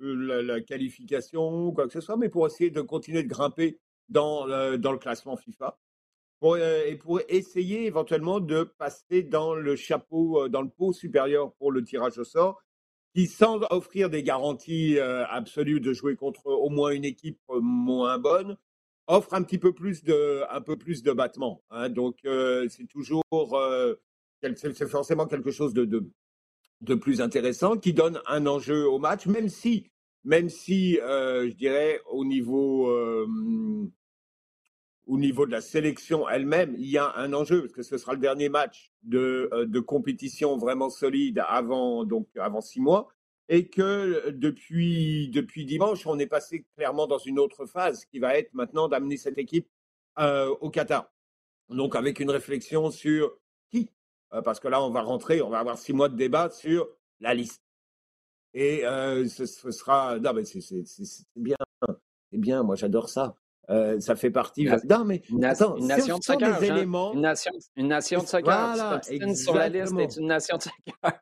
la, 0.00 0.60
qualification 0.62 1.66
ou 1.66 1.72
quoi 1.72 1.86
que 1.86 1.92
ce 1.92 2.00
soit, 2.00 2.16
mais 2.16 2.30
pour 2.30 2.46
essayer 2.46 2.70
de 2.70 2.80
continuer 2.80 3.22
de 3.22 3.28
grimper 3.28 3.78
dans, 4.08 4.46
dans 4.78 4.92
le 4.92 4.98
classement 4.98 5.36
FIFA. 5.36 5.78
et 6.88 6.96
pour 6.96 7.20
essayer 7.28 7.84
éventuellement 7.84 8.40
de 8.40 8.62
passer 8.62 9.22
dans 9.22 9.54
le 9.54 9.76
chapeau, 9.76 10.48
dans 10.48 10.62
le 10.62 10.70
pot 10.70 10.94
supérieur 10.94 11.52
pour 11.52 11.70
le 11.70 11.84
tirage 11.84 12.18
au 12.18 12.24
sort, 12.24 12.63
qui 13.14 13.26
sans 13.26 13.60
offrir 13.70 14.10
des 14.10 14.22
garanties 14.22 14.98
absolues 14.98 15.80
de 15.80 15.92
jouer 15.92 16.16
contre 16.16 16.46
au 16.46 16.68
moins 16.68 16.90
une 16.90 17.04
équipe 17.04 17.40
moins 17.48 18.18
bonne, 18.18 18.56
offre 19.06 19.34
un 19.34 19.42
petit 19.42 19.58
peu 19.58 19.72
plus 19.72 20.04
de, 20.04 20.42
un 20.50 20.60
peu 20.60 20.76
plus 20.76 21.02
de 21.02 21.12
battement. 21.12 21.62
Hein. 21.70 21.88
Donc, 21.88 22.18
euh, 22.24 22.66
c'est 22.68 22.86
toujours, 22.86 23.24
euh, 23.32 23.94
c'est 24.42 24.88
forcément 24.88 25.26
quelque 25.26 25.50
chose 25.50 25.74
de, 25.74 25.84
de, 25.84 26.08
de, 26.80 26.94
plus 26.94 27.20
intéressant 27.20 27.76
qui 27.76 27.92
donne 27.92 28.20
un 28.26 28.46
enjeu 28.46 28.88
au 28.88 28.98
match, 28.98 29.26
même 29.26 29.48
si, 29.48 29.90
même 30.24 30.48
si, 30.48 30.98
euh, 31.00 31.48
je 31.48 31.54
dirais, 31.54 32.00
au 32.10 32.24
niveau, 32.24 32.90
au 35.06 35.18
niveau 35.18 35.46
de 35.46 35.52
la 35.52 35.60
sélection 35.60 36.28
elle-même, 36.28 36.74
il 36.78 36.88
y 36.88 36.98
a 36.98 37.14
un 37.16 37.32
enjeu 37.32 37.62
parce 37.62 37.72
que 37.72 37.82
ce 37.82 37.98
sera 37.98 38.14
le 38.14 38.20
dernier 38.20 38.48
match 38.48 38.92
de, 39.02 39.50
de 39.66 39.80
compétition 39.80 40.56
vraiment 40.56 40.88
solide 40.88 41.42
avant, 41.46 42.04
donc, 42.04 42.28
avant 42.36 42.60
six 42.60 42.80
mois 42.80 43.08
et 43.48 43.68
que 43.68 44.30
depuis, 44.30 45.28
depuis 45.28 45.64
dimanche, 45.64 46.06
on 46.06 46.18
est 46.18 46.26
passé 46.26 46.64
clairement 46.76 47.06
dans 47.06 47.18
une 47.18 47.38
autre 47.38 47.66
phase 47.66 48.04
qui 48.06 48.18
va 48.18 48.38
être 48.38 48.52
maintenant 48.54 48.88
d'amener 48.88 49.16
cette 49.16 49.38
équipe 49.38 49.68
euh, 50.18 50.48
au 50.60 50.70
Qatar. 50.70 51.10
Donc 51.68 51.96
avec 51.96 52.20
une 52.20 52.30
réflexion 52.30 52.90
sur 52.90 53.36
qui 53.70 53.90
euh, 54.32 54.42
Parce 54.42 54.60
que 54.60 54.68
là, 54.68 54.82
on 54.82 54.90
va 54.90 55.02
rentrer, 55.02 55.42
on 55.42 55.50
va 55.50 55.58
avoir 55.58 55.78
six 55.78 55.92
mois 55.92 56.08
de 56.08 56.16
débat 56.16 56.50
sur 56.50 56.88
la 57.20 57.34
liste. 57.34 57.62
Et 58.54 58.86
euh, 58.86 59.26
ce, 59.28 59.46
sera... 59.46 60.18
Non, 60.18 60.32
mais 60.32 60.44
c'est 60.44 60.60
bien. 61.36 61.56
C'est 62.30 62.38
bien, 62.38 62.62
moi 62.62 62.76
j'adore 62.76 63.08
ça. 63.08 63.36
Ça 63.68 64.16
fait 64.16 64.30
partie. 64.30 64.68
non, 64.88 65.04
mais 65.04 65.22
une, 65.30 65.44
attends, 65.44 65.76
une 65.76 65.86
nation 65.86 66.18
de 66.18 66.22
soccer. 66.22 66.62
Éléments... 66.62 67.12
Une, 67.12 67.20
nation, 67.22 67.52
une 67.76 67.88
nation 67.88 68.22
de 68.22 68.26
soccer. 68.26 68.74
Voilà, 68.74 69.00
sur 69.34 69.54
la 69.54 69.68
liste 69.68 69.98
est 69.98 70.16
une 70.16 70.26
nation 70.26 70.56
de 70.56 70.62
soccer. 70.62 71.20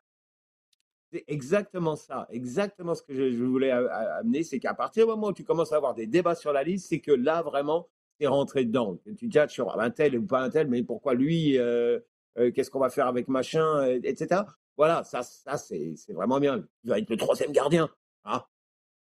C'est 1.13 1.25
exactement 1.27 1.95
ça, 1.95 2.25
exactement 2.31 2.95
ce 2.95 3.03
que 3.03 3.13
je, 3.13 3.43
voulais 3.43 3.69
amener, 3.69 4.41
c'est 4.41 4.57
qu'à 4.57 4.73
partir 4.73 5.05
du 5.05 5.11
moment 5.11 5.27
où 5.27 5.33
tu 5.33 5.43
commences 5.43 5.71
à 5.71 5.75
avoir 5.75 5.93
des 5.93 6.07
débats 6.07 6.33
sur 6.33 6.51
la 6.51 6.63
liste, 6.63 6.87
c'est 6.89 7.01
que 7.01 7.11
là, 7.11 7.43
vraiment, 7.43 7.87
tu 8.17 8.25
es 8.25 8.27
rentré 8.27 8.65
dedans. 8.65 8.97
Tu 9.19 9.27
dis, 9.27 9.37
sur 9.49 9.79
un 9.79 9.91
tel 9.91 10.17
ou 10.17 10.25
pas 10.25 10.41
un 10.41 10.49
tel, 10.49 10.67
mais 10.69 10.81
pourquoi 10.81 11.13
lui 11.13 11.59
euh, 11.59 11.99
euh, 12.39 12.51
Qu'est-ce 12.51 12.71
qu'on 12.71 12.79
va 12.79 12.89
faire 12.89 13.05
avec 13.05 13.27
machin 13.27 13.85
Etc. 14.03 14.41
Voilà, 14.75 15.03
ça, 15.03 15.21
ça 15.21 15.57
c'est 15.57 15.93
vraiment 16.09 16.39
bien. 16.39 16.65
Il 16.83 16.89
va 16.89 16.97
être 16.97 17.11
le 17.11 17.17
troisième 17.17 17.51
gardien. 17.51 17.89
Hein 18.25 18.43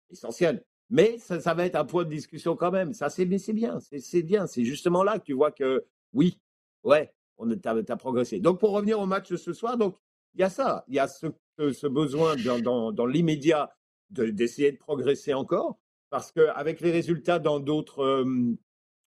Essentiel. 0.09 0.63
Mais 0.91 1.17
ça, 1.17 1.53
va 1.53 1.65
être 1.65 1.77
un 1.77 1.85
point 1.85 2.03
de 2.03 2.09
discussion 2.09 2.55
quand 2.55 2.71
même. 2.71 2.93
Ça, 2.93 3.09
c'est 3.09 3.25
bien. 3.25 3.39
C'est 3.39 4.21
bien. 4.21 4.45
C'est 4.45 4.65
justement 4.65 5.03
là 5.03 5.17
que 5.17 5.23
tu 5.23 5.33
vois 5.33 5.51
que, 5.51 5.85
oui, 6.13 6.37
ouais, 6.83 7.11
on 7.37 7.49
as, 7.49 7.97
progressé. 7.97 8.39
Donc, 8.39 8.59
pour 8.59 8.71
revenir 8.71 8.99
au 8.99 9.05
match 9.05 9.29
de 9.31 9.37
ce 9.37 9.53
soir, 9.53 9.77
donc, 9.77 9.95
il 10.35 10.41
y 10.41 10.43
a 10.43 10.49
ça. 10.49 10.83
Il 10.87 10.95
y 10.95 10.99
a 10.99 11.07
ce 11.07 11.27
ce 11.71 11.87
besoin 11.87 12.35
dans, 12.35 12.91
dans, 12.91 13.05
l'immédiat 13.05 13.75
d'essayer 14.09 14.71
de, 14.71 14.77
progresser 14.77 15.33
encore, 15.33 15.79
parce 16.09 16.31
qu'avec 16.31 16.81
les 16.81 16.91
résultats 16.91 17.39
dans 17.39 17.59
d'autres 17.59 18.03
euh, 18.03 18.55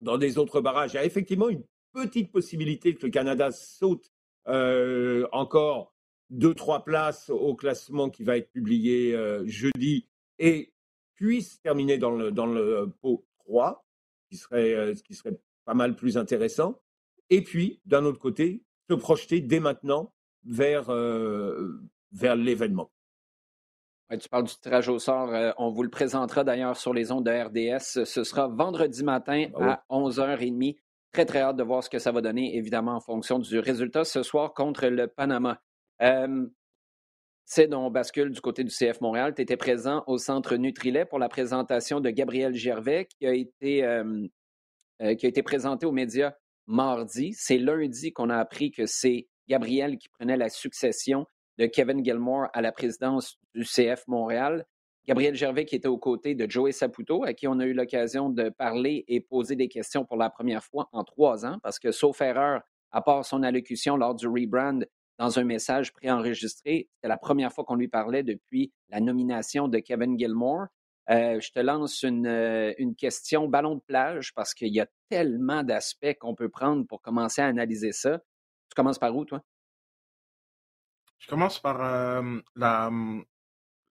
dans 0.00 0.18
des 0.18 0.38
autres 0.38 0.60
barrages, 0.60 0.92
il 0.92 0.96
y 0.96 0.98
a 0.98 1.04
effectivement 1.04 1.48
une 1.48 1.62
petite 1.92 2.32
possibilité 2.32 2.94
que 2.94 3.06
le 3.06 3.10
Canada 3.10 3.52
saute 3.52 4.10
euh, 4.48 5.26
encore 5.32 5.94
deux, 6.30 6.54
trois 6.54 6.84
places 6.84 7.30
au 7.30 7.54
classement 7.54 8.10
qui 8.10 8.24
va 8.24 8.36
être 8.36 8.50
publié 8.50 9.14
euh, 9.14 9.46
jeudi 9.46 10.08
et 10.38 10.72
puisse 11.22 11.60
terminer 11.60 11.98
dans 11.98 12.10
le, 12.10 12.32
dans 12.32 12.46
le 12.46 12.92
pot 13.00 13.24
3, 13.46 13.86
qui 14.28 14.36
serait, 14.36 14.92
ce 14.96 15.02
qui 15.04 15.14
serait 15.14 15.38
pas 15.64 15.74
mal 15.74 15.94
plus 15.94 16.18
intéressant. 16.18 16.80
Et 17.30 17.42
puis, 17.42 17.80
d'un 17.86 18.04
autre 18.04 18.18
côté, 18.18 18.64
se 18.90 18.94
projeter 18.94 19.40
dès 19.40 19.60
maintenant 19.60 20.12
vers, 20.44 20.90
vers 22.12 22.34
l'événement. 22.34 22.90
tu 24.20 24.28
parles 24.28 24.44
du 24.44 24.54
tirage 24.60 24.88
au 24.88 24.98
sort. 24.98 25.32
Euh, 25.32 25.52
on 25.58 25.70
vous 25.70 25.84
le 25.84 25.90
présentera 25.90 26.42
d'ailleurs 26.42 26.76
sur 26.76 26.92
les 26.92 27.12
ondes 27.12 27.24
de 27.24 27.30
RDS. 27.30 28.04
Ce 28.04 28.24
sera 28.24 28.48
vendredi 28.48 29.04
matin 29.04 29.46
ah 29.54 29.84
à 29.88 29.96
11h30. 29.96 30.76
Très, 31.12 31.24
très 31.24 31.40
hâte 31.40 31.56
de 31.56 31.62
voir 31.62 31.84
ce 31.84 31.90
que 31.90 32.00
ça 32.00 32.10
va 32.10 32.20
donner, 32.20 32.56
évidemment, 32.56 32.96
en 32.96 33.00
fonction 33.00 33.38
du 33.38 33.60
résultat 33.60 34.04
ce 34.04 34.24
soir 34.24 34.54
contre 34.54 34.88
le 34.88 35.06
Panama. 35.06 35.60
Euh, 36.00 36.46
c'est 37.54 37.74
on 37.74 37.90
bascule 37.90 38.30
du 38.30 38.40
côté 38.40 38.64
du 38.64 38.70
CF 38.70 39.02
Montréal. 39.02 39.34
Tu 39.34 39.42
étais 39.42 39.58
présent 39.58 40.04
au 40.06 40.16
centre 40.16 40.56
Nutrilet 40.56 41.04
pour 41.04 41.18
la 41.18 41.28
présentation 41.28 42.00
de 42.00 42.08
Gabriel 42.08 42.54
Gervais 42.54 43.04
qui 43.04 43.26
a 43.26 43.34
été, 43.34 43.84
euh, 43.84 44.26
qui 44.98 45.26
a 45.26 45.28
été 45.28 45.42
présenté 45.42 45.84
aux 45.84 45.92
médias 45.92 46.32
mardi. 46.66 47.34
C'est 47.34 47.58
lundi 47.58 48.10
qu'on 48.10 48.30
a 48.30 48.38
appris 48.38 48.70
que 48.70 48.86
c'est 48.86 49.28
Gabriel 49.48 49.98
qui 49.98 50.08
prenait 50.08 50.38
la 50.38 50.48
succession 50.48 51.26
de 51.58 51.66
Kevin 51.66 52.02
Gilmore 52.02 52.46
à 52.54 52.62
la 52.62 52.72
présidence 52.72 53.36
du 53.54 53.64
CF 53.64 54.02
Montréal. 54.06 54.64
Gabriel 55.06 55.34
Gervais 55.34 55.66
qui 55.66 55.76
était 55.76 55.88
aux 55.88 55.98
côtés 55.98 56.34
de 56.34 56.50
Joey 56.50 56.72
Saputo, 56.72 57.22
à 57.22 57.34
qui 57.34 57.48
on 57.48 57.58
a 57.58 57.66
eu 57.66 57.74
l'occasion 57.74 58.30
de 58.30 58.48
parler 58.48 59.04
et 59.08 59.20
poser 59.20 59.56
des 59.56 59.68
questions 59.68 60.06
pour 60.06 60.16
la 60.16 60.30
première 60.30 60.64
fois 60.64 60.88
en 60.92 61.04
trois 61.04 61.44
ans, 61.44 61.58
parce 61.62 61.78
que 61.78 61.92
sauf 61.92 62.18
erreur, 62.22 62.62
à 62.92 63.02
part 63.02 63.26
son 63.26 63.42
allocution 63.42 63.98
lors 63.98 64.14
du 64.14 64.26
rebrand 64.26 64.80
dans 65.18 65.38
un 65.38 65.44
message 65.44 65.92
préenregistré, 65.92 66.88
c'était 66.94 67.08
la 67.08 67.16
première 67.16 67.52
fois 67.52 67.64
qu'on 67.64 67.76
lui 67.76 67.88
parlait 67.88 68.22
depuis 68.22 68.72
la 68.88 69.00
nomination 69.00 69.68
de 69.68 69.78
Kevin 69.78 70.18
Gilmore. 70.18 70.66
Euh, 71.10 71.40
je 71.40 71.50
te 71.50 71.58
lance 71.58 72.02
une, 72.04 72.26
euh, 72.26 72.72
une, 72.78 72.94
question 72.94 73.48
ballon 73.48 73.74
de 73.74 73.80
plage 73.80 74.32
parce 74.34 74.54
qu'il 74.54 74.72
y 74.72 74.80
a 74.80 74.86
tellement 75.08 75.64
d'aspects 75.64 76.16
qu'on 76.20 76.34
peut 76.34 76.48
prendre 76.48 76.86
pour 76.86 77.02
commencer 77.02 77.42
à 77.42 77.46
analyser 77.46 77.90
ça. 77.90 78.20
Tu 78.68 78.74
commences 78.76 79.00
par 79.00 79.14
où, 79.16 79.24
toi? 79.24 79.42
Je 81.18 81.28
commence 81.28 81.58
par 81.58 81.82
euh, 81.82 82.38
la, 82.54 82.90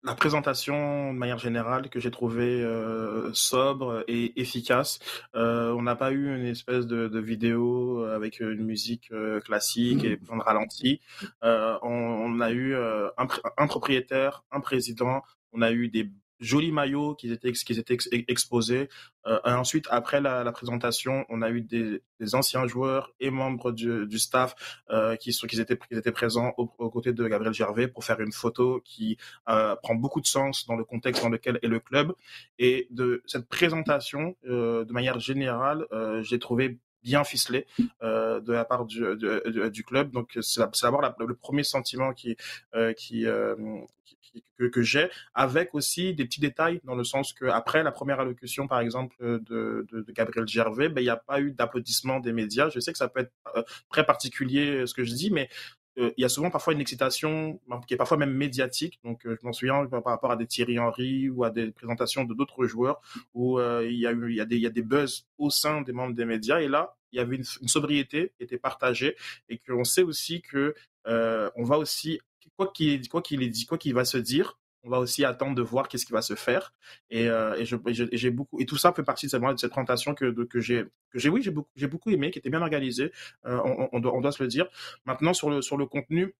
la 0.03 0.15
présentation 0.15 1.13
de 1.13 1.17
manière 1.17 1.39
générale 1.39 1.89
que 1.89 1.99
j'ai 1.99 2.11
trouvé 2.11 2.63
euh, 2.63 3.33
sobre 3.33 4.03
et 4.07 4.39
efficace. 4.39 4.99
Euh, 5.35 5.71
on 5.73 5.81
n'a 5.81 5.95
pas 5.95 6.11
eu 6.11 6.35
une 6.35 6.45
espèce 6.45 6.87
de, 6.87 7.07
de 7.07 7.19
vidéo 7.19 8.03
avec 8.03 8.39
une 8.39 8.63
musique 8.63 9.11
classique 9.43 10.03
et 10.03 10.17
plein 10.17 10.37
de 10.37 10.43
ralenti. 10.43 11.01
On, 11.41 11.77
on, 11.81 12.39
a 12.39 12.51
eu 12.51 12.75
un, 12.75 13.27
un, 13.57 13.67
propriétaire, 13.67 14.43
un 14.51 14.61
président, 14.61 15.23
on 15.51 15.61
a 15.61 15.71
eu 15.71 15.87
des 15.89 16.09
jolis 16.39 16.71
maillots 16.71 17.15
qui 17.15 17.31
étaient, 17.31 17.51
qui 17.51 17.73
étaient 17.73 17.97
exposés. 18.27 18.89
Euh, 19.25 19.39
ensuite, 19.45 19.87
après 19.89 20.21
la, 20.21 20.43
la, 20.43 20.51
présentation, 20.51 21.25
on 21.29 21.41
a 21.41 21.49
eu 21.49 21.61
des, 21.61 22.01
des 22.19 22.35
anciens 22.35 22.65
joueurs 22.67 23.13
et 23.19 23.29
membres 23.29 23.71
du, 23.71 24.07
du 24.07 24.19
staff 24.19 24.55
euh, 24.89 25.15
qui, 25.15 25.33
sont, 25.33 25.47
qui, 25.47 25.59
étaient, 25.59 25.77
qui 25.77 25.95
étaient 25.95 26.11
présents 26.11 26.53
aux 26.57 26.89
côtés 26.89 27.13
de 27.13 27.27
Gabriel 27.27 27.53
Gervais 27.53 27.87
pour 27.87 28.03
faire 28.03 28.19
une 28.19 28.31
photo 28.31 28.81
qui 28.85 29.17
euh, 29.49 29.75
prend 29.75 29.95
beaucoup 29.95 30.21
de 30.21 30.27
sens 30.27 30.65
dans 30.65 30.75
le 30.75 30.83
contexte 30.83 31.23
dans 31.23 31.29
lequel 31.29 31.59
est 31.61 31.67
le 31.67 31.79
club. 31.79 32.13
Et 32.59 32.87
de 32.91 33.21
cette 33.25 33.47
présentation, 33.47 34.35
euh, 34.47 34.85
de 34.85 34.93
manière 34.93 35.19
générale, 35.19 35.85
euh, 35.91 36.23
j'ai 36.23 36.39
trouvé 36.39 36.79
bien 37.03 37.23
ficelé 37.23 37.65
euh, 38.03 38.41
de 38.41 38.51
la 38.53 38.65
part 38.65 38.85
du, 38.85 39.01
du, 39.15 39.71
du 39.71 39.83
club. 39.83 40.11
Donc 40.11 40.37
c'est 40.41 40.61
d'abord 40.81 41.01
le 41.01 41.35
premier 41.35 41.63
sentiment 41.63 42.13
qui, 42.13 42.35
euh, 42.75 42.93
qui, 42.93 43.25
euh, 43.25 43.55
que, 44.57 44.81
j'ai, 44.81 45.09
avec 45.33 45.73
aussi 45.73 46.13
des 46.13 46.25
petits 46.25 46.39
détails 46.39 46.79
dans 46.83 46.95
le 46.95 47.03
sens 47.03 47.33
que 47.33 47.45
après 47.45 47.83
la 47.83 47.91
première 47.91 48.19
allocution, 48.19 48.67
par 48.67 48.79
exemple, 48.79 49.15
de, 49.19 49.85
de, 49.91 50.05
Gabriel 50.11 50.47
Gervais, 50.47 50.89
ben, 50.89 51.01
il 51.01 51.05
n'y 51.05 51.09
a 51.09 51.17
pas 51.17 51.41
eu 51.41 51.51
d'applaudissement 51.51 52.19
des 52.19 52.33
médias. 52.33 52.69
Je 52.69 52.79
sais 52.79 52.91
que 52.91 52.97
ça 52.97 53.07
peut 53.07 53.21
être 53.21 53.31
euh, 53.55 53.63
très 53.89 54.05
particulier 54.05 54.85
ce 54.85 54.93
que 54.93 55.03
je 55.03 55.13
dis, 55.13 55.31
mais 55.31 55.49
euh, 55.97 56.11
il 56.17 56.21
y 56.21 56.25
a 56.25 56.29
souvent 56.29 56.49
parfois 56.49 56.73
une 56.73 56.81
excitation 56.81 57.59
qui 57.87 57.93
est 57.93 57.97
parfois 57.97 58.17
même 58.17 58.33
médiatique. 58.33 58.99
Donc, 59.03 59.25
euh, 59.25 59.37
je 59.39 59.45
m'en 59.45 59.53
souviens 59.53 59.85
par 59.85 60.05
rapport 60.05 60.31
à 60.31 60.35
des 60.35 60.47
Thierry 60.47 60.79
Henry 60.79 61.29
ou 61.29 61.43
à 61.43 61.49
des 61.49 61.71
présentations 61.71 62.23
de 62.23 62.33
d'autres 62.33 62.65
joueurs 62.65 63.01
où 63.33 63.59
il 63.59 63.97
y 63.97 64.07
a 64.07 64.11
eu, 64.11 64.35
y 64.35 64.71
des, 64.71 64.81
buzz 64.81 65.27
au 65.37 65.49
sein 65.49 65.81
des 65.81 65.93
membres 65.93 66.15
des 66.15 66.25
médias. 66.25 66.59
Et 66.59 66.67
là, 66.67 66.95
il 67.11 67.17
y 67.17 67.19
avait 67.19 67.37
une, 67.37 67.45
une 67.61 67.67
sobriété 67.67 68.33
qui 68.37 68.43
était 68.43 68.57
partagée 68.57 69.15
et 69.49 69.57
qu'on 69.57 69.83
sait 69.83 70.03
aussi 70.03 70.41
que 70.41 70.75
euh, 71.07 71.49
on 71.55 71.63
va 71.63 71.77
aussi 71.77 72.19
quoi 72.57 72.71
qu'il 72.73 73.07
quoi 73.07 73.21
qu'il 73.21 73.41
ait 73.43 73.49
dit, 73.49 73.65
quoi 73.65 73.77
qu'il 73.77 73.93
va 73.93 74.03
se 74.03 74.17
dire, 74.17 74.59
on 74.83 74.89
va 74.89 74.99
aussi 74.99 75.23
attendre 75.25 75.55
de 75.55 75.61
voir 75.61 75.87
qu'est-ce 75.87 76.05
qui 76.05 76.13
va 76.13 76.21
se 76.21 76.35
faire. 76.35 76.73
Et, 77.09 77.27
euh, 77.27 77.55
et 77.55 77.65
j'ai 77.93 78.31
beaucoup 78.31 78.59
et 78.59 78.65
tout 78.65 78.77
ça 78.77 78.93
fait 78.93 79.03
partie 79.03 79.27
de 79.27 79.31
cette, 79.31 79.41
de 79.41 79.57
cette 79.57 79.71
présentation 79.71 80.13
que, 80.13 80.31
que 80.45 80.59
j'ai 80.59 80.85
que 81.11 81.19
j'ai 81.19 81.29
oui 81.29 81.41
j'ai 81.41 81.51
beaucoup 81.51 81.69
j'ai 81.75 81.87
beaucoup 81.87 82.09
aimé, 82.09 82.31
qui 82.31 82.39
était 82.39 82.49
bien 82.49 82.61
organisée. 82.61 83.11
Euh, 83.45 83.59
on, 83.63 83.89
on, 83.91 83.99
doit, 83.99 84.13
on 84.13 84.21
doit 84.21 84.31
se 84.31 84.41
le 84.43 84.49
dire. 84.49 84.67
Maintenant 85.05 85.33
sur 85.33 85.49
le 85.49 85.61
sur 85.61 85.77
le 85.77 85.85
contenu. 85.85 86.35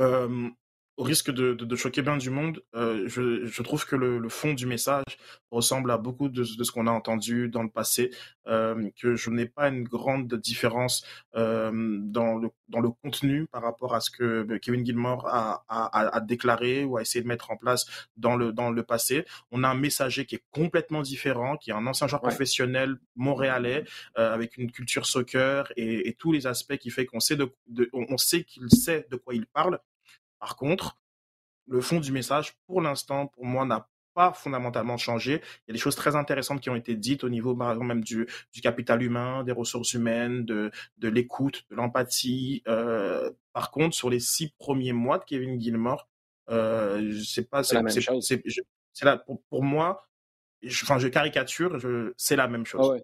Euh, 0.00 0.48
au 0.96 1.02
risque 1.02 1.30
de, 1.30 1.54
de, 1.54 1.76
choquer 1.76 2.02
bien 2.02 2.16
du 2.16 2.30
monde, 2.30 2.62
euh, 2.74 3.08
je, 3.08 3.46
je, 3.46 3.62
trouve 3.62 3.84
que 3.84 3.96
le, 3.96 4.18
le, 4.18 4.28
fond 4.28 4.54
du 4.54 4.66
message 4.66 5.18
ressemble 5.50 5.90
à 5.90 5.98
beaucoup 5.98 6.28
de, 6.28 6.42
de 6.42 6.64
ce 6.64 6.70
qu'on 6.70 6.86
a 6.86 6.92
entendu 6.92 7.48
dans 7.48 7.62
le 7.62 7.68
passé, 7.68 8.10
euh, 8.46 8.88
que 9.00 9.16
je 9.16 9.30
n'ai 9.30 9.46
pas 9.46 9.68
une 9.68 9.84
grande 9.84 10.32
différence 10.34 11.04
euh, 11.34 11.70
dans, 12.00 12.36
le, 12.36 12.50
dans 12.68 12.80
le 12.80 12.90
contenu 12.90 13.46
par 13.46 13.62
rapport 13.62 13.94
à 13.94 14.00
ce 14.00 14.10
que 14.10 14.58
Kevin 14.58 14.84
Gilmore 14.84 15.26
a, 15.26 15.64
a, 15.68 16.16
a, 16.16 16.20
déclaré 16.20 16.84
ou 16.84 16.96
a 16.96 17.02
essayé 17.02 17.22
de 17.22 17.28
mettre 17.28 17.50
en 17.50 17.56
place 17.56 17.86
dans 18.16 18.36
le, 18.36 18.52
dans 18.52 18.70
le 18.70 18.82
passé. 18.84 19.24
On 19.50 19.64
a 19.64 19.68
un 19.68 19.74
messager 19.74 20.26
qui 20.26 20.36
est 20.36 20.44
complètement 20.52 21.02
différent, 21.02 21.56
qui 21.56 21.70
est 21.70 21.74
un 21.74 21.86
ancien 21.86 22.06
joueur 22.06 22.22
professionnel 22.22 22.98
montréalais, 23.16 23.84
euh, 24.18 24.32
avec 24.32 24.56
une 24.58 24.70
culture 24.70 25.06
soccer 25.06 25.72
et, 25.76 26.08
et, 26.08 26.14
tous 26.14 26.30
les 26.30 26.46
aspects 26.46 26.76
qui 26.76 26.90
fait 26.90 27.06
qu'on 27.06 27.20
sait, 27.20 27.36
de, 27.36 27.50
on 27.92 28.16
sait 28.16 28.44
qu'il 28.44 28.70
sait 28.70 29.06
de 29.10 29.16
quoi 29.16 29.34
il 29.34 29.46
parle 29.46 29.80
par 30.38 30.56
contre, 30.56 30.98
le 31.66 31.80
fond 31.80 32.00
du 32.00 32.12
message, 32.12 32.56
pour 32.66 32.80
l'instant, 32.80 33.28
pour 33.28 33.44
moi, 33.46 33.64
n'a 33.64 33.88
pas 34.14 34.32
fondamentalement 34.32 34.96
changé. 34.96 35.42
Il 35.42 35.62
y 35.68 35.70
a 35.70 35.72
des 35.72 35.78
choses 35.78 35.96
très 35.96 36.14
intéressantes 36.14 36.60
qui 36.60 36.70
ont 36.70 36.76
été 36.76 36.94
dites 36.94 37.24
au 37.24 37.28
niveau, 37.28 37.56
par 37.56 37.70
exemple, 37.72 37.88
même 37.88 38.04
du, 38.04 38.28
du 38.52 38.60
capital 38.60 39.02
humain, 39.02 39.42
des 39.42 39.52
ressources 39.52 39.92
humaines, 39.94 40.44
de, 40.44 40.70
de 40.98 41.08
l'écoute, 41.08 41.64
de 41.70 41.74
l'empathie. 41.74 42.62
Euh, 42.68 43.32
par 43.52 43.70
contre, 43.70 43.96
sur 43.96 44.10
les 44.10 44.20
six 44.20 44.50
premiers 44.58 44.92
mois 44.92 45.18
de 45.18 45.24
Kevin 45.24 45.60
Gilmore, 45.60 46.08
euh, 46.50 47.10
je 47.10 47.24
sais 47.24 47.44
pas, 47.44 47.64
c'est 47.64 47.74
là 49.02 49.16
pour, 49.16 49.42
pour 49.50 49.64
moi. 49.64 50.06
Je, 50.62 50.84
enfin, 50.84 50.98
je 50.98 51.08
caricature, 51.08 51.78
c'est 52.16 52.36
la 52.36 52.46
même 52.46 52.66
chose. 52.66 52.96
Ah 52.96 53.02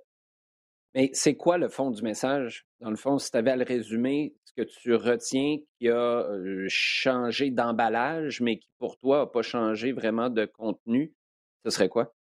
mais 0.94 1.10
c'est 1.12 1.36
quoi 1.36 1.56
le 1.56 1.68
fond 1.68 1.90
du 1.90 2.02
message? 2.02 2.66
Dans 2.80 2.90
le 2.90 2.96
fond, 2.96 3.18
si 3.18 3.30
tu 3.30 3.36
avais 3.36 3.52
à 3.52 3.56
le 3.56 3.64
résumer, 3.64 4.34
ce 4.50 4.62
que 4.62 4.68
tu 4.68 4.94
retiens 4.94 5.58
qui 5.78 5.88
a 5.88 6.24
changé 6.68 7.50
d'emballage, 7.50 8.40
mais 8.40 8.58
qui 8.58 8.68
pour 8.78 8.96
toi 8.96 9.20
n'a 9.20 9.26
pas 9.26 9.42
changé 9.42 9.92
vraiment 9.92 10.30
de 10.30 10.44
contenu, 10.44 11.12
ce 11.64 11.70
serait 11.70 11.88
quoi? 11.88 12.14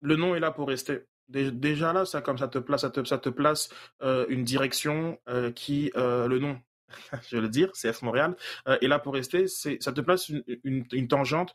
Le 0.00 0.16
nom 0.16 0.34
est 0.34 0.40
là 0.40 0.50
pour 0.50 0.68
rester. 0.68 1.00
Déjà 1.28 1.92
là, 1.92 2.04
ça 2.04 2.20
comme 2.20 2.38
ça 2.38 2.48
te 2.48 2.58
place, 2.58 2.82
ça 2.82 2.90
te, 2.90 3.30
place 3.30 3.68
une 4.00 4.44
direction 4.44 5.18
qui 5.54 5.90
le 5.94 6.38
nom, 6.38 6.60
je 7.28 7.36
veux 7.36 7.42
le 7.42 7.48
dire, 7.48 7.72
CF 7.72 8.02
Montréal, 8.02 8.36
est 8.66 8.88
là 8.88 8.98
pour 8.98 9.14
rester. 9.14 9.46
Ça 9.46 9.92
te 9.92 10.00
place 10.00 10.28
une, 10.64 11.08
tangente 11.08 11.52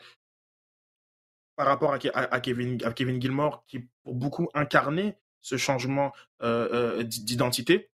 par 1.55 1.67
rapport 1.67 1.93
à, 1.93 2.39
Kevin, 2.39 2.83
à 2.83 2.91
Kevin 2.91 3.21
Gilmore 3.21 3.65
qui 3.67 3.87
pour 4.03 4.15
beaucoup 4.15 4.49
incarnait 4.53 5.19
ce 5.41 5.57
changement 5.57 6.11
d'identité 6.41 7.91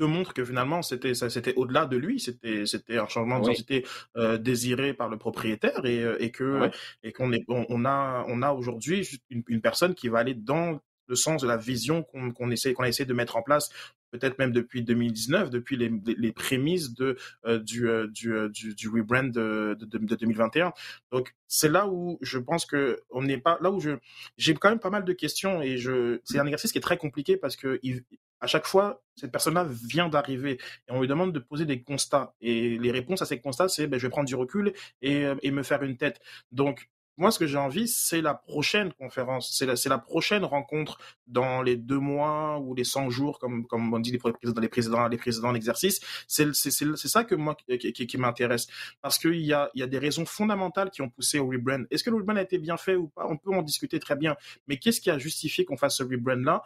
te 0.00 0.04
montre 0.04 0.32
que 0.32 0.44
finalement 0.44 0.80
c'était 0.80 1.14
c'était 1.14 1.54
au-delà 1.56 1.84
de 1.84 1.98
lui 1.98 2.18
c'était 2.18 2.64
c'était 2.64 2.98
un 2.98 3.06
changement 3.06 3.38
d'identité 3.38 3.86
euh, 4.16 4.38
désiré 4.38 4.94
par 4.94 5.10
le 5.10 5.18
propriétaire 5.18 5.84
et, 5.84 6.02
et 6.18 6.30
que 6.30 6.70
et 7.02 7.12
qu'on 7.12 7.32
est 7.32 7.44
on, 7.48 7.84
a 7.84 8.24
on 8.26 8.40
a 8.40 8.52
aujourd'hui 8.52 9.06
une, 9.28 9.42
une, 9.46 9.60
personne 9.60 9.94
qui 9.94 10.08
va 10.08 10.20
aller 10.20 10.34
dans 10.34 10.80
le 11.06 11.14
sens 11.16 11.42
de 11.42 11.46
la 11.46 11.58
vision 11.58 12.02
qu'on 12.02 12.50
essaie 12.50 12.72
qu'on 12.72 12.84
a 12.84 12.88
essayé 12.88 13.04
de 13.04 13.12
mettre 13.12 13.36
en 13.36 13.42
place 13.42 13.68
peut-être 14.10 14.38
même 14.38 14.52
depuis 14.52 14.82
2019, 14.82 15.50
depuis 15.50 15.76
les, 15.76 16.32
prémices 16.32 16.94
de, 16.94 17.16
euh, 17.46 17.58
du, 17.58 17.88
euh, 17.88 18.06
du, 18.08 18.32
euh, 18.32 18.48
du, 18.48 18.74
du, 18.74 18.88
rebrand 18.88 19.24
de, 19.24 19.76
de, 19.78 19.98
de 19.98 20.14
2021. 20.14 20.72
Donc 21.12 21.34
c'est 21.46 21.68
là 21.68 21.88
où 21.88 22.18
je 22.20 22.38
pense 22.38 22.66
que 22.66 23.00
on 23.10 23.22
n'est 23.22 23.38
pas 23.38 23.58
là 23.60 23.70
où 23.70 23.80
je 23.80 23.90
j'ai 24.36 24.54
quand 24.54 24.70
même 24.70 24.78
pas 24.78 24.90
mal 24.90 25.04
de 25.04 25.12
questions 25.12 25.62
et 25.62 25.78
je 25.78 26.20
c'est 26.24 26.38
un 26.38 26.46
exercice 26.46 26.72
qui 26.72 26.78
est 26.78 26.82
très 26.82 26.96
compliqué 26.96 27.36
parce 27.36 27.56
que 27.56 27.78
il, 27.82 28.02
à 28.40 28.46
chaque 28.46 28.66
fois 28.66 29.02
cette 29.16 29.32
personne-là 29.32 29.66
vient 29.68 30.08
d'arriver 30.08 30.52
et 30.52 30.92
on 30.92 31.00
lui 31.00 31.08
demande 31.08 31.32
de 31.32 31.38
poser 31.38 31.66
des 31.66 31.82
constats 31.82 32.34
et 32.40 32.78
les 32.78 32.90
réponses 32.90 33.22
à 33.22 33.26
ces 33.26 33.40
constats 33.40 33.68
c'est 33.68 33.86
ben 33.86 33.98
je 33.98 34.06
vais 34.06 34.10
prendre 34.10 34.28
du 34.28 34.34
recul 34.34 34.72
et, 35.02 35.26
et 35.42 35.50
me 35.50 35.62
faire 35.62 35.82
une 35.82 35.96
tête. 35.96 36.20
Donc 36.52 36.88
moi, 37.20 37.30
ce 37.30 37.38
que 37.38 37.46
j'ai 37.46 37.58
envie, 37.58 37.86
c'est 37.86 38.22
la 38.22 38.32
prochaine 38.32 38.94
conférence, 38.94 39.54
c'est 39.54 39.88
la, 39.88 39.98
prochaine 39.98 40.42
rencontre 40.42 40.96
dans 41.26 41.60
les 41.60 41.76
deux 41.76 41.98
mois 41.98 42.58
ou 42.60 42.74
les 42.74 42.82
100 42.82 43.10
jours, 43.10 43.38
comme, 43.38 43.66
comme 43.66 43.92
on 43.92 43.98
dit 43.98 44.10
les 44.10 44.18
présidents, 44.18 44.58
les 44.58 44.68
présidents, 44.70 45.06
les 45.06 45.18
présidents 45.18 45.52
d'exercice. 45.52 46.00
C'est 46.26 46.54
ça 46.54 47.24
que 47.24 47.34
moi, 47.34 47.56
qui, 47.56 48.16
m'intéresse. 48.16 48.68
Parce 49.02 49.18
qu'il 49.18 49.42
y 49.42 49.52
a, 49.52 49.70
des 49.74 49.98
raisons 49.98 50.24
fondamentales 50.24 50.90
qui 50.90 51.02
ont 51.02 51.10
poussé 51.10 51.38
au 51.38 51.48
rebrand. 51.48 51.84
Est-ce 51.90 52.04
que 52.04 52.08
le 52.08 52.16
rebrand 52.16 52.36
a 52.36 52.42
été 52.42 52.56
bien 52.56 52.78
fait 52.78 52.96
ou 52.96 53.08
pas? 53.08 53.26
On 53.28 53.36
peut 53.36 53.50
en 53.50 53.60
discuter 53.60 54.00
très 54.00 54.16
bien. 54.16 54.34
Mais 54.66 54.78
qu'est-ce 54.78 55.02
qui 55.02 55.10
a 55.10 55.18
justifié 55.18 55.66
qu'on 55.66 55.76
fasse 55.76 55.98
ce 55.98 56.02
rebrand-là? 56.02 56.62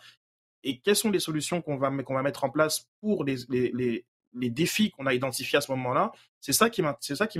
Et 0.62 0.78
quelles 0.78 0.94
sont 0.94 1.10
les 1.10 1.18
solutions 1.18 1.62
qu'on 1.62 1.76
va, 1.78 1.90
mettre 1.90 2.44
en 2.44 2.50
place 2.50 2.88
pour 3.00 3.24
les 3.24 4.04
défis 4.32 4.92
qu'on 4.92 5.06
a 5.06 5.14
identifiés 5.14 5.58
à 5.58 5.60
ce 5.60 5.72
moment-là? 5.72 6.12
C'est 6.40 6.52
ça 6.52 6.70
qui 6.70 6.80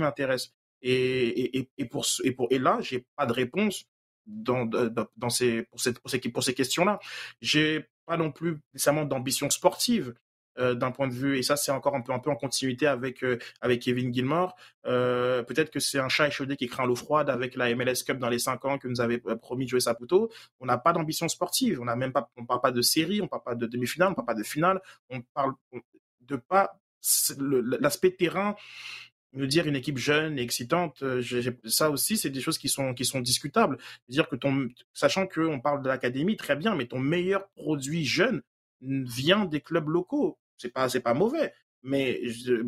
m'intéresse. 0.01 0.51
Et, 0.87 1.57
et, 1.57 1.69
et, 1.79 1.85
pour, 1.85 2.05
et, 2.23 2.31
pour, 2.31 2.47
et 2.51 2.59
là, 2.59 2.77
j'ai 2.79 3.07
pas 3.15 3.25
de 3.25 3.33
réponse 3.33 3.85
dans, 4.27 4.65
dans 4.65 5.29
ces, 5.29 5.63
pour, 5.63 5.79
ces, 5.79 5.93
pour 6.29 6.43
ces 6.43 6.53
questions-là. 6.53 6.99
J'ai 7.41 7.85
pas 8.05 8.17
non 8.17 8.31
plus 8.31 8.59
nécessairement 8.73 9.05
d'ambition 9.05 9.49
sportive. 9.49 10.13
Euh, 10.57 10.73
d'un 10.73 10.91
point 10.91 11.09
de 11.09 11.13
vue 11.13 11.37
et 11.37 11.43
ça 11.43 11.57
c'est 11.57 11.73
encore 11.73 11.95
un 11.95 12.01
peu 12.01 12.13
un 12.13 12.19
peu 12.19 12.29
en 12.29 12.37
continuité 12.37 12.87
avec 12.87 13.25
euh, 13.25 13.37
avec 13.59 13.81
Kevin 13.81 14.13
Gilmore 14.13 14.55
euh, 14.85 15.43
peut-être 15.43 15.69
que 15.69 15.81
c'est 15.81 15.99
un 15.99 16.07
chat 16.07 16.29
échaudé 16.29 16.55
qui 16.55 16.67
craint 16.67 16.85
l'eau 16.85 16.95
froide 16.95 17.29
avec 17.29 17.57
la 17.57 17.75
MLS 17.75 18.05
Cup 18.05 18.19
dans 18.19 18.29
les 18.29 18.39
cinq 18.39 18.63
ans 18.63 18.77
que 18.77 18.87
nous 18.87 19.01
avait 19.01 19.17
promis 19.17 19.67
jouer 19.67 19.81
Saputo 19.81 20.31
on 20.61 20.65
n'a 20.65 20.77
pas 20.77 20.93
d'ambition 20.93 21.27
sportive 21.27 21.81
on 21.81 21.83
n'a 21.83 21.97
même 21.97 22.13
pas 22.13 22.31
on 22.37 22.45
parle 22.45 22.61
pas 22.61 22.71
de 22.71 22.81
série 22.81 23.21
on 23.21 23.27
parle 23.27 23.43
pas 23.43 23.55
de 23.55 23.65
demi-finale 23.65 24.11
on 24.11 24.13
parle 24.13 24.27
pas 24.27 24.33
de 24.33 24.43
finale 24.43 24.79
on 25.09 25.19
parle 25.33 25.55
de 26.21 26.37
pas 26.37 26.79
l'aspect 27.37 28.11
terrain 28.11 28.55
me 29.35 29.47
dire 29.47 29.67
une 29.67 29.75
équipe 29.75 29.97
jeune 29.97 30.39
et 30.39 30.41
excitante, 30.41 31.03
euh, 31.03 31.21
ça 31.65 31.89
aussi, 31.89 32.17
c'est 32.17 32.29
des 32.29 32.41
choses 32.41 32.57
qui 32.57 32.69
sont, 32.69 32.93
qui 32.93 33.05
sont 33.05 33.19
discutables. 33.19 33.77
Dire 34.09 34.27
que 34.27 34.35
ton, 34.35 34.69
sachant 34.93 35.27
qu'on 35.27 35.59
parle 35.59 35.81
de 35.83 35.87
l'académie, 35.87 36.37
très 36.37 36.55
bien, 36.55 36.75
mais 36.75 36.87
ton 36.87 36.99
meilleur 36.99 37.47
produit 37.49 38.05
jeune 38.05 38.41
vient 38.81 39.45
des 39.45 39.61
clubs 39.61 39.87
locaux. 39.87 40.37
C'est 40.57 40.71
pas, 40.71 40.89
c'est 40.89 41.01
pas 41.01 41.13
mauvais. 41.13 41.53
Mais, 41.83 42.19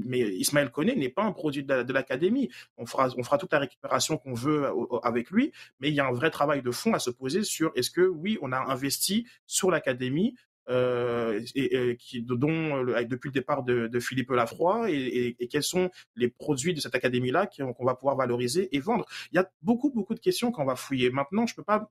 mais 0.06 0.20
Ismaël 0.20 0.70
Koné 0.70 0.96
n'est 0.96 1.10
pas 1.10 1.24
un 1.24 1.32
produit 1.32 1.64
de 1.64 1.92
l'académie. 1.92 2.50
On 2.78 2.86
fera, 2.86 3.10
on 3.18 3.24
fera 3.24 3.40
toute 3.40 3.52
la 3.52 3.60
récupération 3.60 4.18
qu'on 4.18 4.36
veut 4.36 4.68
avec 5.02 5.32
lui, 5.32 5.52
mais 5.80 5.90
il 5.90 5.96
y 5.96 6.00
a 6.00 6.06
un 6.06 6.12
vrai 6.12 6.30
travail 6.30 6.62
de 6.62 6.70
fond 6.70 6.94
à 6.94 7.00
se 7.00 7.10
poser 7.10 7.44
sur 7.44 7.72
est-ce 7.76 7.90
que 7.90 8.02
oui, 8.02 8.38
on 8.44 8.52
a 8.52 8.60
investi 8.60 9.26
sur 9.48 9.72
l'académie 9.72 10.36
euh, 10.70 11.42
et, 11.56 11.96
qui, 11.98 12.22
dont 12.22 12.84
depuis 12.84 13.30
le 13.30 13.34
départ 13.34 13.64
de, 13.64 13.88
de 13.88 14.00
Philippe 14.00 14.32
Lafroy 14.32 14.92
et, 14.92 15.36
et, 15.40 15.48
quels 15.48 15.64
sont 15.64 15.90
les 16.16 16.30
produits 16.30 16.74
de 16.74 16.80
cette 16.80 16.96
académie-là 16.96 17.48
qu'on 17.48 17.86
va 17.86 17.96
pouvoir 17.96 18.16
valoriser 18.16 18.76
et 18.76 18.80
vendre. 18.80 19.06
Il 19.32 19.36
y 19.36 19.40
a 19.40 19.50
beaucoup, 19.62 19.92
beaucoup 19.92 20.14
de 20.14 20.20
questions 20.20 20.52
qu'on 20.52 20.66
va 20.66 20.76
fouiller. 20.76 21.10
Maintenant, 21.10 21.46
je 21.46 21.56
peux 21.56 21.64
pas 21.64 21.90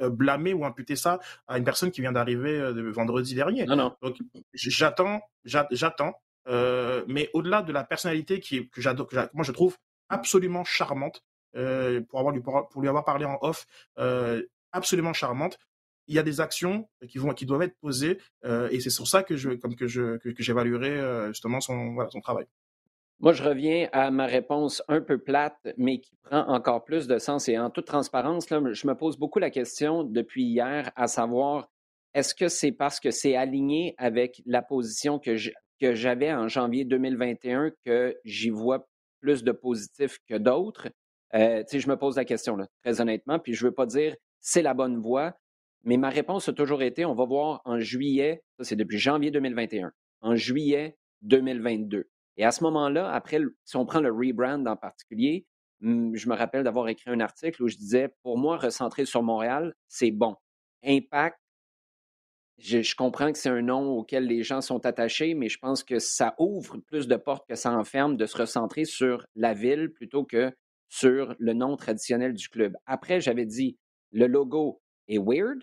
euh, 0.00 0.10
blâmer 0.10 0.54
ou 0.54 0.64
imputer 0.64 0.96
ça 0.96 1.18
à 1.46 1.58
une 1.58 1.64
personne 1.64 1.90
qui 1.90 2.00
vient 2.00 2.12
d'arriver 2.12 2.56
euh, 2.58 2.90
vendredi 2.92 3.34
dernier. 3.34 3.64
Non, 3.64 3.76
non. 3.76 3.96
Donc, 4.02 4.16
j'attends, 4.54 5.20
j'attends. 5.44 6.14
Euh, 6.48 7.04
mais 7.08 7.30
au-delà 7.34 7.62
de 7.62 7.72
la 7.72 7.84
personnalité 7.84 8.40
qui 8.40 8.68
que 8.70 8.80
j'adore, 8.80 9.08
moi 9.34 9.44
je 9.44 9.52
trouve 9.52 9.76
absolument 10.08 10.64
charmante, 10.64 11.22
euh, 11.56 12.00
pour 12.08 12.20
avoir 12.20 12.34
lui 12.34 12.42
pour 12.42 12.80
lui 12.80 12.88
avoir 12.88 13.04
parlé 13.04 13.24
en 13.24 13.38
off, 13.42 13.66
euh, 13.98 14.42
absolument 14.72 15.12
charmante 15.12 15.58
il 16.08 16.14
y 16.14 16.18
a 16.18 16.22
des 16.22 16.40
actions 16.40 16.88
qui 17.08 17.18
vont 17.18 17.32
qui 17.34 17.46
doivent 17.46 17.62
être 17.62 17.78
posées 17.80 18.18
euh, 18.44 18.68
et 18.70 18.80
c'est 18.80 18.90
sur 18.90 19.06
ça 19.06 19.22
que 19.22 19.36
je 19.36 19.50
comme 19.50 19.76
que 19.76 19.86
je 19.86 20.16
que, 20.16 20.42
j'évaluerai 20.42 20.90
euh, 20.90 21.28
justement 21.28 21.60
son 21.60 21.96
son 22.10 22.20
travail. 22.20 22.46
Moi, 23.20 23.32
je 23.32 23.42
reviens 23.42 23.88
à 23.90 24.12
ma 24.12 24.26
réponse 24.26 24.80
un 24.86 25.00
peu 25.00 25.18
plate, 25.18 25.56
mais 25.76 25.98
qui 25.98 26.14
prend 26.22 26.46
encore 26.46 26.84
plus 26.84 27.08
de 27.08 27.18
sens. 27.18 27.48
Et 27.48 27.58
en 27.58 27.68
toute 27.68 27.86
transparence, 27.86 28.48
là, 28.48 28.60
je 28.70 28.86
me 28.86 28.94
pose 28.94 29.18
beaucoup 29.18 29.40
la 29.40 29.50
question 29.50 30.04
depuis 30.04 30.44
hier, 30.44 30.92
à 30.94 31.08
savoir, 31.08 31.68
est-ce 32.14 32.32
que 32.32 32.48
c'est 32.48 32.70
parce 32.70 33.00
que 33.00 33.10
c'est 33.10 33.34
aligné 33.34 33.96
avec 33.98 34.40
la 34.46 34.62
position 34.62 35.18
que 35.18 35.34
j'avais 35.80 36.32
en 36.32 36.46
janvier 36.46 36.84
2021 36.84 37.72
que 37.84 38.16
j'y 38.24 38.50
vois 38.50 38.86
plus 39.20 39.42
de 39.42 39.50
positifs 39.50 40.18
que 40.28 40.36
d'autres? 40.36 40.88
Euh, 41.34 41.64
je 41.70 41.88
me 41.88 41.96
pose 41.96 42.16
la 42.16 42.24
question, 42.24 42.56
là, 42.56 42.68
très 42.84 43.00
honnêtement, 43.00 43.40
puis 43.40 43.52
je 43.52 43.64
ne 43.64 43.70
veux 43.70 43.74
pas 43.74 43.86
dire 43.86 44.14
c'est 44.40 44.62
la 44.62 44.74
bonne 44.74 44.96
voie, 44.96 45.34
mais 45.84 45.96
ma 45.96 46.10
réponse 46.10 46.48
a 46.48 46.52
toujours 46.52 46.82
été, 46.82 47.04
on 47.04 47.14
va 47.14 47.24
voir 47.24 47.62
en 47.64 47.78
juillet, 47.78 48.42
ça 48.58 48.64
c'est 48.64 48.76
depuis 48.76 48.98
janvier 48.98 49.30
2021, 49.30 49.92
en 50.20 50.36
juillet 50.36 50.96
2022. 51.22 52.08
Et 52.36 52.44
à 52.44 52.52
ce 52.52 52.62
moment-là, 52.64 53.10
après, 53.12 53.40
si 53.64 53.76
on 53.76 53.86
prend 53.86 54.00
le 54.00 54.12
rebrand 54.12 54.64
en 54.66 54.76
particulier, 54.76 55.46
je 55.80 56.28
me 56.28 56.34
rappelle 56.34 56.64
d'avoir 56.64 56.88
écrit 56.88 57.10
un 57.10 57.20
article 57.20 57.62
où 57.62 57.68
je 57.68 57.76
disais, 57.76 58.08
pour 58.22 58.38
moi, 58.38 58.56
recentrer 58.56 59.04
sur 59.04 59.22
Montréal, 59.22 59.74
c'est 59.88 60.10
bon. 60.10 60.36
Impact, 60.84 61.38
je, 62.58 62.82
je 62.82 62.96
comprends 62.96 63.32
que 63.32 63.38
c'est 63.38 63.48
un 63.48 63.62
nom 63.62 63.90
auquel 63.90 64.26
les 64.26 64.42
gens 64.42 64.60
sont 64.60 64.84
attachés, 64.86 65.34
mais 65.34 65.48
je 65.48 65.58
pense 65.58 65.84
que 65.84 65.98
ça 65.98 66.34
ouvre 66.38 66.78
plus 66.78 67.06
de 67.06 67.16
portes 67.16 67.46
que 67.48 67.54
ça 67.54 67.72
enferme 67.72 68.16
de 68.16 68.26
se 68.26 68.36
recentrer 68.36 68.84
sur 68.84 69.26
la 69.36 69.54
ville 69.54 69.90
plutôt 69.90 70.24
que 70.24 70.52
sur 70.88 71.34
le 71.38 71.52
nom 71.52 71.76
traditionnel 71.76 72.34
du 72.34 72.48
club. 72.48 72.76
Après, 72.86 73.20
j'avais 73.20 73.46
dit, 73.46 73.78
le 74.10 74.26
logo 74.26 74.80
est 75.06 75.18
weird, 75.18 75.62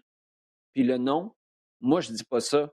puis 0.76 0.84
le 0.84 0.98
nom, 0.98 1.34
moi, 1.80 2.02
je 2.02 2.12
dis 2.12 2.24
pas 2.26 2.42
ça, 2.42 2.72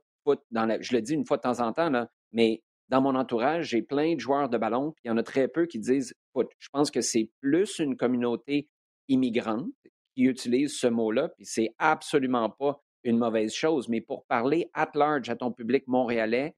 dans 0.50 0.82
je 0.82 0.92
le 0.92 1.00
dis 1.00 1.14
une 1.14 1.24
fois 1.24 1.36
de 1.36 1.42
temps 1.42 1.60
en 1.60 1.72
temps, 1.72 1.90
mais 2.32 2.62
dans 2.88 3.00
mon 3.00 3.14
entourage, 3.14 3.68
j'ai 3.68 3.80
plein 3.80 4.14
de 4.14 4.20
joueurs 4.20 4.48
de 4.48 4.58
ballon, 4.58 4.90
puis 4.90 5.02
il 5.04 5.08
y 5.08 5.10
en 5.10 5.16
a 5.16 5.22
très 5.22 5.46
peu 5.48 5.66
qui 5.66 5.78
disent 5.78 6.12
foot. 6.32 6.48
Je 6.58 6.68
pense 6.72 6.90
que 6.90 7.00
c'est 7.00 7.30
plus 7.40 7.78
une 7.78 7.96
communauté 7.96 8.68
immigrante 9.08 9.70
qui 10.14 10.24
utilise 10.24 10.76
ce 10.76 10.88
mot-là, 10.88 11.28
puis 11.28 11.46
c'est 11.46 11.74
absolument 11.78 12.50
pas 12.50 12.82
une 13.04 13.18
mauvaise 13.18 13.54
chose. 13.54 13.88
Mais 13.88 14.00
pour 14.00 14.26
parler 14.26 14.68
at 14.74 14.90
large 14.94 15.30
à 15.30 15.36
ton 15.36 15.52
public 15.52 15.84
montréalais, 15.86 16.56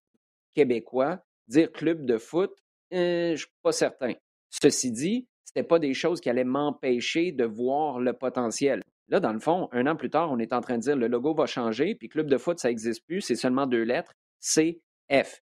québécois, 0.55 1.23
dire 1.47 1.71
club 1.73 2.07
de 2.07 2.17
foot, 2.17 2.53
euh, 2.95 3.29
je 3.29 3.33
ne 3.33 3.37
suis 3.37 3.47
pas 3.63 3.73
certain. 3.73 4.15
Ceci 4.49 4.93
dit, 4.93 5.29
ce 5.45 5.53
n'était 5.55 5.69
pas 5.69 5.79
des 5.79 5.93
choses 5.93 6.21
qui 6.21 6.31
allaient 6.31 6.45
m'empêcher 6.45 7.33
de 7.33 7.45
voir 7.45 8.01
le 8.01 8.15
potentiel. 8.15 8.83
Là, 9.09 9.21
dans 9.21 9.33
le 9.33 9.39
fond, 9.39 9.69
un 9.73 9.87
an 9.87 9.97
plus 9.97 10.11
tard, 10.11 10.31
on 10.33 10.39
est 10.39 10.53
en 10.53 10.61
train 10.61 10.77
de 10.77 10.83
dire 10.83 10.97
le 10.97 11.09
logo 11.09 11.35
va 11.35 11.47
changer, 11.47 11.95
puis 11.95 12.09
club 12.09 12.29
de 12.29 12.39
foot, 12.39 12.59
ça 12.59 12.69
n'existe 12.69 13.05
plus, 13.07 13.21
c'est 13.21 13.37
seulement 13.37 13.67
deux 13.67 13.83
lettres, 13.83 14.15
CF. 14.41 15.43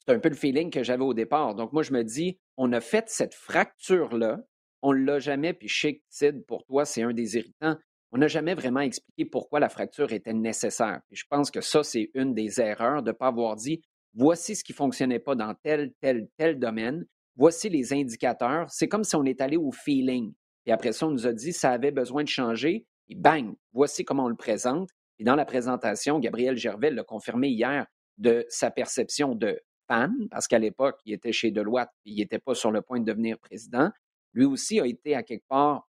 C'est 0.00 0.14
un 0.14 0.18
peu 0.18 0.28
le 0.28 0.34
feeling 0.34 0.70
que 0.70 0.82
j'avais 0.82 1.04
au 1.04 1.14
départ. 1.14 1.54
Donc, 1.54 1.72
moi, 1.72 1.82
je 1.82 1.92
me 1.92 2.02
dis, 2.02 2.38
on 2.56 2.72
a 2.72 2.80
fait 2.80 3.08
cette 3.08 3.34
fracture-là, 3.34 4.40
on 4.82 4.92
ne 4.92 5.04
l'a 5.04 5.18
jamais, 5.18 5.52
puis 5.52 5.68
chez 5.68 6.02
Sid, 6.08 6.44
pour 6.46 6.64
toi, 6.64 6.84
c'est 6.84 7.02
un 7.02 7.12
des 7.12 7.36
irritants. 7.36 7.76
On 8.12 8.18
n'a 8.18 8.28
jamais 8.28 8.54
vraiment 8.54 8.80
expliqué 8.80 9.24
pourquoi 9.24 9.58
la 9.58 9.68
fracture 9.68 10.12
était 10.12 10.32
nécessaire. 10.32 11.00
je 11.10 11.24
pense 11.28 11.50
que 11.50 11.60
ça, 11.60 11.82
c'est 11.82 12.10
une 12.14 12.34
des 12.34 12.60
erreurs 12.60 13.02
de 13.02 13.10
ne 13.10 13.16
pas 13.16 13.26
avoir 13.26 13.56
dit 13.56 13.82
voici 14.14 14.56
ce 14.56 14.64
qui 14.64 14.72
ne 14.72 14.76
fonctionnait 14.76 15.18
pas 15.18 15.34
dans 15.34 15.54
tel, 15.62 15.92
tel, 16.00 16.28
tel 16.38 16.58
domaine, 16.58 17.04
voici 17.36 17.68
les 17.68 17.92
indicateurs. 17.92 18.70
C'est 18.70 18.88
comme 18.88 19.04
si 19.04 19.14
on 19.16 19.24
est 19.24 19.40
allé 19.40 19.56
au 19.56 19.70
feeling. 19.70 20.32
Et 20.66 20.72
après 20.72 20.92
ça, 20.92 21.06
on 21.06 21.10
nous 21.10 21.26
a 21.26 21.32
dit 21.32 21.52
ça 21.52 21.70
avait 21.70 21.92
besoin 21.92 22.24
de 22.24 22.28
changer. 22.28 22.86
Et 23.08 23.14
bang, 23.14 23.54
voici 23.72 24.04
comment 24.04 24.24
on 24.24 24.28
le 24.28 24.36
présente. 24.36 24.90
Et 25.18 25.24
dans 25.24 25.36
la 25.36 25.44
présentation, 25.44 26.18
Gabriel 26.18 26.56
Gervais 26.56 26.90
l'a 26.90 27.04
confirmé 27.04 27.48
hier 27.48 27.86
de 28.18 28.44
sa 28.48 28.70
perception 28.70 29.34
de 29.34 29.60
fan, 29.86 30.12
parce 30.30 30.48
qu'à 30.48 30.58
l'époque, 30.58 30.98
il 31.04 31.14
était 31.14 31.32
chez 31.32 31.50
Deloitte 31.50 31.90
il 32.04 32.16
n'était 32.16 32.38
pas 32.38 32.54
sur 32.54 32.72
le 32.72 32.82
point 32.82 33.00
de 33.00 33.04
devenir 33.04 33.38
président. 33.38 33.90
Lui 34.32 34.44
aussi 34.44 34.80
a 34.80 34.86
été 34.86 35.14
à 35.14 35.22
quelque 35.22 35.46
part 35.48 35.88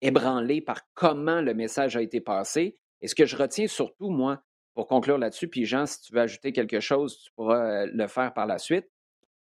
ébranlé 0.00 0.60
par 0.60 0.80
comment 0.94 1.40
le 1.40 1.54
message 1.54 1.96
a 1.96 2.02
été 2.02 2.20
passé. 2.20 2.78
Et 3.00 3.08
ce 3.08 3.14
que 3.14 3.26
je 3.26 3.36
retiens 3.36 3.66
surtout, 3.66 4.10
moi, 4.10 4.42
pour 4.74 4.86
conclure 4.86 5.18
là-dessus, 5.18 5.48
puis 5.48 5.64
Jean, 5.64 5.86
si 5.86 6.00
tu 6.00 6.14
veux 6.14 6.20
ajouter 6.20 6.52
quelque 6.52 6.80
chose, 6.80 7.18
tu 7.18 7.32
pourras 7.32 7.82
euh, 7.82 7.90
le 7.92 8.06
faire 8.06 8.32
par 8.32 8.46
la 8.46 8.58
suite, 8.58 8.88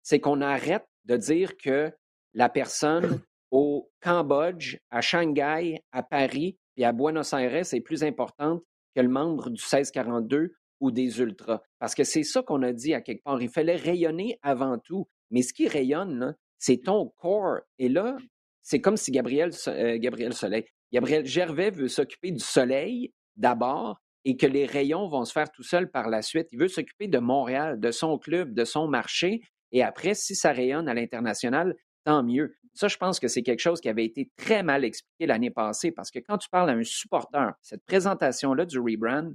c'est 0.02 0.20
qu'on 0.20 0.40
arrête 0.40 0.86
de 1.04 1.16
dire 1.16 1.56
que 1.56 1.92
la 2.34 2.48
personne 2.48 3.22
au 3.52 3.90
Cambodge, 4.00 4.78
à 4.90 5.02
Shanghai, 5.02 5.84
à 5.92 6.02
Paris 6.02 6.56
et 6.76 6.84
à 6.84 6.92
Buenos 6.92 7.34
Aires 7.34 7.54
est 7.54 7.80
plus 7.82 8.02
importante 8.02 8.62
que 8.96 9.00
le 9.02 9.08
membre 9.08 9.50
du 9.50 9.60
1642 9.60 10.54
ou 10.80 10.90
des 10.90 11.20
ultras. 11.20 11.60
Parce 11.78 11.94
que 11.94 12.02
c'est 12.02 12.24
ça 12.24 12.42
qu'on 12.42 12.62
a 12.62 12.72
dit 12.72 12.94
à 12.94 13.02
quelque 13.02 13.22
part. 13.22 13.40
Il 13.40 13.50
fallait 13.50 13.76
rayonner 13.76 14.38
avant 14.42 14.78
tout. 14.78 15.06
Mais 15.30 15.42
ce 15.42 15.52
qui 15.52 15.68
rayonne, 15.68 16.34
c'est 16.58 16.82
ton 16.82 17.12
corps. 17.18 17.60
Et 17.78 17.88
là, 17.88 18.16
c'est 18.62 18.80
comme 18.80 18.96
si 18.96 19.12
Gabriel, 19.12 19.50
euh, 19.68 19.98
Gabriel 19.98 20.32
Soleil, 20.32 20.64
Gabriel 20.90 21.26
Gervais 21.26 21.70
veut 21.70 21.88
s'occuper 21.88 22.32
du 22.32 22.42
soleil 22.42 23.12
d'abord 23.36 24.00
et 24.24 24.36
que 24.36 24.46
les 24.46 24.66
rayons 24.66 25.08
vont 25.08 25.24
se 25.24 25.32
faire 25.32 25.50
tout 25.50 25.62
seul 25.62 25.90
par 25.90 26.08
la 26.08 26.22
suite. 26.22 26.48
Il 26.52 26.58
veut 26.58 26.68
s'occuper 26.68 27.06
de 27.06 27.18
Montréal, 27.18 27.80
de 27.80 27.90
son 27.90 28.18
club, 28.18 28.54
de 28.54 28.64
son 28.64 28.88
marché. 28.88 29.42
Et 29.72 29.82
après, 29.82 30.14
si 30.14 30.34
ça 30.34 30.52
rayonne 30.52 30.88
à 30.88 30.94
l'international, 30.94 31.74
tant 32.04 32.22
mieux. 32.22 32.54
Ça, 32.74 32.88
je 32.88 32.96
pense 32.96 33.20
que 33.20 33.28
c'est 33.28 33.42
quelque 33.42 33.60
chose 33.60 33.80
qui 33.80 33.88
avait 33.88 34.04
été 34.04 34.30
très 34.36 34.62
mal 34.62 34.84
expliqué 34.84 35.26
l'année 35.26 35.50
passée 35.50 35.92
parce 35.92 36.10
que 36.10 36.18
quand 36.18 36.38
tu 36.38 36.48
parles 36.48 36.70
à 36.70 36.72
un 36.72 36.84
supporter, 36.84 37.52
cette 37.60 37.84
présentation-là 37.84 38.64
du 38.64 38.78
rebrand, 38.78 39.32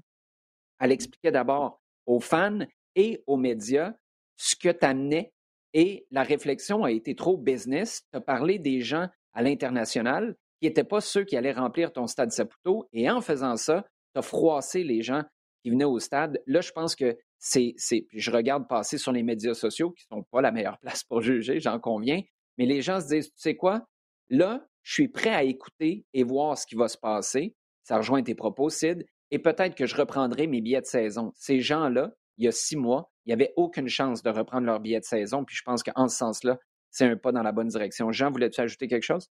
elle 0.79 0.91
expliquait 0.91 1.31
d'abord 1.31 1.81
aux 2.05 2.19
fans 2.19 2.59
et 2.95 3.23
aux 3.27 3.37
médias 3.37 3.93
ce 4.37 4.55
que 4.55 4.69
tu 4.69 4.85
amenais 4.85 5.33
et 5.73 6.07
la 6.11 6.23
réflexion 6.23 6.83
a 6.83 6.91
été 6.91 7.15
trop 7.15 7.37
business. 7.37 8.03
Tu 8.11 8.17
as 8.17 8.21
parlé 8.21 8.57
des 8.57 8.81
gens 8.81 9.07
à 9.33 9.43
l'international 9.43 10.35
qui 10.59 10.67
n'étaient 10.67 10.83
pas 10.83 11.01
ceux 11.01 11.23
qui 11.23 11.37
allaient 11.37 11.51
remplir 11.51 11.93
ton 11.93 12.07
stade 12.07 12.31
Saputo 12.31 12.87
et 12.93 13.09
en 13.09 13.21
faisant 13.21 13.57
ça, 13.57 13.85
tu 14.13 14.19
as 14.19 14.23
froissé 14.23 14.83
les 14.83 15.03
gens 15.03 15.23
qui 15.61 15.69
venaient 15.69 15.85
au 15.85 15.99
stade. 15.99 16.41
Là, 16.47 16.61
je 16.61 16.71
pense 16.71 16.95
que 16.95 17.15
c'est, 17.37 17.75
je 18.11 18.31
regarde 18.31 18.67
passer 18.67 18.97
sur 18.97 19.11
les 19.11 19.21
médias 19.21 19.53
sociaux 19.53 19.91
qui 19.91 20.05
ne 20.09 20.17
sont 20.17 20.23
pas 20.31 20.41
la 20.41 20.51
meilleure 20.51 20.77
place 20.81 21.03
pour 21.03 21.21
juger, 21.21 21.59
j'en 21.59 21.79
conviens, 21.79 22.21
mais 22.57 22.65
les 22.65 22.81
gens 22.81 22.99
se 23.01 23.07
disent, 23.07 23.27
tu 23.27 23.39
sais 23.39 23.55
quoi, 23.55 23.87
là, 24.29 24.67
je 24.83 24.93
suis 24.93 25.07
prêt 25.07 25.33
à 25.33 25.43
écouter 25.43 26.05
et 26.13 26.23
voir 26.23 26.57
ce 26.57 26.65
qui 26.65 26.75
va 26.75 26.87
se 26.87 26.97
passer. 26.97 27.55
Ça 27.83 27.97
rejoint 27.97 28.23
tes 28.23 28.35
propos, 28.35 28.69
Sid, 28.69 29.05
et 29.31 29.39
peut-être 29.39 29.75
que 29.75 29.85
je 29.85 29.95
reprendrai 29.95 30.47
mes 30.47 30.61
billets 30.61 30.81
de 30.81 30.85
saison. 30.85 31.33
Ces 31.35 31.59
gens-là, 31.59 32.13
il 32.37 32.45
y 32.45 32.47
a 32.47 32.51
six 32.51 32.77
mois, 32.77 33.11
il 33.25 33.29
n'y 33.29 33.33
avait 33.33 33.53
aucune 33.57 33.89
chance 33.89 34.23
de 34.23 34.29
reprendre 34.29 34.65
leurs 34.65 34.79
billets 34.79 34.99
de 34.99 35.05
saison, 35.05 35.43
puis 35.43 35.55
je 35.55 35.63
pense 35.63 35.83
qu'en 35.83 36.07
ce 36.07 36.17
sens-là, 36.17 36.57
c'est 36.89 37.05
un 37.05 37.17
pas 37.17 37.31
dans 37.31 37.43
la 37.43 37.51
bonne 37.51 37.67
direction. 37.67 38.11
Jean, 38.11 38.31
voulais-tu 38.31 38.61
ajouter 38.61 38.87
quelque 38.87 39.03
chose? 39.03 39.29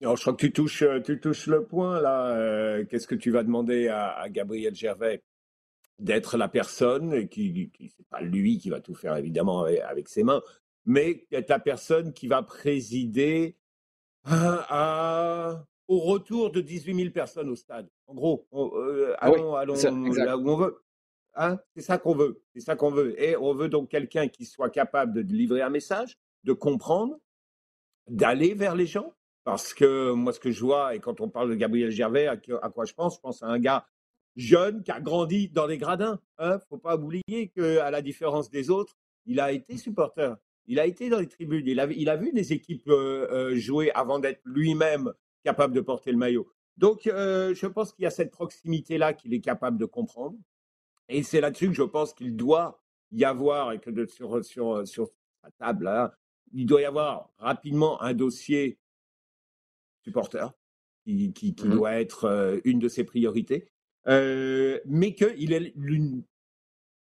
je 0.00 0.06
crois 0.06 0.32
que 0.32 0.46
tu 0.46 0.52
touches, 0.52 0.82
euh, 0.82 1.02
le 1.02 1.64
point 1.64 2.00
là. 2.00 2.34
Euh, 2.34 2.84
qu'est-ce 2.86 3.06
que 3.06 3.14
tu 3.14 3.30
vas 3.30 3.42
demander 3.42 3.88
à, 3.88 4.26
Gabriel 4.30 4.74
Gervais? 4.74 5.22
D'être 5.98 6.38
la 6.38 6.48
personne 6.48 7.28
qui, 7.28 7.70
qui 7.74 7.92
c'est 7.94 8.08
pas 8.08 8.22
lui 8.22 8.56
qui 8.56 8.70
va 8.70 8.80
tout 8.80 8.94
faire 8.94 9.14
évidemment 9.16 9.64
avec 9.64 10.08
ses 10.08 10.22
mains, 10.22 10.40
mais 10.84 11.26
être 11.32 11.48
la 11.48 11.58
personne 11.58 12.12
qui 12.12 12.26
va 12.26 12.42
présider 12.42 13.56
au 14.26 15.98
retour 15.98 16.50
de 16.50 16.60
18 16.60 16.94
000 16.94 17.10
personnes 17.10 17.48
au 17.48 17.56
stade. 17.56 17.88
En 18.06 18.14
gros, 18.14 18.46
euh, 18.52 19.14
ah 19.18 19.26
allons, 19.26 19.54
allons 19.54 19.74
là 20.12 20.36
où 20.36 20.48
on 20.48 20.56
veut. 20.56 20.82
Hein, 21.34 21.58
c'est 21.74 21.82
ça 21.82 21.98
qu'on 21.98 22.14
veut. 22.14 22.42
C'est 22.54 22.60
ça 22.60 22.76
qu'on 22.76 22.90
veut. 22.90 23.20
Et 23.20 23.36
on 23.36 23.54
veut 23.54 23.68
donc 23.68 23.88
quelqu'un 23.88 24.28
qui 24.28 24.44
soit 24.44 24.70
capable 24.70 25.24
de 25.24 25.34
livrer 25.34 25.62
un 25.62 25.70
message, 25.70 26.18
de 26.44 26.52
comprendre, 26.52 27.18
d'aller 28.08 28.54
vers 28.54 28.74
les 28.74 28.86
gens. 28.86 29.14
Parce 29.44 29.72
que 29.72 30.12
moi, 30.12 30.32
ce 30.32 30.40
que 30.40 30.50
je 30.50 30.60
vois, 30.60 30.94
et 30.94 31.00
quand 31.00 31.20
on 31.20 31.28
parle 31.28 31.50
de 31.50 31.54
Gabriel 31.54 31.90
Gervais, 31.90 32.26
à, 32.26 32.36
quoi 32.36 32.84
je 32.84 32.92
pense 32.92 33.16
Je 33.16 33.20
pense 33.20 33.42
à 33.42 33.46
un 33.46 33.58
gars 33.58 33.86
jeune 34.36 34.82
qui 34.82 34.90
a 34.90 35.00
grandi 35.00 35.48
dans 35.48 35.66
les 35.66 35.78
gradins. 35.78 36.20
Il 36.38 36.44
hein. 36.44 36.54
ne 36.54 36.60
faut 36.68 36.78
pas 36.78 36.96
oublier 36.96 37.48
qu'à 37.48 37.90
la 37.90 38.02
différence 38.02 38.50
des 38.50 38.70
autres, 38.70 38.96
il 39.26 39.40
a 39.40 39.52
été 39.52 39.76
supporter. 39.76 40.36
Il 40.66 40.78
a 40.78 40.86
été 40.86 41.08
dans 41.08 41.20
les 41.20 41.28
tribunes, 41.28 41.66
il 41.66 41.80
a, 41.80 41.86
il 41.86 42.08
a 42.08 42.16
vu 42.16 42.32
des 42.32 42.52
équipes 42.52 42.88
euh, 42.88 43.26
euh, 43.30 43.56
jouer 43.56 43.90
avant 43.92 44.18
d'être 44.18 44.40
lui-même 44.44 45.12
capable 45.44 45.74
de 45.74 45.80
porter 45.80 46.12
le 46.12 46.18
maillot. 46.18 46.50
Donc, 46.76 47.06
euh, 47.06 47.54
je 47.54 47.66
pense 47.66 47.92
qu'il 47.92 48.04
y 48.04 48.06
a 48.06 48.10
cette 48.10 48.30
proximité-là 48.30 49.12
qu'il 49.12 49.34
est 49.34 49.40
capable 49.40 49.78
de 49.78 49.84
comprendre. 49.84 50.38
Et 51.08 51.22
c'est 51.22 51.40
là-dessus 51.40 51.68
que 51.68 51.74
je 51.74 51.82
pense 51.82 52.14
qu'il 52.14 52.36
doit 52.36 52.82
y 53.10 53.24
avoir, 53.24 53.72
et 53.72 53.80
que 53.80 53.90
de, 53.90 54.06
sur, 54.06 54.86
sur, 54.86 55.10
table, 55.58 55.84
là, 55.84 56.16
il 56.52 56.66
doit 56.66 56.82
y 56.82 56.84
avoir 56.84 57.30
rapidement 57.38 58.00
un 58.02 58.14
dossier 58.14 58.78
supporter 60.02 60.52
qui, 61.04 61.32
qui, 61.32 61.52
mmh 61.52 61.68
doit 61.70 62.00
être 62.00 62.60
une 62.64 62.78
de 62.78 62.88
ses 62.88 63.04
priorités, 63.04 63.68
mais 64.06 65.14
qu'il 65.14 65.52
est 65.52 65.74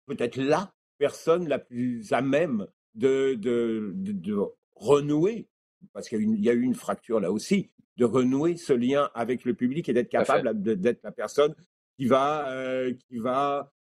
peut-être 0.08 0.38
la 0.38 0.74
personne 0.98 1.48
la 1.48 1.60
plus 1.60 2.12
à 2.12 2.22
même 2.22 2.68
de, 2.96 3.36
de, 3.36 3.94
de, 3.96 4.38
renouer, 4.76 5.48
parce 5.94 6.08
qu'il 6.08 6.40
y 6.40 6.50
a 6.50 6.54
eu 6.54 6.62
une 6.62 6.76
fracture 6.76 7.20
là 7.20 7.32
aussi, 7.32 7.70
de 7.98 8.06
renouer 8.06 8.56
ce 8.56 8.72
lien 8.72 9.10
avec 9.14 9.44
le 9.44 9.54
public 9.54 9.90
et 9.90 9.94
d'être 9.94 10.10
capable 10.10 10.62
d'être 10.62 11.04
la 11.04 11.12
personne 11.12 11.54
qui 11.98 12.06
va, 12.06 12.50
euh, 12.50 12.94
qui 12.94 13.18
va 13.18 13.74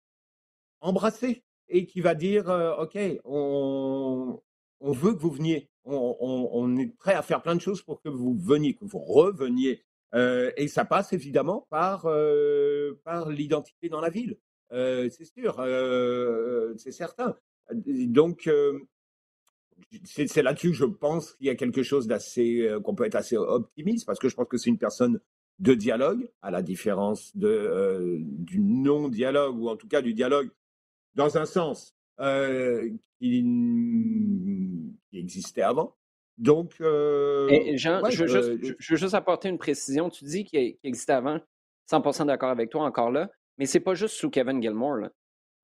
embrasser 0.81 1.43
et 1.69 1.85
qui 1.85 2.01
va 2.01 2.15
dire 2.15 2.49
euh, 2.49 2.75
OK, 2.75 2.97
on, 3.23 4.41
on, 4.81 4.91
veut 4.91 5.13
que 5.13 5.19
vous 5.19 5.31
veniez, 5.31 5.69
on, 5.85 6.49
on, 6.51 6.77
est 6.77 6.93
prêt 6.97 7.13
à 7.13 7.21
faire 7.21 7.41
plein 7.41 7.55
de 7.55 7.61
choses 7.61 7.81
pour 7.81 8.01
que 8.01 8.09
vous 8.09 8.37
veniez, 8.37 8.75
que 8.75 8.83
vous 8.83 8.99
reveniez. 8.99 9.83
Euh, 10.15 10.51
et 10.57 10.67
ça 10.67 10.83
passe 10.83 11.13
évidemment 11.13 11.65
par, 11.69 12.07
par 13.05 13.29
l'identité 13.29 13.87
dans 13.87 14.01
la 14.01 14.09
ville. 14.09 14.37
c'est 14.71 15.25
sûr, 15.25 15.63
c'est 16.77 16.91
certain. 16.91 17.35
Donc, 17.71 18.49
c'est 20.04 20.43
là-dessus 20.43 20.69
que 20.69 20.75
je 20.75 20.86
pense 20.86 21.34
qu'il 21.34 21.47
y 21.47 21.49
a 21.49 21.56
quelque 21.56 21.84
chose 21.84 22.08
d'assez, 22.08 22.62
euh, 22.62 22.80
qu'on 22.80 22.95
peut 22.95 23.06
être 23.06 23.15
assez 23.15 23.38
optimiste, 23.38 24.06
parce 24.06 24.19
que 24.19 24.30
je 24.30 24.36
pense 24.36 24.47
que 24.47 24.58
c'est 24.58 24.69
une 24.69 24.78
personne 24.78 25.19
de 25.60 25.73
dialogue, 25.73 26.30
à 26.41 26.52
la 26.52 26.62
différence 26.62 27.36
de, 27.36 27.47
euh, 27.47 28.17
du 28.21 28.60
non-dialogue, 28.60 29.58
ou 29.58 29.69
en 29.69 29.75
tout 29.75 29.88
cas 29.88 30.02
du 30.02 30.13
dialogue 30.13 30.49
dans 31.15 31.38
un 31.38 31.45
sens 31.45 31.95
euh, 32.19 32.89
qui, 33.19 33.43
existait 35.12 35.63
avant. 35.63 35.95
Donc. 36.38 36.75
Et 36.80 37.78
Jean, 37.78 38.02
je, 38.10 38.23
veux 38.23 38.78
juste, 38.80 39.13
apporter 39.13 39.49
une 39.49 39.58
précision. 39.58 40.10
Tu 40.10 40.23
dis 40.23 40.45
qu'il 40.45 40.78
existait 40.84 41.13
avant, 41.13 41.39
100% 41.91 42.28
d'accord 42.28 42.49
avec 42.49 42.69
toi 42.69 42.84
encore 42.84 43.12
là, 43.12 43.30
mais 43.58 43.65
c'est 43.65 43.82
pas 43.82 43.95
juste 43.95 44.15
sous 44.15 44.30
Kevin 44.30 44.62
Gilmore. 44.62 45.10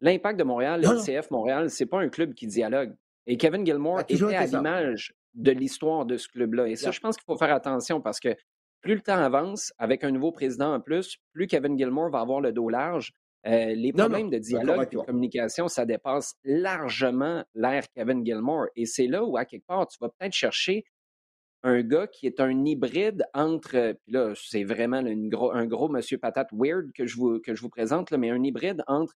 L'impact 0.01 0.37
de 0.37 0.43
Montréal, 0.43 0.81
le 0.81 1.01
CF 1.01 1.31
Montréal, 1.31 1.69
c'est 1.69 1.85
pas 1.85 1.99
un 2.01 2.09
club 2.09 2.33
qui 2.33 2.47
dialogue. 2.47 2.93
Et 3.27 3.37
Kevin 3.37 3.65
Gilmore 3.65 4.01
était 4.01 4.35
à 4.35 4.45
l'image 4.45 5.13
de 5.33 5.51
l'histoire 5.51 6.05
de 6.05 6.17
ce 6.17 6.27
club-là. 6.29 6.67
Et 6.67 6.75
ça, 6.75 6.91
je 6.91 6.99
pense 6.99 7.17
qu'il 7.17 7.25
faut 7.25 7.37
faire 7.37 7.53
attention 7.53 8.01
parce 8.01 8.19
que 8.19 8.35
plus 8.81 8.95
le 8.95 9.01
temps 9.01 9.17
avance, 9.17 9.73
avec 9.77 10.03
un 10.03 10.11
nouveau 10.11 10.31
président 10.31 10.75
en 10.75 10.79
plus, 10.79 11.17
plus 11.33 11.47
Kevin 11.47 11.77
Gilmore 11.77 12.11
va 12.11 12.19
avoir 12.19 12.39
le 12.39 12.51
dos 12.51 12.69
large. 12.69 13.13
Euh, 13.47 13.73
les 13.75 13.93
problèmes 13.93 14.29
de 14.29 14.37
dialogue 14.37 14.87
et 14.91 14.95
de 14.95 15.01
communication, 15.01 15.67
ça 15.67 15.85
dépasse 15.85 16.35
largement 16.43 17.43
l'ère 17.53 17.85
Kevin 17.95 18.25
Gilmore. 18.25 18.67
Et 18.75 18.85
c'est 18.85 19.07
là 19.07 19.23
où, 19.23 19.37
à 19.37 19.45
quelque 19.45 19.65
part, 19.65 19.87
tu 19.87 19.97
vas 19.99 20.09
peut-être 20.09 20.33
chercher 20.33 20.85
un 21.63 21.81
gars 21.81 22.05
qui 22.07 22.27
est 22.27 22.39
un 22.39 22.63
hybride 22.63 23.25
entre, 23.33 23.93
puis 24.03 24.13
là, 24.13 24.33
c'est 24.35 24.63
vraiment 24.63 25.01
gros, 25.03 25.51
un 25.51 25.65
gros 25.65 25.89
monsieur 25.89 26.19
patate 26.19 26.49
weird 26.51 26.91
que 26.93 27.07
je 27.07 27.17
vous, 27.17 27.39
que 27.39 27.55
je 27.55 27.61
vous 27.61 27.69
présente, 27.69 28.11
mais 28.11 28.29
un 28.29 28.43
hybride 28.43 28.83
entre 28.87 29.15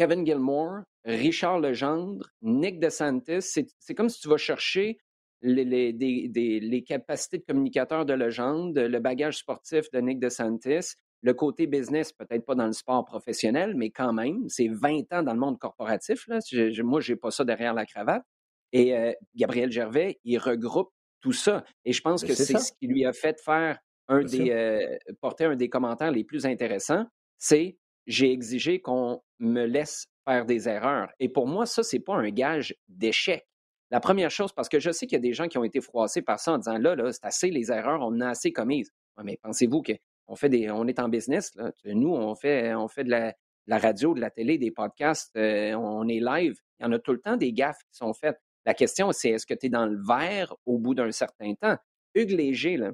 Kevin 0.00 0.24
Gilmore, 0.24 0.84
Richard 1.04 1.60
Legendre, 1.60 2.24
Nick 2.40 2.80
DeSantis. 2.80 3.42
C'est 3.42 3.94
comme 3.94 4.08
si 4.08 4.18
tu 4.18 4.28
vas 4.28 4.38
chercher 4.38 4.96
les, 5.42 5.66
les, 5.92 6.84
capacités 6.84 7.36
de 7.36 7.44
communicateur 7.44 8.06
de 8.06 8.14
Legendre, 8.14 8.80
le 8.80 8.98
bagage 8.98 9.36
sportif 9.36 9.90
de 9.90 10.00
Nick 10.00 10.18
DeSantis, 10.18 10.94
le 11.20 11.34
côté 11.34 11.66
business, 11.66 12.14
peut-être 12.14 12.46
pas 12.46 12.54
dans 12.54 12.64
le 12.64 12.72
sport 12.72 13.04
professionnel, 13.04 13.74
mais 13.76 13.90
quand 13.90 14.14
même, 14.14 14.48
c'est 14.48 14.68
20 14.68 15.12
ans 15.12 15.22
dans 15.22 15.34
le 15.34 15.38
monde 15.38 15.58
corporatif. 15.58 16.26
Là. 16.28 16.38
moi, 16.82 17.02
je 17.02 17.12
n'ai 17.12 17.18
pas 17.18 17.30
ça 17.30 17.44
derrière 17.44 17.74
la 17.74 17.84
cravate. 17.84 18.24
Et 18.72 18.96
euh, 18.96 19.12
Gabriel 19.34 19.70
Gervais, 19.70 20.18
il 20.24 20.38
regroupe 20.38 20.88
tout 21.20 21.34
ça. 21.34 21.62
Et 21.84 21.92
je 21.92 22.00
pense 22.00 22.24
que 22.24 22.32
c'est 22.32 22.56
ce 22.56 22.72
qui 22.72 22.86
lui 22.86 23.04
a 23.04 23.12
fait 23.12 23.38
faire 23.38 23.78
un 24.08 24.24
des, 24.24 24.50
euh, 24.50 24.96
porter 25.20 25.44
un 25.44 25.56
des 25.56 25.68
commentaires 25.68 26.10
les 26.10 26.24
plus 26.24 26.46
intéressants, 26.46 27.04
c'est 27.36 27.76
j'ai 28.10 28.32
exigé 28.32 28.80
qu'on 28.80 29.22
me 29.38 29.64
laisse 29.64 30.08
faire 30.24 30.44
des 30.44 30.68
erreurs. 30.68 31.10
Et 31.20 31.28
pour 31.28 31.46
moi, 31.46 31.64
ça, 31.64 31.82
c'est 31.82 32.00
pas 32.00 32.16
un 32.16 32.30
gage 32.30 32.74
d'échec. 32.88 33.46
La 33.90 34.00
première 34.00 34.30
chose, 34.30 34.52
parce 34.52 34.68
que 34.68 34.80
je 34.80 34.90
sais 34.90 35.06
qu'il 35.06 35.16
y 35.16 35.18
a 35.18 35.22
des 35.22 35.32
gens 35.32 35.48
qui 35.48 35.58
ont 35.58 35.64
été 35.64 35.80
froissés 35.80 36.22
par 36.22 36.40
ça 36.40 36.52
en 36.52 36.58
disant 36.58 36.78
là, 36.78 36.94
là, 36.96 37.12
c'est 37.12 37.24
assez 37.24 37.50
les 37.50 37.70
erreurs, 37.70 38.00
on 38.02 38.06
en 38.06 38.20
a 38.20 38.30
assez 38.30 38.52
commises. 38.52 38.90
mais 39.22 39.38
pensez-vous 39.42 39.82
que 39.82 39.92
on 40.26 40.36
fait 40.36 40.48
des, 40.48 40.70
on 40.70 40.86
est 40.86 41.00
en 41.00 41.08
business. 41.08 41.52
Là. 41.56 41.72
Nous, 41.84 42.12
on 42.12 42.34
fait, 42.34 42.74
on 42.74 42.86
fait 42.86 43.02
de 43.02 43.10
la, 43.10 43.78
radio, 43.78 44.14
de 44.14 44.20
la 44.20 44.30
télé, 44.30 44.58
des 44.58 44.70
podcasts, 44.70 45.34
euh, 45.36 45.74
on 45.74 46.06
est 46.08 46.20
live. 46.20 46.54
Il 46.78 46.84
y 46.84 46.86
en 46.86 46.92
a 46.92 46.98
tout 46.98 47.12
le 47.12 47.20
temps 47.20 47.36
des 47.36 47.52
gaffes 47.52 47.82
qui 47.90 47.96
sont 47.96 48.12
faites. 48.12 48.40
La 48.64 48.74
question, 48.74 49.10
c'est 49.12 49.30
est-ce 49.30 49.46
que 49.46 49.54
tu 49.54 49.66
es 49.66 49.68
dans 49.68 49.86
le 49.86 50.00
vert 50.00 50.54
au 50.66 50.78
bout 50.78 50.94
d'un 50.94 51.10
certain 51.10 51.54
temps? 51.54 51.76
Hugues 52.14 52.32
Léger, 52.32 52.76
là, 52.76 52.92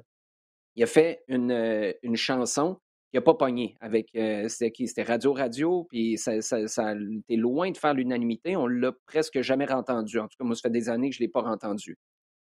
il 0.75 0.83
a 0.83 0.87
fait 0.87 1.23
une, 1.27 1.51
euh, 1.51 1.93
une 2.01 2.15
chanson 2.15 2.79
pas 3.21 3.33
pogné 3.33 3.75
avec 3.79 4.09
euh, 4.15 4.47
c'était 4.47 4.71
qui? 4.71 4.87
C'était 4.87 5.03
Radio 5.03 5.33
Radio, 5.33 5.85
puis 5.89 6.17
ça, 6.17 6.41
ça, 6.41 6.67
ça 6.67 6.93
loin 7.29 7.71
de 7.71 7.77
faire 7.77 7.93
l'unanimité. 7.93 8.55
On 8.55 8.67
l'a 8.67 8.91
presque 9.05 9.41
jamais 9.41 9.71
entendu. 9.71 10.19
En 10.19 10.27
tout 10.27 10.37
cas, 10.39 10.45
moi, 10.45 10.55
ça 10.55 10.63
fait 10.63 10.69
des 10.69 10.89
années 10.89 11.09
que 11.09 11.15
je 11.15 11.21
ne 11.21 11.25
l'ai 11.25 11.31
pas 11.31 11.43
entendu. 11.43 11.97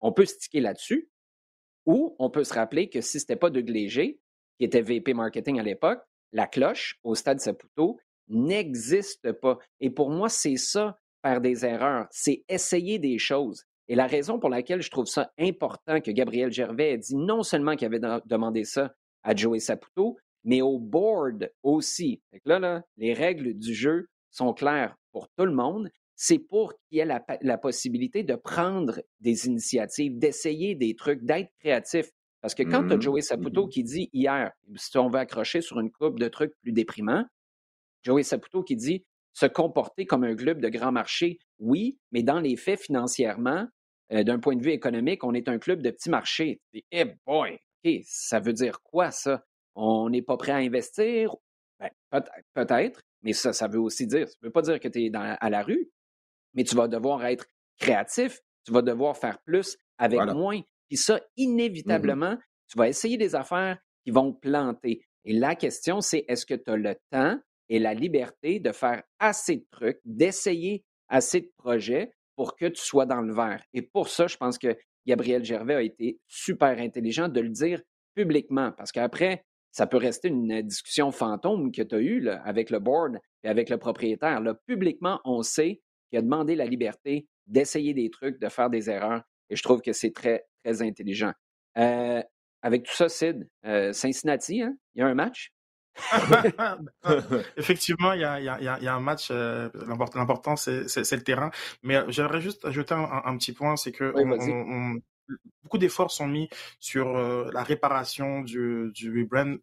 On 0.01 0.11
peut 0.11 0.25
sticker 0.25 0.61
là-dessus, 0.61 1.09
ou 1.85 2.15
on 2.19 2.29
peut 2.29 2.43
se 2.43 2.53
rappeler 2.53 2.89
que 2.89 3.01
si 3.01 3.19
ce 3.19 3.23
n'était 3.23 3.35
pas 3.35 3.49
de 3.49 3.59
Léger, 3.59 4.19
qui 4.57 4.65
était 4.65 4.81
VP 4.81 5.13
marketing 5.13 5.59
à 5.59 5.63
l'époque, 5.63 6.01
la 6.33 6.47
cloche 6.47 6.99
au 7.03 7.15
stade 7.15 7.39
Saputo 7.39 7.97
n'existe 8.27 9.31
pas. 9.31 9.57
Et 9.79 9.89
pour 9.89 10.09
moi, 10.09 10.29
c'est 10.29 10.57
ça, 10.57 10.97
faire 11.21 11.41
des 11.41 11.65
erreurs, 11.65 12.07
c'est 12.11 12.43
essayer 12.49 12.99
des 12.99 13.17
choses. 13.17 13.63
Et 13.87 13.95
la 13.95 14.07
raison 14.07 14.37
pour 14.37 14.49
laquelle 14.49 14.81
je 14.81 14.91
trouve 14.91 15.05
ça 15.05 15.31
important 15.39 16.01
que 16.01 16.11
Gabriel 16.11 16.51
Gervais 16.51 16.91
ait 16.91 16.97
dit 16.97 17.15
non 17.15 17.41
seulement 17.43 17.75
qu'il 17.75 17.85
avait 17.85 18.01
demandé 18.25 18.65
ça 18.65 18.93
à 19.23 19.33
Joey 19.33 19.59
Saputo, 19.59 20.17
mais 20.43 20.61
au 20.61 20.79
board 20.79 21.51
aussi. 21.63 22.21
là, 22.45 22.59
là, 22.59 22.83
les 22.97 23.13
règles 23.13 23.53
du 23.53 23.73
jeu 23.73 24.07
sont 24.31 24.53
claires 24.53 24.95
pour 25.11 25.29
tout 25.37 25.45
le 25.45 25.53
monde. 25.53 25.89
C'est 26.15 26.39
pour 26.39 26.73
qu'il 26.73 26.97
y 26.97 26.99
ait 26.99 27.05
la, 27.05 27.23
la, 27.41 27.57
possibilité 27.57 28.23
de 28.23 28.35
prendre 28.35 29.01
des 29.19 29.45
initiatives, 29.45 30.17
d'essayer 30.17 30.73
des 30.73 30.95
trucs, 30.95 31.23
d'être 31.23 31.51
créatif. 31.59 32.09
Parce 32.41 32.55
que 32.55 32.63
quand 32.63 32.87
tu 32.87 32.93
as 32.93 32.97
mmh 32.97 33.01
Joey 33.01 33.21
Saputo 33.21 33.65
mmh 33.65 33.69
qui 33.69 33.83
dit 33.83 34.09
hier, 34.13 34.51
si 34.75 34.97
on 34.97 35.09
veut 35.09 35.19
accrocher 35.19 35.61
sur 35.61 35.79
une 35.79 35.91
coupe 35.91 36.19
de 36.19 36.27
trucs 36.27 36.53
plus 36.61 36.71
déprimants, 36.71 37.25
Joey 38.03 38.23
Saputo 38.23 38.63
qui 38.63 38.75
dit 38.75 39.05
se 39.33 39.45
comporter 39.45 40.05
comme 40.05 40.23
un 40.23 40.35
club 40.35 40.61
de 40.61 40.69
grand 40.69 40.91
marché, 40.91 41.39
oui, 41.59 41.99
mais 42.11 42.23
dans 42.23 42.39
les 42.39 42.55
faits 42.55 42.79
financièrement, 42.79 43.67
euh, 44.11 44.23
d'un 44.23 44.39
point 44.39 44.55
de 44.55 44.63
vue 44.63 44.71
économique, 44.71 45.23
on 45.23 45.33
est 45.33 45.49
un 45.49 45.59
club 45.59 45.81
de 45.81 45.91
petit 45.91 46.09
marché. 46.09 46.61
Et 46.73 46.85
eh 46.91 47.05
boy, 47.25 47.59
OK, 47.85 47.91
ça 48.03 48.39
veut 48.39 48.53
dire 48.53 48.81
quoi 48.81 49.11
ça? 49.11 49.43
On 49.79 50.09
n'est 50.09 50.23
pas 50.23 50.37
prêt 50.37 50.53
à 50.53 50.57
investir? 50.57 51.35
Ben, 51.79 51.91
peut-être, 52.55 53.03
mais 53.21 53.33
ça, 53.33 53.53
ça 53.53 53.67
veut 53.67 53.79
aussi 53.79 54.07
dire, 54.07 54.27
ça 54.27 54.35
ne 54.41 54.47
veut 54.47 54.51
pas 54.51 54.63
dire 54.63 54.79
que 54.79 54.87
tu 54.87 55.05
es 55.05 55.11
à 55.13 55.49
la 55.49 55.61
rue, 55.61 55.91
mais 56.55 56.63
tu 56.63 56.75
vas 56.75 56.87
devoir 56.87 57.23
être 57.25 57.45
créatif, 57.77 58.41
tu 58.65 58.71
vas 58.71 58.81
devoir 58.81 59.15
faire 59.15 59.39
plus 59.43 59.77
avec 59.99 60.19
moins. 60.33 60.59
Puis 60.89 60.97
ça, 60.97 61.17
mmh 61.17 61.21
inévitablement, 61.37 62.37
tu 62.67 62.77
vas 62.77 62.89
essayer 62.89 63.17
des 63.17 63.35
affaires 63.35 63.77
qui 64.03 64.11
vont 64.11 64.33
planter. 64.33 65.05
Et 65.25 65.33
la 65.33 65.55
question, 65.55 66.01
c'est 66.01 66.25
est-ce 66.27 66.45
que 66.45 66.55
tu 66.55 66.71
as 66.71 66.77
le 66.77 66.95
temps 67.11 67.39
et 67.69 67.77
la 67.77 67.93
liberté 67.93 68.59
de 68.59 68.71
faire 68.71 69.03
assez 69.19 69.57
de 69.57 69.65
trucs, 69.69 69.99
d'essayer 70.03 70.83
assez 71.09 71.41
de 71.41 71.51
projets 71.57 72.11
pour 72.35 72.55
que 72.55 72.65
tu 72.65 72.81
sois 72.81 73.05
dans 73.05 73.21
le 73.21 73.33
vert? 73.33 73.63
Et 73.73 73.83
pour 73.83 74.09
ça, 74.09 74.25
je 74.25 74.37
pense 74.37 74.57
que 74.57 74.75
Gabriel 75.05 75.43
Gervais 75.43 75.75
a 75.75 75.81
été 75.83 76.19
super 76.25 76.79
intelligent 76.79 77.27
de 77.27 77.41
le 77.41 77.49
dire 77.49 77.81
publiquement, 78.15 78.71
parce 78.71 78.91
qu'après, 78.91 79.45
ça 79.71 79.87
peut 79.87 79.97
rester 79.97 80.29
une 80.29 80.61
discussion 80.61 81.11
fantôme 81.11 81.71
que 81.71 81.81
tu 81.81 81.95
as 81.95 81.99
eue 81.99 82.27
avec 82.29 82.69
le 82.69 82.79
board 82.79 83.17
et 83.43 83.47
avec 83.47 83.69
le 83.69 83.77
propriétaire. 83.77 84.41
Là, 84.41 84.55
publiquement, 84.65 85.19
on 85.25 85.43
sait 85.43 85.81
qu'il 86.09 86.19
a 86.19 86.21
demandé 86.21 86.55
la 86.55 86.65
liberté 86.65 87.27
d'essayer 87.47 87.93
des 87.93 88.09
trucs, 88.09 88.39
de 88.39 88.49
faire 88.49 88.69
des 88.69 88.89
erreurs, 88.89 89.23
et 89.49 89.55
je 89.55 89.63
trouve 89.63 89.81
que 89.81 89.93
c'est 89.93 90.11
très, 90.11 90.45
très 90.63 90.81
intelligent. 90.81 91.33
Euh, 91.77 92.21
avec 92.61 92.83
tout 92.83 92.93
ça, 92.93 93.07
Sid, 93.07 93.47
euh, 93.65 93.93
Cincinnati, 93.93 94.61
hein, 94.61 94.75
il 94.95 94.99
y 94.99 95.01
a 95.01 95.07
un 95.07 95.13
match? 95.13 95.51
Effectivement, 97.57 98.13
il 98.13 98.21
y 98.21 98.25
a, 98.25 98.39
y, 98.39 98.49
a, 98.49 98.59
y 98.59 98.87
a, 98.87 98.93
un 98.93 98.99
match. 98.99 99.29
Euh, 99.31 99.69
l'important, 99.87 100.55
c'est 100.55 100.83
le 100.83 101.23
terrain. 101.23 101.51
Mais 101.83 102.01
j'aimerais 102.09 102.41
juste 102.41 102.65
ajouter 102.65 102.95
un, 102.95 103.37
petit 103.37 103.53
point, 103.53 103.75
c'est 103.75 103.91
que 103.91 104.13
beaucoup 105.63 105.77
d'efforts 105.77 106.11
sont 106.11 106.27
mis 106.27 106.49
sur 106.79 107.13
la 107.51 107.63
réparation 107.63 108.41
du, 108.41 108.91
du 108.93 109.11
rebrand. 109.11 109.57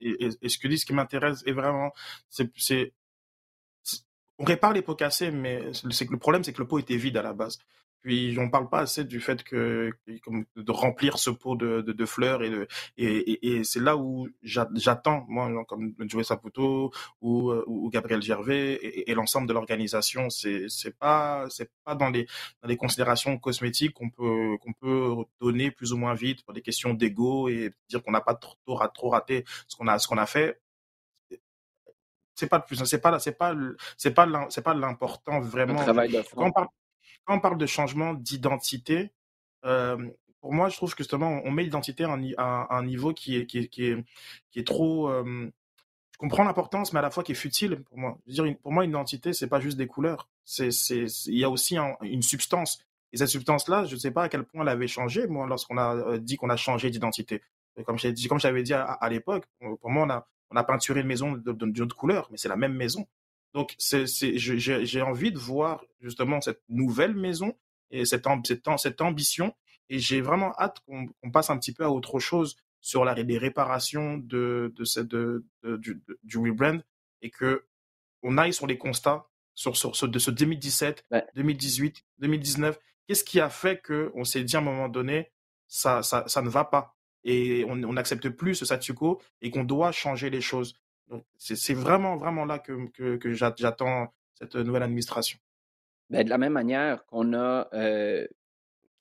Et, 0.00 0.28
et, 0.42 0.48
ce 0.48 0.58
que 0.58 0.68
dit, 0.68 0.78
ce 0.78 0.84
qui 0.84 0.92
m'intéresse 0.92 1.42
est 1.46 1.52
vraiment, 1.52 1.92
c'est 2.28 2.92
on 4.38 4.44
répare 4.44 4.72
les 4.72 4.82
pots 4.82 4.94
cassés, 4.94 5.30
mais 5.30 5.60
le 5.60 6.18
problème, 6.18 6.42
c'est 6.42 6.52
que 6.52 6.60
le 6.60 6.66
pot 6.66 6.78
était 6.78 6.96
vide 6.96 7.16
à 7.16 7.22
la 7.22 7.32
base. 7.32 7.58
Puis 8.04 8.36
on 8.38 8.50
parle 8.50 8.68
pas 8.68 8.80
assez 8.80 9.02
du 9.04 9.18
fait 9.18 9.42
que 9.42 9.90
de 10.06 10.72
remplir 10.72 11.16
ce 11.16 11.30
pot 11.30 11.56
de, 11.56 11.80
de, 11.80 12.04
fleurs 12.04 12.42
et, 12.42 12.50
de, 12.50 12.68
et, 12.98 13.56
et, 13.56 13.64
c'est 13.64 13.80
là 13.80 13.96
où 13.96 14.28
j'attends 14.42 15.24
moi 15.26 15.50
comme 15.66 15.94
Joey 16.00 16.22
Saputo 16.22 16.92
ou, 17.22 17.50
ou 17.66 17.88
Gabriel 17.88 18.20
Gervais 18.20 18.78
et, 18.82 19.14
l'ensemble 19.14 19.48
de 19.48 19.54
l'organisation. 19.54 20.28
C'est 20.28 20.66
c'est 20.68 20.98
pas 20.98 21.46
c'est 21.48 21.70
pas 21.82 21.94
dans 21.94 22.10
les 22.10 22.26
dans 22.60 22.68
les 22.68 22.76
considérations 22.76 23.38
cosmétiques 23.38 23.94
qu'on 23.94 24.10
peut 24.10 24.58
qu'on 24.60 24.74
peut 24.74 25.24
donner 25.40 25.70
plus 25.70 25.94
ou 25.94 25.96
moins 25.96 26.12
vite 26.12 26.44
pour 26.44 26.52
des 26.52 26.60
questions 26.60 26.92
d'ego 26.92 27.48
et 27.48 27.72
dire 27.88 28.02
qu'on 28.02 28.12
n'a 28.12 28.20
pas 28.20 28.34
trop, 28.34 28.58
trop 28.92 29.08
raté 29.08 29.46
ce 29.66 29.76
qu'on 29.76 29.88
a 29.88 29.98
ce 29.98 30.06
qu'on 30.06 30.18
a 30.18 30.26
fait. 30.26 30.60
C'est 32.34 32.48
pas 32.48 32.58
le 32.58 32.64
plus 32.66 32.84
c'est 32.84 33.00
pas 33.00 33.18
c'est 33.18 33.38
pas 33.38 33.56
c'est 33.96 34.12
pas 34.12 34.28
c'est 34.50 34.62
pas 34.62 34.74
l'important 34.74 35.40
vraiment. 35.40 35.82
quand 36.52 36.68
quand 37.24 37.36
on 37.36 37.40
parle 37.40 37.58
de 37.58 37.66
changement 37.66 38.14
d'identité, 38.14 39.12
euh, 39.64 39.96
pour 40.40 40.52
moi, 40.52 40.68
je 40.68 40.76
trouve 40.76 40.94
que 40.94 41.02
justement, 41.02 41.40
on 41.44 41.50
met 41.50 41.62
l'identité 41.62 42.04
à, 42.36 42.66
un 42.70 42.84
niveau 42.84 43.14
qui 43.14 43.36
est, 43.36 43.46
qui 43.46 43.58
est, 43.58 43.68
qui 43.68 44.04
est, 44.54 44.66
trop. 44.66 45.08
Euh, 45.08 45.50
je 46.12 46.18
comprends 46.18 46.44
l'importance, 46.44 46.92
mais 46.92 46.98
à 46.98 47.02
la 47.02 47.10
fois 47.10 47.22
qui 47.22 47.32
est 47.32 47.36
futile 47.36 47.82
pour 47.84 47.98
moi. 47.98 48.18
Je 48.26 48.42
veux 48.42 48.48
dire, 48.48 48.58
pour 48.60 48.72
moi, 48.72 48.84
une 48.84 48.90
identité, 48.90 49.32
c'est 49.32 49.48
pas 49.48 49.60
juste 49.60 49.78
des 49.78 49.86
couleurs. 49.86 50.28
C'est, 50.44 50.68
il 50.90 51.38
y 51.38 51.44
a 51.44 51.50
aussi 51.50 51.78
une 52.02 52.22
substance. 52.22 52.84
Et 53.12 53.16
cette 53.16 53.28
substance-là, 53.28 53.84
je 53.84 53.94
ne 53.94 54.00
sais 54.00 54.10
pas 54.10 54.24
à 54.24 54.28
quel 54.28 54.44
point 54.44 54.62
elle 54.62 54.68
avait 54.68 54.88
changé, 54.88 55.26
moi, 55.26 55.46
lorsqu'on 55.46 55.78
a 55.78 55.94
euh, 55.94 56.18
dit 56.18 56.36
qu'on 56.36 56.50
a 56.50 56.56
changé 56.56 56.90
d'identité. 56.90 57.42
Comme 57.86 57.98
j'ai 57.98 58.12
dit, 58.12 58.28
comme 58.28 58.38
j'avais 58.38 58.62
dit 58.62 58.74
à, 58.74 59.08
l'époque, 59.08 59.46
pour 59.80 59.90
moi, 59.90 60.04
on 60.04 60.10
a, 60.10 60.28
on 60.50 60.56
a 60.56 60.62
peinturé 60.62 61.00
une 61.00 61.06
maison 61.06 61.32
d'une 61.32 61.82
autre 61.82 61.96
couleur, 61.96 62.28
mais 62.30 62.36
c'est 62.36 62.48
la 62.48 62.56
même 62.56 62.74
maison. 62.74 63.06
Donc, 63.54 63.74
c'est, 63.78 64.06
j'ai 64.06 65.02
envie 65.02 65.30
de 65.30 65.38
voir 65.38 65.84
justement 66.00 66.40
cette 66.40 66.62
nouvelle 66.68 67.14
maison 67.14 67.56
et 67.90 68.04
cette, 68.04 68.26
cette, 68.44 68.68
cette 68.78 69.00
ambition. 69.00 69.54
Et 69.88 70.00
j'ai 70.00 70.20
vraiment 70.20 70.52
hâte 70.58 70.80
qu'on 70.86 71.30
passe 71.30 71.50
un 71.50 71.58
petit 71.58 71.72
peu 71.72 71.84
à 71.84 71.90
autre 71.90 72.18
chose 72.18 72.56
sur 72.80 73.04
la, 73.04 73.14
les 73.14 73.38
réparations 73.38 74.18
de, 74.18 74.72
de, 74.76 74.84
cette, 74.84 75.06
de, 75.06 75.44
du, 75.62 76.02
du, 76.22 76.38
rebrand 76.38 76.80
et 77.22 77.30
que 77.30 77.64
on 78.22 78.38
aille 78.38 78.52
sur 78.52 78.66
les 78.66 78.76
constats 78.76 79.26
sur, 79.54 79.72
de 80.08 80.18
ce 80.18 80.30
2017, 80.30 81.06
2018, 81.34 82.04
2019. 82.18 82.78
Qu'est-ce 83.06 83.24
qui 83.24 83.38
a 83.40 83.50
fait 83.50 83.80
qu'on 83.82 84.24
s'est 84.24 84.42
dit 84.42 84.56
à 84.56 84.58
un 84.58 84.62
moment 84.62 84.88
donné, 84.88 85.30
ça, 85.68 86.02
ça, 86.02 86.24
ça 86.26 86.42
ne 86.42 86.48
va 86.48 86.64
pas 86.64 86.96
et 87.26 87.64
on 87.66 87.76
n'accepte 87.76 88.28
plus 88.28 88.54
ce 88.54 88.66
statu 88.66 88.92
quo 88.92 89.20
et 89.40 89.50
qu'on 89.50 89.64
doit 89.64 89.92
changer 89.92 90.28
les 90.28 90.42
choses? 90.42 90.74
C'est 91.36 91.74
vraiment, 91.74 92.16
vraiment 92.16 92.44
là 92.44 92.58
que, 92.58 93.32
j'attends 93.32 94.12
cette 94.34 94.56
nouvelle 94.56 94.82
administration. 94.82 95.38
Ben, 96.10 96.24
de 96.24 96.30
la 96.30 96.38
même 96.38 96.52
manière 96.52 97.04
qu'on 97.06 97.34
a 97.34 97.68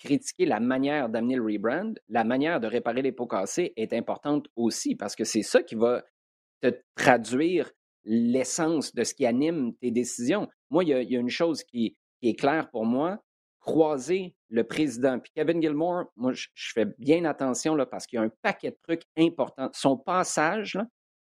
critiqué 0.03 0.45
la 0.45 0.59
manière 0.59 1.09
d'amener 1.09 1.35
le 1.35 1.43
rebrand, 1.43 1.93
la 2.09 2.23
manière 2.23 2.59
de 2.59 2.67
réparer 2.67 3.01
les 3.01 3.11
pots 3.11 3.27
cassés 3.27 3.73
est 3.75 3.93
importante 3.93 4.47
aussi 4.55 4.95
parce 4.95 5.15
que 5.15 5.23
c'est 5.23 5.43
ça 5.43 5.63
qui 5.63 5.75
va 5.75 6.03
te 6.61 6.71
traduire 6.95 7.71
l'essence 8.03 8.93
de 8.93 9.03
ce 9.03 9.13
qui 9.13 9.25
anime 9.25 9.75
tes 9.75 9.91
décisions. 9.91 10.49
Moi, 10.69 10.83
il 10.83 10.89
y 10.89 11.15
a, 11.15 11.19
une 11.19 11.29
chose 11.29 11.63
qui, 11.63 11.95
est 12.21 12.39
claire 12.39 12.69
pour 12.69 12.85
moi, 12.85 13.21
croiser 13.59 14.35
le 14.49 14.63
président. 14.63 15.19
Puis 15.19 15.31
Kevin 15.35 15.61
Gilmore, 15.61 16.05
moi, 16.15 16.31
je, 16.33 16.47
fais 16.53 16.85
bien 16.97 17.25
attention 17.25 17.75
là, 17.75 17.85
parce 17.85 18.05
qu'il 18.05 18.17
y 18.17 18.21
a 18.21 18.25
un 18.25 18.31
paquet 18.41 18.71
de 18.71 18.77
trucs 18.81 19.03
importants. 19.17 19.69
Son 19.73 19.97
passage, 19.97 20.75
là, 20.75 20.85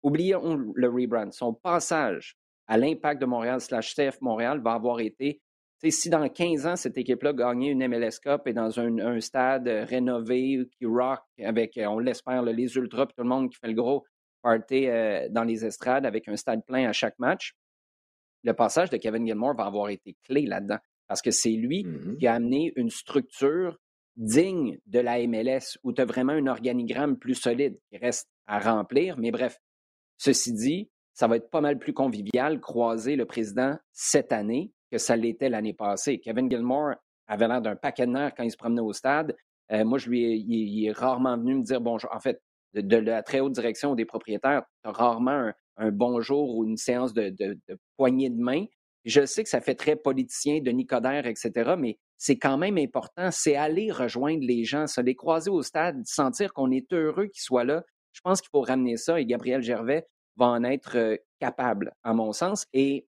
oublions 0.05 0.57
le 0.75 0.89
rebrand, 0.89 1.33
son 1.33 1.53
passage 1.53 2.37
à 2.69 2.79
l'impact 2.79 3.21
de 3.21 3.27
Montréal 3.27 3.61
slash 3.61 3.95
CF 3.95 4.21
Montréal 4.21 4.61
va 4.63 4.75
avoir 4.75 5.01
été, 5.01 5.41
si 5.91 6.09
dans 6.09 6.29
15 6.29 6.67
ans, 6.67 6.77
cette 6.77 6.97
équipe-là 6.97 7.33
gagnait 7.33 7.71
une 7.71 7.87
MLS 7.89 8.21
Cup 8.23 8.43
et 8.47 8.53
dans 8.53 8.79
un, 8.79 9.21
stade 9.21 9.67
rénové 9.67 10.67
qui 10.79 10.87
rock 10.87 11.21
avec, 11.43 11.79
on 11.83 11.99
l'espère, 11.99 12.43
les 12.43 12.77
ultras 12.77 13.07
puis 13.07 13.15
tout 13.17 13.23
le 13.23 13.29
monde 13.29 13.51
qui 13.51 13.59
fait 13.59 13.69
le 13.69 13.75
gros 13.75 14.05
party 14.43 14.87
euh, 14.87 15.29
dans 15.31 15.45
les 15.45 15.65
estrades 15.65 16.07
avec 16.07 16.29
un 16.29 16.37
stade 16.37 16.65
plein 16.65 16.89
à 16.89 16.93
chaque 16.93 17.19
match, 17.19 17.55
le 18.45 18.53
passage 18.53 18.91
de 18.91 18.99
Kevin 18.99 19.27
Gilmore 19.27 19.57
va 19.57 19.65
avoir 19.65 19.89
été 19.89 20.17
clé 20.23 20.43
là-dedans. 20.43 20.79
Parce 21.07 21.21
que 21.21 21.31
c'est 21.31 21.51
lui 21.51 21.85
mmh 21.85 22.19
qui 22.19 22.27
a 22.27 22.35
amené 22.35 22.73
une 22.77 22.91
structure 22.91 23.79
digne 24.17 24.79
de 24.87 25.01
la 25.01 25.27
MLS 25.27 25.79
où 25.83 25.93
tu 25.93 26.01
as 26.01 26.05
vraiment 26.05 26.33
un 26.33 26.47
organigramme 26.47 27.19
plus 27.19 27.35
solide 27.35 27.79
qui 27.91 27.99
reste 27.99 28.29
à 28.47 28.59
remplir. 28.59 29.19
Mais 29.19 29.31
bref, 29.31 29.59
ceci 30.25 30.55
dit, 30.55 30.91
ça 31.13 31.29
va 31.29 31.37
être 31.37 31.51
pas 31.51 31.61
mal 31.61 31.79
plus 31.79 31.93
convivial 31.93 32.59
croiser 32.61 33.15
le 33.15 33.27
président 33.27 33.77
cette 33.93 34.33
année 34.33 34.73
que 34.91 34.97
ça 34.97 35.17
l'était 35.17 35.51
l'année 35.51 35.75
passée. 35.75 36.19
Kevin 36.19 36.51
Gilmore 36.51 36.95
avait 37.27 37.47
l'air 37.47 37.61
d'un 37.61 37.77
paquet 37.77 38.07
de 38.07 38.13
nerfs 38.13 38.35
quand 38.35 38.43
il 38.43 38.51
se 38.51 38.57
promenait 38.57 38.81
au 38.81 38.93
stade. 38.93 39.37
Euh, 39.71 39.85
moi, 39.85 39.99
je 39.99 40.09
lui 40.09 40.39
il, 40.39 40.87
est 40.87 40.93
rarement 40.93 41.37
venu 41.37 41.57
me 41.57 41.63
dire 41.63 41.81
bonjour. 41.81 42.11
En 42.15 42.21
fait, 42.21 42.41
de, 42.75 42.97
la 42.97 43.23
très 43.23 43.41
haute 43.41 43.53
direction 43.53 43.95
des 43.95 44.07
propriétaires, 44.07 44.63
rarement 44.83 45.51
un, 45.77 45.91
bonjour 45.91 46.57
ou 46.57 46.65
une 46.65 46.77
séance 46.77 47.13
de, 47.13 47.29
de, 47.29 47.59
poignée 47.97 48.31
de 48.31 48.41
main. 48.41 48.65
Je 49.05 49.27
sais 49.27 49.43
que 49.43 49.51
ça 49.51 49.61
fait 49.61 49.75
très 49.75 49.97
politicien, 49.97 50.61
de 50.61 50.71
Nicodère, 50.71 51.27
etc., 51.27 51.75
mais 51.79 51.99
c'est 52.17 52.39
quand 52.39 52.57
même 52.57 52.79
important. 52.79 53.31
C'est 53.31 53.57
aller 53.57 53.93
rejoindre 53.93 54.45
les 54.47 54.65
gens, 54.65 54.87
se 54.87 55.03
les 55.03 55.15
croiser 55.15 55.51
au 55.51 55.61
stade, 55.61 56.01
sentir 56.07 56.55
qu'on 56.55 56.71
est 56.71 56.91
heureux 56.95 57.27
qu'ils 57.27 57.43
soient 57.43 57.65
là. 57.65 57.83
Je 58.13 58.21
pense 58.23 58.41
qu'il 58.41 58.49
faut 58.51 58.63
ramener 58.63 58.97
ça 58.97 59.21
et 59.21 59.27
Gabriel 59.27 59.61
Gervais 59.61 60.07
va 60.37 60.47
en 60.47 60.65
être 60.65 61.19
capable, 61.39 61.93
à 62.03 62.13
mon 62.13 62.33
sens, 62.33 62.67
et 62.73 63.07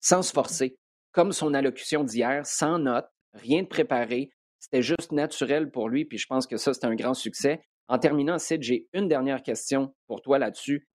sans 0.00 0.22
se 0.22 0.32
forcer. 0.32 0.76
Comme 1.12 1.32
son 1.32 1.54
allocution 1.54 2.04
d'hier, 2.04 2.46
sans 2.46 2.78
note, 2.78 3.08
rien 3.34 3.62
de 3.62 3.68
préparé, 3.68 4.30
c'était 4.58 4.82
juste 4.82 5.12
naturel 5.12 5.70
pour 5.70 5.88
lui, 5.88 6.04
puis 6.04 6.18
je 6.18 6.26
pense 6.26 6.46
que 6.46 6.56
ça, 6.56 6.72
c'est 6.74 6.84
un 6.84 6.94
grand 6.94 7.14
succès. 7.14 7.60
En 7.88 7.98
terminant, 7.98 8.38
Sid, 8.38 8.62
j'ai 8.62 8.88
une 8.92 9.08
dernière 9.08 9.42
question 9.42 9.94
pour 10.06 10.22
toi 10.22 10.38
là-dessus. 10.38 10.88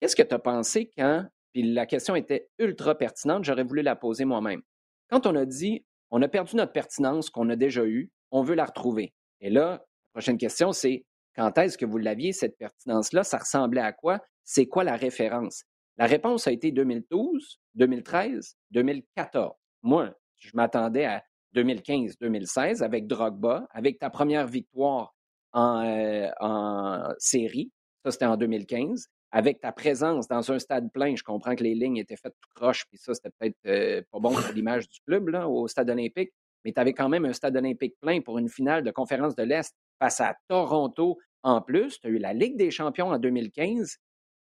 Qu'est-ce 0.00 0.16
que 0.16 0.22
tu 0.22 0.34
as 0.34 0.38
pensé 0.38 0.90
quand, 0.96 1.26
puis 1.52 1.62
la 1.62 1.86
question 1.86 2.16
était 2.16 2.48
ultra 2.58 2.96
pertinente, 2.96 3.44
j'aurais 3.44 3.64
voulu 3.64 3.82
la 3.82 3.96
poser 3.96 4.24
moi-même. 4.24 4.62
Quand 5.10 5.26
on 5.26 5.36
a 5.36 5.44
dit, 5.44 5.84
on 6.10 6.22
a 6.22 6.28
perdu 6.28 6.56
notre 6.56 6.72
pertinence 6.72 7.30
qu'on 7.30 7.50
a 7.50 7.56
déjà 7.56 7.84
eue, 7.84 8.10
on 8.30 8.42
veut 8.42 8.54
la 8.54 8.64
retrouver. 8.64 9.12
Et 9.40 9.50
là, 9.50 9.70
la 9.70 10.12
prochaine 10.12 10.38
question, 10.38 10.72
c'est 10.72 11.04
quand 11.36 11.56
est-ce 11.58 11.78
que 11.78 11.86
vous 11.86 11.98
l'aviez, 11.98 12.32
cette 12.32 12.56
pertinence-là? 12.58 13.24
Ça 13.24 13.38
ressemblait 13.38 13.80
à 13.80 13.92
quoi? 13.92 14.20
C'est 14.44 14.66
quoi 14.66 14.84
la 14.84 14.96
référence? 14.96 15.64
La 15.96 16.06
réponse 16.06 16.46
a 16.46 16.52
été 16.52 16.72
2012, 16.72 17.60
2013, 17.74 18.56
2014. 18.70 19.54
Moi, 19.82 20.14
je 20.38 20.50
m'attendais 20.54 21.04
à 21.04 21.22
2015-2016 21.54 22.82
avec 22.82 23.06
Drogba, 23.06 23.66
avec 23.70 23.98
ta 23.98 24.10
première 24.10 24.46
victoire 24.46 25.14
en, 25.52 25.84
euh, 25.84 27.12
série. 27.18 27.72
Ça, 28.04 28.12
c'était 28.12 28.26
en 28.26 28.36
2015. 28.36 29.06
Avec 29.32 29.60
ta 29.60 29.72
présence 29.72 30.26
dans 30.26 30.50
un 30.50 30.58
stade 30.58 30.90
plein, 30.92 31.14
je 31.14 31.22
comprends 31.22 31.54
que 31.54 31.62
les 31.62 31.74
lignes 31.74 31.98
étaient 31.98 32.16
faites 32.16 32.34
tout 32.40 32.50
croche, 32.54 32.84
puis 32.88 32.98
ça, 32.98 33.14
c'était 33.14 33.30
peut-être 33.38 33.56
euh, 33.66 34.02
pas 34.10 34.18
bon 34.18 34.32
pour 34.32 34.52
l'image 34.52 34.88
du 34.88 35.00
club 35.06 35.32
au 35.46 35.68
stade 35.68 35.88
olympique, 35.88 36.32
mais 36.64 36.72
tu 36.72 36.80
avais 36.80 36.94
quand 36.94 37.08
même 37.08 37.24
un 37.24 37.32
stade 37.32 37.56
olympique 37.56 37.94
plein 38.00 38.20
pour 38.20 38.38
une 38.38 38.48
finale 38.48 38.82
de 38.82 38.90
conférence 38.90 39.36
de 39.36 39.44
l'Est 39.44 39.76
face 40.00 40.20
à 40.20 40.36
Toronto 40.48 41.18
en 41.42 41.60
plus. 41.60 42.00
Tu 42.00 42.08
as 42.08 42.10
eu 42.10 42.18
la 42.18 42.32
Ligue 42.32 42.56
des 42.56 42.70
champions 42.70 43.10
en 43.10 43.18
2015. 43.18 43.98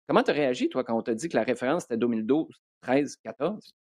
Comment 0.08 0.24
tu 0.24 0.32
as 0.32 0.34
réagi, 0.34 0.70
toi, 0.70 0.84
quand 0.84 0.98
on 0.98 1.02
t'a 1.02 1.14
dit 1.14 1.30
que 1.30 1.38
la 1.38 1.44
référence 1.44 1.86
était 1.86 1.98
2012, 1.98 2.48
13, 2.82 3.18
14? 3.24 3.74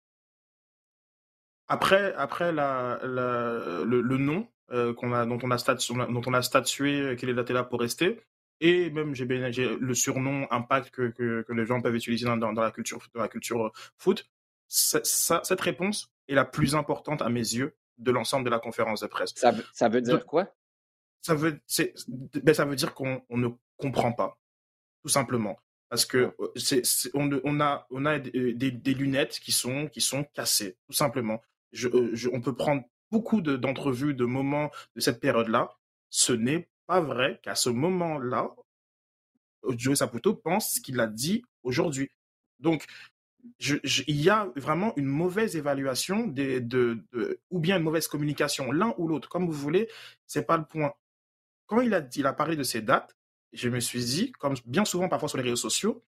Après, 1.67 2.13
après 2.15 2.51
la, 2.51 2.99
le, 3.03 4.17
nom 4.17 4.47
euh, 4.71 4.93
a, 5.13 5.25
dont, 5.25 5.39
on 5.41 5.51
a 5.51 5.57
statué, 5.57 5.93
dont 5.95 6.21
on 6.25 6.33
a 6.33 6.41
statué 6.41 7.15
qu'il 7.17 7.29
est 7.29 7.49
là 7.49 7.63
pour 7.63 7.79
rester, 7.79 8.21
et 8.59 8.89
même 8.91 9.15
j'ai 9.15 9.25
le 9.25 9.93
surnom 9.93 10.47
impact 10.51 10.91
que, 10.91 11.09
que, 11.09 11.41
que, 11.41 11.53
les 11.53 11.65
gens 11.65 11.81
peuvent 11.81 11.95
utiliser 11.95 12.25
dans, 12.25 12.37
dans, 12.37 12.51
la 12.51 12.71
culture 12.71 12.99
dans 13.15 13.21
la 13.21 13.27
culture 13.27 13.65
euh, 13.65 13.71
foot. 13.97 14.29
Ça, 14.67 15.01
cette 15.03 15.61
réponse 15.61 16.11
est 16.27 16.35
la 16.35 16.45
plus 16.45 16.75
importante 16.75 17.21
à 17.21 17.29
mes 17.29 17.39
yeux 17.39 17.75
de 17.97 18.11
l'ensemble 18.11 18.45
de 18.45 18.49
la 18.49 18.59
conférence 18.59 19.01
de 19.01 19.07
presse. 19.07 19.33
Ça, 19.35 19.53
ça 19.73 19.89
veut 19.89 20.01
dire 20.01 20.25
quoi? 20.25 20.53
Ça 21.21 21.35
veut, 21.35 21.59
ben 22.43 22.53
ça 22.53 22.65
veut 22.65 22.75
dire 22.75 22.93
qu'on 22.93 23.23
ne 23.29 23.49
comprend 23.77 24.11
pas, 24.11 24.37
tout 25.03 25.09
simplement. 25.09 25.57
Parce 25.89 26.05
que 26.05 26.33
euh, 26.39 26.51
c'est, 26.55 26.83
on, 27.13 27.29
on, 27.43 27.59
a, 27.59 27.85
on 27.89 28.05
a 28.05 28.19
des, 28.19 28.53
des, 28.53 28.93
lunettes 28.93 29.39
qui 29.39 29.51
sont, 29.51 29.87
qui 29.87 29.99
sont 29.99 30.23
cassées, 30.23 30.77
tout 30.87 30.93
simplement. 30.93 31.41
Je, 31.73 31.89
je, 32.13 32.29
on 32.31 32.41
peut 32.41 32.55
prendre 32.55 32.83
beaucoup 33.11 33.41
de, 33.41 33.57
d'entrevues 33.57 34.13
de 34.13 34.25
moments 34.25 34.71
de 34.95 35.01
cette 35.01 35.19
période-là. 35.19 35.75
Ce 36.09 36.31
n'est 36.31 36.69
pas 36.87 37.01
vrai 37.01 37.39
qu'à 37.43 37.55
ce 37.55 37.69
moment-là, 37.69 38.51
Joey 39.69 39.95
Saputo 39.95 40.33
pense 40.33 40.75
ce 40.75 40.81
qu'il 40.81 40.99
a 40.99 41.07
dit 41.07 41.43
aujourd'hui. 41.63 42.09
Donc, 42.59 42.85
je, 43.59 43.75
il 44.07 44.21
y 44.21 44.29
a 44.29 44.49
vraiment 44.55 44.93
une 44.95 45.05
mauvaise 45.05 45.55
évaluation 45.55 46.27
des, 46.27 46.61
de, 46.61 46.99
de, 47.11 47.39
ou 47.49 47.59
bien 47.59 47.77
une 47.77 47.83
mauvaise 47.83 48.07
communication, 48.07 48.71
l'un 48.71 48.93
ou 48.97 49.07
l'autre, 49.07 49.29
comme 49.29 49.45
vous 49.45 49.51
voulez, 49.51 49.89
c'est 50.25 50.45
pas 50.45 50.57
le 50.57 50.65
point. 50.65 50.93
Quand 51.71 51.79
il 51.79 51.93
a, 51.93 52.05
il 52.17 52.25
a 52.25 52.33
parlé 52.33 52.57
de 52.57 52.63
ces 52.63 52.81
dates, 52.81 53.15
je 53.53 53.69
me 53.69 53.79
suis 53.79 54.03
dit, 54.03 54.33
comme 54.33 54.55
bien 54.65 54.83
souvent 54.83 55.07
parfois 55.07 55.29
sur 55.29 55.37
les 55.37 55.45
réseaux 55.45 55.55
sociaux, 55.55 56.03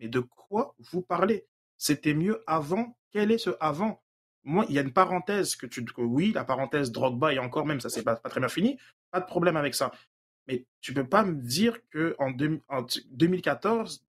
mais 0.00 0.08
de 0.08 0.18
quoi 0.18 0.74
vous 0.90 1.02
parlez? 1.02 1.46
C'était 1.78 2.14
mieux 2.14 2.42
avant. 2.48 2.98
Quel 3.12 3.30
est 3.30 3.38
ce 3.38 3.50
avant? 3.60 4.02
Moi, 4.42 4.66
il 4.68 4.74
y 4.74 4.78
a 4.80 4.82
une 4.82 4.92
parenthèse 4.92 5.54
que 5.54 5.66
tu, 5.66 5.86
oui, 5.98 6.32
la 6.32 6.42
parenthèse 6.42 6.90
Drogba 6.90 7.32
et 7.32 7.38
encore 7.38 7.64
même, 7.64 7.78
ça 7.78 7.90
c'est 7.90 8.02
pas, 8.02 8.16
pas 8.16 8.28
très 8.28 8.40
bien 8.40 8.48
fini. 8.48 8.76
Pas 9.12 9.20
de 9.20 9.26
problème 9.26 9.56
avec 9.56 9.76
ça. 9.76 9.92
Mais 10.48 10.66
tu 10.80 10.92
peux 10.92 11.08
pas 11.08 11.24
me 11.24 11.40
dire 11.40 11.78
que 11.90 12.16
en, 12.18 12.32
2014 12.32 14.04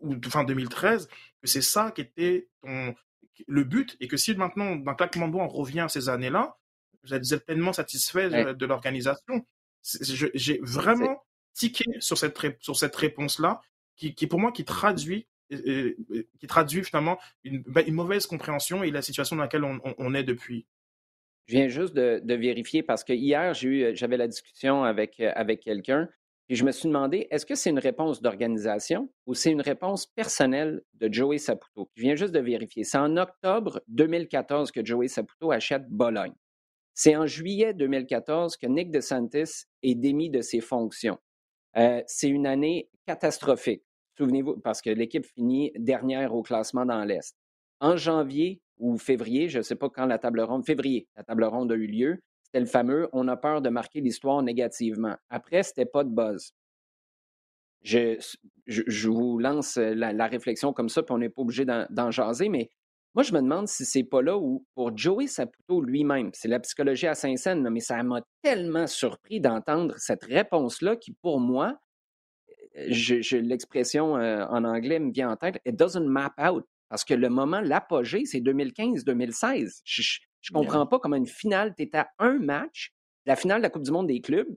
ou 0.00 0.16
fin 0.22 0.44
2013 0.44 1.06
que 1.42 1.48
c'est 1.48 1.60
ça 1.60 1.90
qui 1.90 2.00
était 2.00 2.48
ton, 2.62 2.94
le 3.46 3.64
but 3.64 3.94
et 4.00 4.08
que 4.08 4.16
si 4.16 4.34
maintenant 4.34 4.74
d'un 4.74 4.94
claquement 4.94 5.26
de 5.26 5.32
doigts 5.32 5.44
on 5.44 5.48
revient 5.48 5.80
à 5.80 5.88
ces 5.90 6.08
années-là, 6.08 6.56
vous 7.04 7.12
êtes 7.12 7.44
pleinement 7.44 7.74
satisfait 7.74 8.54
de, 8.54 8.66
l'organisation. 8.66 9.46
J'ai 9.82 10.60
vraiment 10.62 11.22
tiqué 11.54 11.84
sur 12.00 12.18
cette, 12.18 12.38
sur 12.60 12.76
cette 12.76 12.96
réponse-là, 12.96 13.60
qui, 13.96 14.14
qui, 14.14 14.26
pour 14.26 14.40
moi 14.40 14.52
qui 14.52 14.64
traduit 14.64 15.26
qui 15.50 16.46
traduit 16.46 16.84
finalement 16.84 17.18
une, 17.42 17.62
ben, 17.62 17.84
une, 17.84 17.94
mauvaise 17.94 18.24
compréhension 18.24 18.84
et 18.84 18.92
la 18.92 19.02
situation 19.02 19.34
dans 19.34 19.42
laquelle 19.42 19.64
on, 19.64 19.80
on 19.82 20.14
est 20.14 20.22
depuis. 20.22 20.64
Je 21.46 21.56
viens 21.56 21.66
juste 21.66 21.94
de, 21.94 22.34
vérifier 22.34 22.84
parce 22.84 23.02
que 23.02 23.12
hier, 23.12 23.52
j'avais 23.54 24.16
la 24.16 24.28
discussion 24.28 24.84
avec, 24.84 25.18
avec 25.18 25.60
quelqu'un 25.60 26.08
et 26.48 26.56
je 26.56 26.64
me 26.64 26.72
suis 26.72 26.88
demandé, 26.88 27.28
est-ce 27.30 27.46
que 27.46 27.54
c'est 27.54 27.70
une 27.70 27.78
réponse 27.78 28.22
d'organisation 28.22 29.08
ou 29.26 29.34
c'est 29.34 29.52
une 29.52 29.60
réponse 29.60 30.06
personnelle 30.06 30.82
de 30.94 31.12
Joey 31.12 31.38
Saputo? 31.38 31.88
Je 31.94 32.02
viens 32.02 32.16
juste 32.16 32.32
de 32.32 32.40
vérifier. 32.40 32.82
C'est 32.82 32.98
en 32.98 33.16
octobre 33.16 33.82
2014 33.86 34.72
que 34.72 34.84
Joey 34.84 35.06
Saputo 35.06 35.52
achète 35.52 35.88
Bologne. 35.88 36.34
C'est 37.02 37.16
en 37.16 37.26
juillet 37.26 37.72
2014 37.72 38.58
que 38.58 38.66
Nick 38.66 38.90
DeSantis 38.90 39.64
est 39.82 39.94
démis 39.94 40.28
de 40.28 40.42
ses 40.42 40.60
fonctions. 40.60 41.18
Euh, 41.78 42.02
c'est 42.06 42.28
une 42.28 42.46
année 42.46 42.90
catastrophique. 43.06 43.82
Souvenez-vous, 44.18 44.58
parce 44.58 44.82
que 44.82 44.90
l'équipe 44.90 45.24
finit 45.24 45.72
dernière 45.76 46.34
au 46.34 46.42
classement 46.42 46.84
dans 46.84 47.02
l'Est. 47.02 47.34
En 47.80 47.96
janvier, 47.96 48.60
ou 48.76 48.98
février, 48.98 49.48
je 49.48 49.56
ne 49.56 49.62
sais 49.62 49.76
pas 49.76 49.88
quand 49.88 50.04
la 50.04 50.18
table 50.18 50.42
ronde, 50.42 50.66
février, 50.66 51.08
la 51.16 51.24
table 51.24 51.44
ronde 51.44 51.72
a 51.72 51.74
eu 51.74 51.86
lieu. 51.86 52.18
C'était 52.42 52.60
le 52.60 52.66
fameux 52.66 53.08
on 53.14 53.28
a 53.28 53.36
peur 53.38 53.62
de 53.62 53.70
marquer 53.70 54.02
l'histoire 54.02 54.42
négativement. 54.42 55.16
Après, 55.30 55.62
c'était 55.62 55.86
pas 55.86 56.04
de 56.04 56.10
buzz. 56.10 56.52
Je, 57.80 58.22
je, 58.66 59.08
vous 59.08 59.38
lance 59.38 59.78
la, 59.78 60.26
réflexion 60.26 60.74
comme 60.74 60.90
ça, 60.90 61.02
puis 61.02 61.14
on 61.14 61.18
n'est 61.18 61.30
pas 61.30 61.40
obligé 61.40 61.64
d'en 61.64 62.10
jaser, 62.10 62.50
mais 62.50 62.68
moi, 63.14 63.24
je 63.24 63.32
me 63.32 63.40
demande 63.40 63.66
si 63.66 63.84
c'est 63.84 64.04
pas 64.04 64.22
là 64.22 64.38
où, 64.38 64.64
pour 64.74 64.96
Joey 64.96 65.26
Saputo 65.26 65.82
lui-même, 65.82 66.30
c'est 66.32 66.48
la 66.48 66.60
psychologie 66.60 67.08
à 67.08 67.14
Saint-Saëns, 67.14 67.68
mais 67.68 67.80
ça 67.80 68.00
m'a 68.02 68.22
tellement 68.42 68.86
surpris 68.86 69.40
d'entendre 69.40 69.94
cette 69.98 70.24
réponse-là 70.24 70.96
qui, 70.96 71.12
pour 71.12 71.40
moi, 71.40 71.80
je, 72.88 73.36
l'expression 73.36 74.16
euh, 74.16 74.46
en 74.46 74.64
anglais 74.64 75.00
me 75.00 75.12
vient 75.12 75.30
en 75.30 75.36
tête, 75.36 75.60
it 75.66 75.76
doesn't 75.76 76.06
map 76.06 76.32
out. 76.38 76.64
Parce 76.88 77.04
que 77.04 77.14
le 77.14 77.28
moment, 77.28 77.60
l'apogée, 77.60 78.24
c'est 78.24 78.40
2015-2016. 78.40 79.80
Je 79.84 80.18
ne 80.52 80.58
comprends 80.58 80.86
pas 80.86 80.98
comment 80.98 81.16
une 81.16 81.26
finale, 81.26 81.74
tu 81.76 81.88
à 81.94 82.08
un 82.18 82.38
match, 82.38 82.92
la 83.26 83.36
finale 83.36 83.58
de 83.58 83.62
la 83.64 83.70
Coupe 83.70 83.84
du 83.84 83.90
Monde 83.90 84.06
des 84.06 84.20
clubs, 84.20 84.48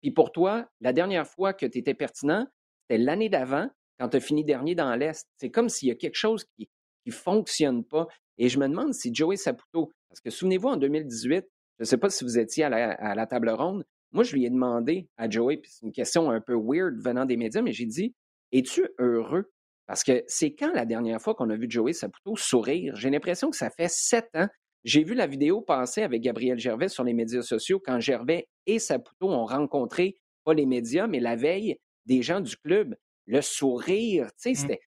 puis 0.00 0.10
pour 0.10 0.32
toi, 0.32 0.68
la 0.80 0.92
dernière 0.92 1.26
fois 1.26 1.52
que 1.52 1.66
tu 1.66 1.78
étais 1.78 1.94
pertinent, 1.94 2.46
c'était 2.82 3.02
l'année 3.02 3.28
d'avant, 3.28 3.68
quand 3.98 4.08
tu 4.10 4.16
as 4.16 4.20
fini 4.20 4.44
dernier 4.44 4.74
dans 4.74 4.94
l'Est. 4.94 5.28
C'est 5.36 5.50
comme 5.50 5.68
s'il 5.68 5.88
y 5.88 5.92
a 5.92 5.96
quelque 5.96 6.14
chose 6.14 6.44
qui 6.56 6.70
ne 7.08 7.14
fonctionne 7.14 7.84
pas. 7.84 8.06
Et 8.38 8.48
je 8.48 8.58
me 8.58 8.68
demande 8.68 8.94
si 8.94 9.14
Joey 9.14 9.36
Saputo, 9.36 9.90
parce 10.08 10.20
que 10.20 10.30
souvenez-vous, 10.30 10.68
en 10.68 10.76
2018, 10.76 11.44
je 11.78 11.82
ne 11.82 11.84
sais 11.84 11.98
pas 11.98 12.10
si 12.10 12.24
vous 12.24 12.38
étiez 12.38 12.64
à 12.64 13.14
la, 13.14 13.26
table 13.26 13.50
ronde, 13.50 13.84
moi, 14.12 14.24
je 14.24 14.34
lui 14.34 14.44
ai 14.44 14.50
demandé 14.50 15.08
à 15.16 15.28
Joey, 15.28 15.58
puis 15.58 15.70
c'est 15.70 15.84
une 15.84 15.92
question 15.92 16.30
un 16.30 16.40
peu 16.40 16.54
weird 16.54 16.98
venant 16.98 17.24
des 17.24 17.36
médias, 17.36 17.62
mais 17.62 17.72
j'ai 17.72 17.86
dit 17.86 18.14
Es-tu 18.52 18.88
heureux? 18.98 19.50
Parce 19.86 20.04
que 20.04 20.22
c'est 20.26 20.54
quand 20.54 20.72
la 20.74 20.84
dernière 20.84 21.20
fois 21.20 21.34
qu'on 21.34 21.50
a 21.50 21.56
vu 21.56 21.66
Joey 21.68 21.92
Saputo 21.92 22.36
sourire? 22.36 22.94
J'ai 22.96 23.10
l'impression 23.10 23.50
que 23.50 23.56
ça 23.56 23.70
fait 23.70 23.90
sept 23.90 24.28
ans. 24.34 24.48
J'ai 24.84 25.02
vu 25.02 25.14
la 25.14 25.26
vidéo 25.26 25.60
passer 25.60 26.02
avec 26.02 26.22
Gabriel 26.22 26.58
Gervais 26.58 26.88
sur 26.88 27.04
les 27.04 27.14
médias 27.14 27.42
sociaux 27.42 27.80
quand 27.84 28.00
Gervais 28.00 28.48
et 28.66 28.78
Saputo 28.78 29.28
ont 29.28 29.44
rencontré, 29.44 30.16
pas 30.44 30.54
les 30.54 30.66
médias, 30.66 31.06
mais 31.06 31.20
la 31.20 31.36
veille, 31.36 31.78
des 32.06 32.22
gens 32.22 32.40
du 32.40 32.56
club. 32.56 32.96
Le 33.26 33.42
sourire, 33.42 34.26
tu 34.26 34.32
sais, 34.36 34.50
mmh. 34.52 34.54
c'était 34.54 34.80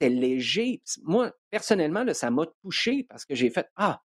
léger. 0.00 0.82
Moi, 1.02 1.32
personnellement, 1.50 2.04
ça 2.14 2.30
m'a 2.30 2.46
touché 2.62 3.04
parce 3.08 3.24
que 3.24 3.34
j'ai 3.34 3.50
fait 3.50 3.66
Ah, 3.76 4.00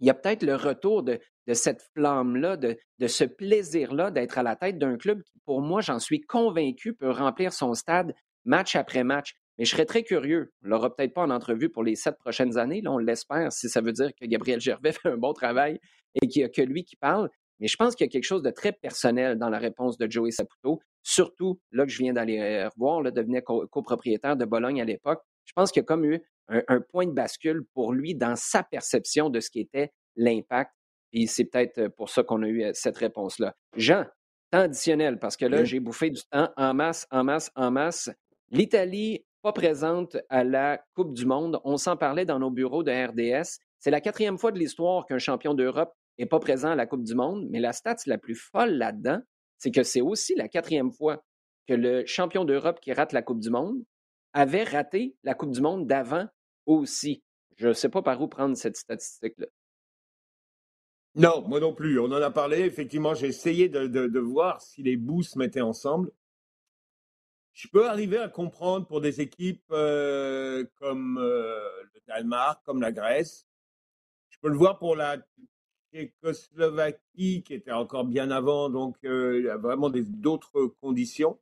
il 0.00 0.06
y 0.06 0.10
a 0.10 0.14
peut-être 0.14 0.42
le 0.42 0.56
retour 0.56 1.04
de, 1.04 1.20
cette 1.52 1.82
flamme-là, 1.94 2.56
de, 2.56 2.76
ce 3.06 3.24
plaisir-là 3.24 4.10
d'être 4.10 4.36
à 4.36 4.42
la 4.42 4.56
tête 4.56 4.78
d'un 4.78 4.96
club 4.96 5.22
qui, 5.22 5.38
pour 5.44 5.60
moi, 5.60 5.80
j'en 5.80 6.00
suis 6.00 6.20
convaincu, 6.20 6.92
peut 6.94 7.10
remplir 7.10 7.52
son 7.52 7.74
stade 7.74 8.12
match 8.44 8.74
après 8.74 9.04
match. 9.04 9.34
Mais 9.58 9.64
je 9.64 9.70
serais 9.70 9.84
très 9.84 10.02
curieux. 10.02 10.52
On 10.64 10.68
l'aura 10.68 10.94
peut-être 10.94 11.14
pas 11.14 11.22
en 11.22 11.30
entrevue 11.30 11.68
pour 11.68 11.84
les 11.84 11.94
sept 11.94 12.18
prochaines 12.18 12.58
années, 12.58 12.80
là, 12.80 12.90
on 12.90 12.98
l'espère, 12.98 13.52
si 13.52 13.68
ça 13.68 13.80
veut 13.80 13.92
dire 13.92 14.10
que 14.20 14.26
Gabriel 14.26 14.60
Gervais 14.60 14.92
fait 14.92 15.08
un 15.08 15.16
bon 15.16 15.32
travail 15.32 15.78
et 16.20 16.26
qu'il 16.26 16.40
n'y 16.40 16.46
a 16.46 16.48
que 16.48 16.62
lui 16.62 16.84
qui 16.84 16.96
parle. 16.96 17.30
Mais 17.62 17.68
je 17.68 17.76
pense 17.76 17.94
qu'il 17.94 18.04
y 18.04 18.08
a 18.08 18.10
quelque 18.10 18.24
chose 18.24 18.42
de 18.42 18.50
très 18.50 18.72
personnel 18.72 19.38
dans 19.38 19.48
la 19.48 19.58
réponse 19.58 19.96
de 19.96 20.10
Joey 20.10 20.32
Saputo, 20.32 20.80
surtout 21.04 21.60
là 21.70 21.86
que 21.86 21.92
je 21.92 21.98
viens 21.98 22.12
d'aller 22.12 22.66
revoir, 22.74 23.02
là, 23.02 23.12
devenait 23.12 23.40
copropriétaire 23.40 24.36
de 24.36 24.44
Bologne 24.44 24.82
à 24.82 24.84
l'époque. 24.84 25.22
Je 25.44 25.52
pense 25.54 25.70
qu'il 25.70 25.80
y 25.80 25.84
a 25.84 25.86
comme 25.86 26.04
eu 26.04 26.20
un, 26.48 26.80
point 26.80 27.06
de 27.06 27.12
bascule 27.12 27.62
pour 27.72 27.92
lui 27.92 28.16
dans 28.16 28.34
sa 28.34 28.64
perception 28.64 29.30
de 29.30 29.38
ce 29.38 29.48
qui 29.48 29.60
était 29.60 29.92
l'impact. 30.16 30.72
Et 31.12 31.28
c'est 31.28 31.44
peut-être 31.44 31.78
euh, 31.78 31.88
pour 31.88 32.10
ça 32.10 32.24
qu'on 32.24 32.42
a 32.42 32.48
eu 32.48 32.64
euh, 32.64 32.70
cette 32.74 32.96
réponse-là. 32.96 33.54
Jean, 33.76 34.06
temps 34.50 34.60
additionnel, 34.60 35.18
parce 35.18 35.36
que 35.36 35.44
là, 35.44 35.64
j'ai 35.64 35.78
bouffé 35.78 36.10
du 36.10 36.20
temps 36.30 36.50
en 36.56 36.74
masse, 36.74 37.06
en 37.10 37.22
masse, 37.22 37.50
en 37.54 37.70
masse. 37.70 38.10
L'Italie, 38.50 39.24
pas 39.42 39.52
présente 39.52 40.16
à 40.28 40.42
la 40.42 40.82
Coupe 40.94 41.14
du 41.14 41.26
Monde. 41.26 41.60
On 41.64 41.76
s'en 41.76 41.96
parlait 41.96 42.24
dans 42.24 42.38
nos 42.38 42.50
bureaux 42.50 42.82
de 42.82 42.90
RDS. 42.90 43.58
C'est 43.78 43.90
la 43.90 44.00
quatrième 44.00 44.38
fois 44.38 44.52
de 44.52 44.58
l'histoire 44.58 45.06
qu'un 45.06 45.18
champion 45.18 45.54
d'Europe 45.54 45.94
n'est 46.18 46.26
pas 46.26 46.40
présent 46.40 46.70
à 46.70 46.74
la 46.74 46.86
Coupe 46.86 47.04
du 47.04 47.14
Monde, 47.14 47.46
mais 47.50 47.60
la 47.60 47.72
stat 47.72 47.96
la 48.06 48.18
plus 48.18 48.34
folle 48.34 48.72
là-dedans, 48.72 49.20
c'est 49.58 49.70
que 49.70 49.82
c'est 49.82 50.00
aussi 50.00 50.34
la 50.34 50.48
quatrième 50.48 50.92
fois 50.92 51.24
que 51.66 51.74
le 51.74 52.04
champion 52.06 52.44
d'Europe 52.44 52.80
qui 52.80 52.92
rate 52.92 53.12
la 53.12 53.22
Coupe 53.22 53.40
du 53.40 53.50
Monde 53.50 53.82
avait 54.32 54.64
raté 54.64 55.16
la 55.22 55.34
Coupe 55.34 55.52
du 55.52 55.60
Monde 55.60 55.86
d'avant 55.86 56.26
aussi. 56.66 57.22
Je 57.56 57.68
ne 57.68 57.72
sais 57.72 57.88
pas 57.88 58.02
par 58.02 58.20
où 58.20 58.28
prendre 58.28 58.56
cette 58.56 58.76
statistique-là. 58.76 59.46
Non, 61.14 61.46
moi 61.46 61.60
non 61.60 61.74
plus. 61.74 62.00
On 62.00 62.06
en 62.06 62.22
a 62.22 62.30
parlé. 62.30 62.60
Effectivement, 62.60 63.14
j'ai 63.14 63.28
essayé 63.28 63.68
de, 63.68 64.18
voir 64.18 64.62
si 64.62 64.82
les 64.82 64.96
bouts 64.96 65.22
se 65.22 65.38
mettaient 65.38 65.60
ensemble. 65.60 66.10
Je 67.52 67.68
peux 67.68 67.86
arriver 67.86 68.16
à 68.16 68.30
comprendre 68.30 68.86
pour 68.86 69.02
des 69.02 69.20
équipes 69.20 69.70
euh, 69.72 70.64
comme 70.76 71.18
euh, 71.18 71.60
le 71.92 72.00
Danemark, 72.06 72.64
comme 72.64 72.80
la 72.80 72.92
Grèce. 72.92 73.46
Je 74.30 74.38
peux 74.40 74.48
le 74.48 74.56
voir 74.56 74.78
pour 74.78 74.96
la 74.96 75.18
Tchécoslovaquie, 75.92 77.42
qui 77.42 77.54
était 77.54 77.72
encore 77.72 78.04
bien 78.04 78.30
avant, 78.30 78.70
donc 78.70 78.96
euh, 79.04 79.38
il 79.38 79.44
y 79.46 79.48
a 79.48 79.56
vraiment 79.56 79.90
d'autres 79.90 80.66
conditions. 80.80 81.38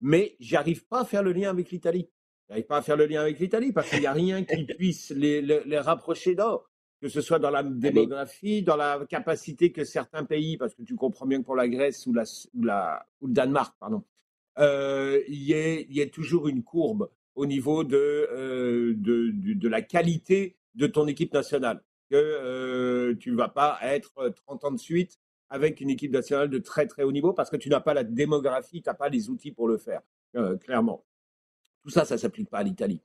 Mais 0.00 0.36
j'arrive 0.40 0.86
pas 0.86 1.00
à 1.00 1.04
faire 1.04 1.22
le 1.22 1.32
lien 1.32 1.50
avec 1.50 1.70
l'Italie. 1.70 2.08
J'arrive 2.48 2.66
pas 2.66 2.78
à 2.78 2.82
faire 2.82 2.96
le 2.96 3.06
lien 3.06 3.22
avec 3.22 3.38
l'Italie 3.38 3.72
parce 3.72 3.90
qu'il 3.90 4.00
n'y 4.00 4.06
a 4.06 4.12
rien 4.12 4.44
qui 4.44 4.64
puisse 4.78 5.10
les, 5.10 5.42
les 5.42 5.78
rapprocher 5.78 6.34
d'or 6.34 6.68
que 7.00 7.08
ce 7.08 7.20
soit 7.20 7.38
dans 7.38 7.50
la 7.50 7.62
démographie, 7.62 8.62
dans 8.62 8.76
la 8.76 9.04
capacité 9.08 9.70
que 9.70 9.84
certains 9.84 10.24
pays, 10.24 10.56
parce 10.56 10.74
que 10.74 10.82
tu 10.82 10.96
comprends 10.96 11.26
bien 11.26 11.40
que 11.40 11.44
pour 11.44 11.56
la 11.56 11.68
Grèce 11.68 12.06
ou, 12.06 12.12
la, 12.12 12.24
la, 12.58 13.06
ou 13.20 13.26
le 13.26 13.32
Danemark, 13.32 13.74
pardon, 13.78 14.02
euh, 14.58 15.20
il 15.28 15.42
y, 15.42 15.52
ait, 15.52 16.08
toujours 16.08 16.48
une 16.48 16.62
courbe 16.62 17.10
au 17.34 17.44
niveau 17.44 17.84
de, 17.84 17.96
euh, 17.96 18.94
de, 18.96 19.30
de, 19.54 19.68
la 19.68 19.82
qualité 19.82 20.56
de 20.74 20.86
ton 20.86 21.06
équipe 21.06 21.34
nationale. 21.34 21.82
Que 22.10 22.16
euh, 22.16 23.16
tu 23.18 23.32
ne 23.32 23.36
vas 23.36 23.48
pas 23.48 23.78
être 23.82 24.28
30 24.28 24.64
ans 24.64 24.70
de 24.70 24.78
suite 24.78 25.18
avec 25.50 25.80
une 25.80 25.90
équipe 25.90 26.12
nationale 26.12 26.50
de 26.50 26.58
très 26.58 26.86
très 26.86 27.02
haut 27.02 27.12
niveau 27.12 27.32
parce 27.32 27.50
que 27.50 27.56
tu 27.56 27.68
n'as 27.68 27.80
pas 27.80 27.94
la 27.94 28.04
démographie, 28.04 28.82
tu 28.82 28.88
n'as 28.88 28.94
pas 28.94 29.08
les 29.08 29.28
outils 29.28 29.52
pour 29.52 29.68
le 29.68 29.76
faire, 29.76 30.02
clairement. 30.60 31.04
Tout 31.82 31.90
ça, 31.90 32.04
ça 32.04 32.14
ne 32.14 32.20
s'applique 32.20 32.50
pas 32.50 32.58
à 32.58 32.62
l'Italie. 32.64 33.00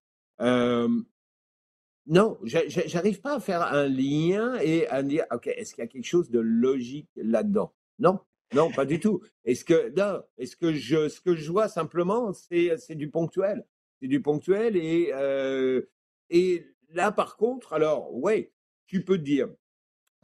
Non, 2.07 2.39
j'arrive 2.43 3.21
pas 3.21 3.35
à 3.35 3.39
faire 3.39 3.61
un 3.61 3.87
lien 3.87 4.55
et 4.59 4.87
à 4.87 5.03
dire, 5.03 5.25
OK, 5.31 5.47
est-ce 5.47 5.73
qu'il 5.73 5.83
y 5.83 5.85
a 5.85 5.87
quelque 5.87 6.05
chose 6.05 6.31
de 6.31 6.39
logique 6.39 7.09
là-dedans? 7.15 7.73
Non, 7.99 8.19
non, 8.53 8.71
pas 8.71 8.85
du 8.85 8.99
tout. 8.99 9.21
Est-ce 9.45 9.63
que, 9.63 9.93
non, 9.95 10.21
est-ce 10.37 10.55
que 10.55 10.73
je, 10.73 11.07
ce 11.09 11.21
que 11.21 11.35
je 11.35 11.51
vois 11.51 11.67
simplement, 11.67 12.33
c'est, 12.33 12.95
du 12.95 13.09
ponctuel. 13.09 13.65
C'est 14.01 14.07
du 14.07 14.21
ponctuel 14.21 14.75
et, 14.75 15.11
euh, 15.13 15.83
et 16.29 16.65
là, 16.89 17.11
par 17.11 17.37
contre, 17.37 17.73
alors, 17.73 18.13
ouais, 18.13 18.51
tu 18.91 19.05
peux 19.05 19.17
te 19.17 19.23
dire, 19.23 19.47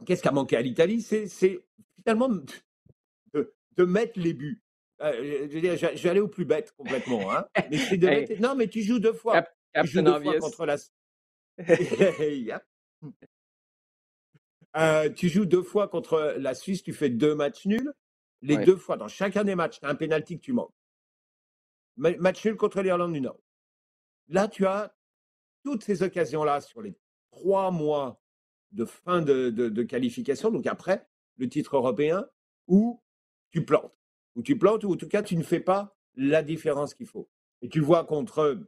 qu'est-ce 0.04 0.20
qui 0.20 0.28
a 0.28 0.32
manqué 0.32 0.54
à 0.56 0.60
l'Italie 0.60 1.00
C'est, 1.00 1.26
finalement 1.96 2.28
de, 2.28 3.54
de, 3.72 3.84
mettre 3.84 4.20
les 4.20 4.34
buts. 4.34 4.62
Euh, 5.00 5.48
aller 6.04 6.20
au 6.20 6.28
plus 6.28 6.44
bête 6.44 6.72
complètement. 6.72 7.32
Hein, 7.32 7.46
mais 7.70 7.96
de 7.96 8.06
mettre, 8.06 8.42
non, 8.42 8.54
mais 8.54 8.68
tu 8.68 8.82
joues 8.82 8.98
deux 8.98 9.14
fois. 9.14 9.42
tu 9.74 9.86
joues 9.86 10.02
deux 10.02 10.20
fois 10.20 10.38
contre 10.38 10.66
la, 10.66 10.76
Euh, 14.76 15.08
tu 15.10 15.30
joues 15.30 15.46
deux 15.46 15.62
fois 15.62 15.88
contre 15.88 16.36
la 16.38 16.54
Suisse, 16.54 16.82
tu 16.82 16.92
fais 16.92 17.08
deux 17.08 17.34
matchs 17.34 17.64
nuls. 17.64 17.90
Les 18.42 18.58
deux 18.58 18.76
fois, 18.76 18.98
dans 18.98 19.08
chacun 19.08 19.42
des 19.42 19.54
matchs, 19.54 19.80
tu 19.80 19.86
as 19.86 19.88
un 19.88 19.94
pénalty 19.94 20.36
que 20.38 20.44
tu 20.44 20.52
manques. 20.52 20.74
Match 21.96 22.44
nul 22.44 22.56
contre 22.56 22.82
l'Irlande 22.82 23.14
du 23.14 23.20
Nord. 23.22 23.40
Là, 24.28 24.46
tu 24.46 24.66
as 24.66 24.94
toutes 25.64 25.82
ces 25.82 26.02
occasions-là 26.02 26.60
sur 26.60 26.82
les 26.82 26.94
trois 27.30 27.70
mois 27.70 28.20
de 28.72 28.84
fin 28.84 29.22
de, 29.22 29.82
qualification, 29.82 30.50
donc 30.50 30.66
après 30.66 31.06
le 31.36 31.48
titre 31.48 31.76
européen, 31.76 32.26
où 32.66 33.02
tu 33.50 33.64
plantes. 33.64 33.92
Où 34.36 34.42
tu 34.42 34.58
plantes, 34.58 34.84
ou 34.84 34.92
en 34.92 34.96
tout 34.96 35.08
cas, 35.08 35.22
tu 35.22 35.36
ne 35.36 35.42
fais 35.42 35.60
pas 35.60 35.96
la 36.14 36.42
différence 36.42 36.94
qu'il 36.94 37.06
faut. 37.06 37.28
Et 37.62 37.68
tu 37.68 37.80
vois 37.80 38.04
contre 38.04 38.60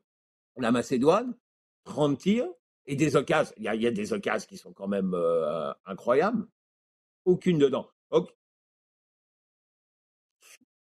la 0.56 0.72
Macédoine, 0.72 1.36
30 1.84 2.18
tirs, 2.18 2.48
et 2.86 2.96
des 2.96 3.14
occasions, 3.16 3.54
il 3.56 3.64
y, 3.64 3.86
a 3.86 3.90
des 3.90 4.12
occasions 4.12 4.48
qui 4.48 4.56
sont 4.56 4.72
quand 4.72 4.88
même 4.88 5.12
euh, 5.14 5.72
incroyables. 5.84 6.46
Aucune 7.24 7.58
dedans. 7.58 7.88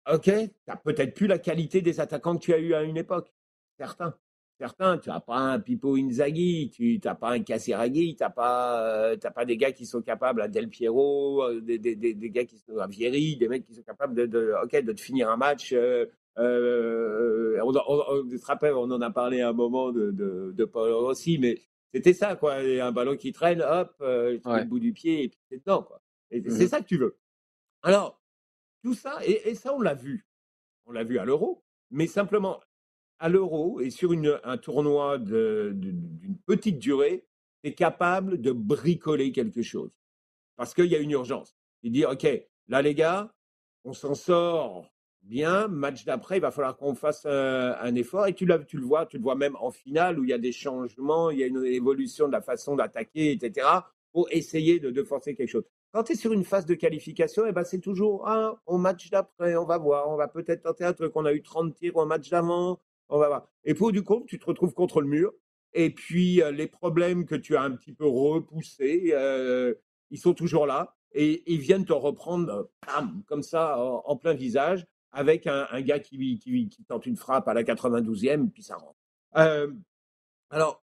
Ok, 0.09 0.23
tu 0.23 0.49
n'as 0.67 0.75
peut-être 0.77 1.13
plus 1.13 1.27
la 1.27 1.37
qualité 1.37 1.81
des 1.81 1.99
attaquants 1.99 2.35
que 2.35 2.43
tu 2.43 2.53
as 2.53 2.57
eu 2.57 2.73
à 2.73 2.81
une 2.81 2.97
époque. 2.97 3.31
Certains. 3.77 4.17
Certains, 4.61 4.99
tu 4.99 5.09
n'as 5.09 5.19
pas 5.19 5.37
un 5.37 5.59
Pipo 5.59 5.95
Inzaghi, 5.95 6.69
tu 6.69 6.99
n'as 7.03 7.15
pas 7.15 7.31
un 7.31 7.39
Casiraghi, 7.41 8.15
tu 8.15 8.21
n'as 8.21 8.29
pas, 8.29 9.09
euh, 9.09 9.17
pas 9.17 9.43
des 9.43 9.57
gars 9.57 9.71
qui 9.71 9.87
sont 9.87 10.03
capables, 10.03 10.39
à 10.39 10.47
Del 10.47 10.69
Piero, 10.69 11.41
euh, 11.41 11.61
des, 11.61 11.79
des, 11.79 11.95
des, 11.95 12.29
gars 12.29 12.45
qui 12.45 12.59
sont 12.59 12.77
à 12.77 12.85
Vieri, 12.85 13.37
des 13.37 13.47
mecs 13.47 13.65
qui 13.65 13.73
sont 13.73 13.81
capables 13.81 14.13
de, 14.13 14.27
de, 14.27 14.81
de 14.81 14.91
te 14.91 15.01
finir 15.01 15.31
un 15.31 15.37
match. 15.37 15.73
on, 15.73 16.05
on, 17.57 17.73
on, 17.73 18.91
en 18.91 19.01
a 19.01 19.09
parlé 19.09 19.41
à 19.41 19.49
un 19.49 19.53
moment 19.53 19.91
de, 19.91 20.11
de, 20.11 20.51
de 20.55 20.65
Paul 20.65 20.91
Rossi, 20.91 21.39
mais 21.39 21.59
c'était 21.91 22.13
ça, 22.13 22.35
quoi. 22.35 22.57
Un 22.57 22.91
ballon 22.91 23.17
qui 23.17 23.31
traîne, 23.31 23.63
hop, 23.63 23.95
euh, 24.01 24.37
le 24.45 24.63
bout 24.65 24.79
du 24.79 24.93
pied 24.93 25.23
et 25.23 25.29
puis 25.29 25.39
c'est 25.49 25.57
dedans, 25.57 25.81
quoi. 25.81 26.03
Et 26.29 26.39
mmh 26.39 26.51
c'est 26.51 26.67
ça 26.67 26.81
que 26.81 26.85
tu 26.85 26.97
veux. 26.97 27.17
Alors, 27.81 28.21
tout 28.83 28.93
ça, 28.93 29.17
et, 29.25 29.55
ça, 29.55 29.73
on 29.73 29.81
l'a 29.81 29.95
vu. 29.95 30.27
On 30.85 30.91
l'a 30.91 31.03
vu 31.03 31.17
à 31.17 31.25
l'euro, 31.25 31.63
mais 31.89 32.05
simplement 32.05 32.61
à 33.21 33.29
l'euro 33.29 33.79
et 33.79 33.91
sur 33.91 34.11
un 34.43 34.57
tournoi 34.57 35.19
d'une 35.19 36.37
petite 36.45 36.79
durée, 36.79 37.23
tu 37.63 37.73
capable 37.73 38.41
de 38.41 38.51
bricoler 38.51 39.31
quelque 39.31 39.61
chose. 39.61 39.91
Parce 40.57 40.73
qu'il 40.73 40.87
y 40.87 40.95
a 40.95 40.99
une 40.99 41.11
urgence. 41.11 41.55
Et 41.83 41.89
dire, 41.89 42.09
OK, 42.09 42.27
là, 42.67 42.81
les 42.81 42.95
gars, 42.95 43.33
on 43.83 43.93
s'en 43.93 44.15
sort 44.15 44.91
bien. 45.21 45.67
Match 45.67 46.03
d'après, 46.03 46.37
il 46.37 46.41
va 46.41 46.51
falloir 46.51 46.77
qu'on 46.77 46.95
fasse 46.95 47.23
euh, 47.25 47.73
un, 47.79 47.93
effort. 47.95 48.27
Et 48.27 48.33
tu, 48.33 48.45
le 48.45 48.57
vois, 48.81 49.05
tu 49.05 49.17
le 49.17 49.23
vois 49.23 49.35
même 49.35 49.55
en 49.59 49.69
finale 49.71 50.19
où 50.19 50.23
il 50.23 50.31
y 50.31 50.33
a 50.33 50.39
des 50.39 50.51
changements, 50.51 51.29
il 51.29 51.39
y 51.39 51.43
a 51.43 51.47
une 51.47 51.63
évolution 51.63 52.27
de 52.27 52.31
la 52.31 52.41
façon 52.41 52.75
d'attaquer, 52.75 53.31
etc. 53.31 53.67
pour 54.11 54.27
essayer 54.31 54.79
de, 54.79 55.03
forcer 55.03 55.35
quelque 55.35 55.49
chose. 55.49 55.63
Quand 55.93 56.03
tu 56.03 56.13
es 56.13 56.15
sur 56.15 56.33
une 56.33 56.43
phase 56.43 56.65
de 56.65 56.73
qualification, 56.73 57.45
eh 57.45 57.51
ben 57.51 57.63
c'est 57.65 57.79
toujours 57.79 58.27
ah, 58.27 58.55
au 58.65 58.77
match 58.77 59.09
d'après, 59.09 59.55
on 59.57 59.65
va 59.65 59.77
voir, 59.77 60.09
on 60.09 60.15
va 60.15 60.27
peut-être 60.27 60.63
tenter 60.63 60.85
un 60.85 60.93
truc. 60.93 61.11
On 61.15 61.25
a 61.25 61.33
eu 61.33 61.41
30 61.41 61.75
tirs 61.75 61.97
au 61.97 62.05
match 62.05 62.29
d'avant, 62.29 62.79
on 63.11 63.19
va 63.19 63.27
voir. 63.27 63.47
Et 63.63 63.75
pour 63.75 63.91
du 63.91 64.03
compte, 64.03 64.25
tu 64.25 64.39
te 64.39 64.45
retrouves 64.45 64.73
contre 64.73 65.01
le 65.01 65.07
mur. 65.07 65.33
Et 65.73 65.91
puis 65.91 66.41
euh, 66.41 66.51
les 66.51 66.67
problèmes 66.67 67.25
que 67.25 67.35
tu 67.35 67.55
as 67.55 67.61
un 67.61 67.71
petit 67.71 67.93
peu 67.93 68.07
repoussés, 68.07 69.11
euh, 69.13 69.73
ils 70.09 70.19
sont 70.19 70.33
toujours 70.33 70.65
là 70.65 70.95
et 71.13 71.43
ils 71.51 71.59
viennent 71.59 71.85
te 71.85 71.93
reprendre 71.93 72.69
comme 73.27 73.43
ça 73.43 73.77
en 73.77 74.15
plein 74.15 74.33
visage 74.33 74.85
avec 75.11 75.45
un, 75.45 75.81
gars 75.81 75.99
qui, 75.99 76.69
tente 76.87 77.05
une 77.05 77.17
frappe 77.17 77.47
à 77.47 77.53
la 77.53 77.63
92e, 77.63 78.49
puis 78.49 78.63
ça 78.63 78.77
rentre. 78.77 78.97
Euh, 79.35 79.71
alors, 80.49 80.83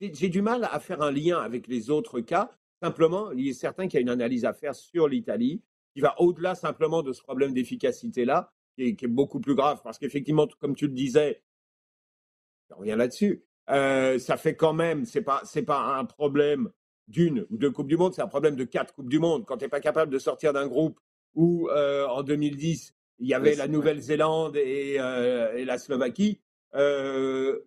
j'ai 0.00 0.28
du 0.28 0.42
mal 0.42 0.64
à 0.64 0.80
faire 0.80 1.02
un 1.02 1.10
lien 1.10 1.38
avec 1.38 1.68
les 1.68 1.90
autres 1.90 2.20
cas. 2.20 2.50
Simplement, 2.82 3.30
il 3.32 3.46
est 3.48 3.52
certain 3.52 3.88
qu'il 3.88 3.94
y 3.94 3.98
a 3.98 4.00
une 4.00 4.08
analyse 4.08 4.44
à 4.44 4.52
faire 4.52 4.74
sur 4.74 5.06
l'Italie 5.06 5.62
qui 5.94 6.00
va 6.00 6.18
au-delà 6.20 6.54
simplement 6.54 7.02
de 7.02 7.12
ce 7.12 7.22
problème 7.22 7.52
d'efficacité-là, 7.52 8.52
qui, 8.76 8.96
est 9.00 9.06
beaucoup 9.06 9.40
plus 9.40 9.54
grave, 9.54 9.80
parce 9.82 9.98
qu'effectivement, 9.98 10.46
comme 10.60 10.74
tu 10.74 10.86
le 10.86 10.92
disais, 10.92 11.42
on 12.70 12.80
revient 12.80 12.94
là-dessus, 12.96 13.44
euh, 13.70 14.18
ça 14.18 14.36
fait 14.36 14.56
quand 14.56 14.72
même, 14.72 15.04
c'est 15.04 15.22
pas, 15.22 15.42
c'est 15.44 15.62
pas 15.62 15.96
un 15.98 16.04
problème 16.04 16.70
d'une 17.08 17.46
ou 17.50 17.56
deux 17.56 17.70
Coupes 17.70 17.88
du 17.88 17.96
Monde, 17.96 18.14
c'est 18.14 18.22
un 18.22 18.28
problème 18.28 18.56
de 18.56 18.64
quatre 18.64 18.94
Coupes 18.94 19.08
du 19.08 19.18
Monde. 19.18 19.44
Quand 19.46 19.58
tu 19.58 19.64
n'es 19.64 19.68
pas 19.68 19.80
capable 19.80 20.12
de 20.12 20.18
sortir 20.18 20.52
d'un 20.52 20.66
groupe 20.66 20.98
où, 21.34 21.68
euh, 21.68 22.06
en 22.06 22.22
2010, 22.22 22.94
il 23.18 23.28
y 23.28 23.34
avait 23.34 23.54
la 23.54 23.68
Nouvelle-Zélande 23.68 24.56
et, 24.56 24.96
euh, 24.98 25.56
et, 25.56 25.64
la 25.64 25.78
Slovaquie, 25.78 26.40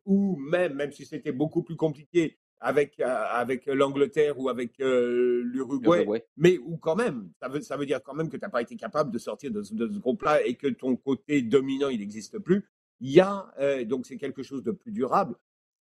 ou 0.05 0.35
même, 0.37 0.73
même 0.73 0.91
si 0.91 1.05
c'était 1.05 1.31
beaucoup 1.31 1.61
plus 1.61 1.75
compliqué, 1.75 2.37
avec, 2.59 2.99
avec 2.99 3.65
l'Angleterre 3.67 4.39
ou 4.39 4.49
avec 4.49 4.73
l'Uruguay, 4.79 6.25
mais 6.37 6.57
ou 6.57 6.77
quand 6.77 6.95
même, 6.95 7.31
ça 7.39 7.47
veut, 7.47 7.61
ça 7.61 7.77
veut 7.77 7.85
dire 7.85 8.01
quand 8.03 8.13
même 8.13 8.29
que 8.29 8.37
tu 8.37 8.41
n'as 8.41 8.49
pas 8.49 8.61
été 8.61 8.75
capable 8.75 9.11
de 9.11 9.17
sortir 9.17 9.51
de, 9.51 9.61
de 9.71 9.87
ce 9.87 9.99
groupe-là 9.99 10.45
et 10.45 10.55
que 10.55 10.67
ton 10.67 10.95
côté 10.95 11.41
dominant, 11.41 11.89
il 11.89 11.99
n'existe 11.99 12.39
plus. 12.39 12.65
Il 13.01 13.11
y 13.11 13.19
a, 13.19 13.51
donc 13.85 14.05
c'est 14.05 14.17
quelque 14.17 14.41
chose 14.41 14.63
de 14.63 14.71
plus 14.71 14.91
durable. 14.91 15.35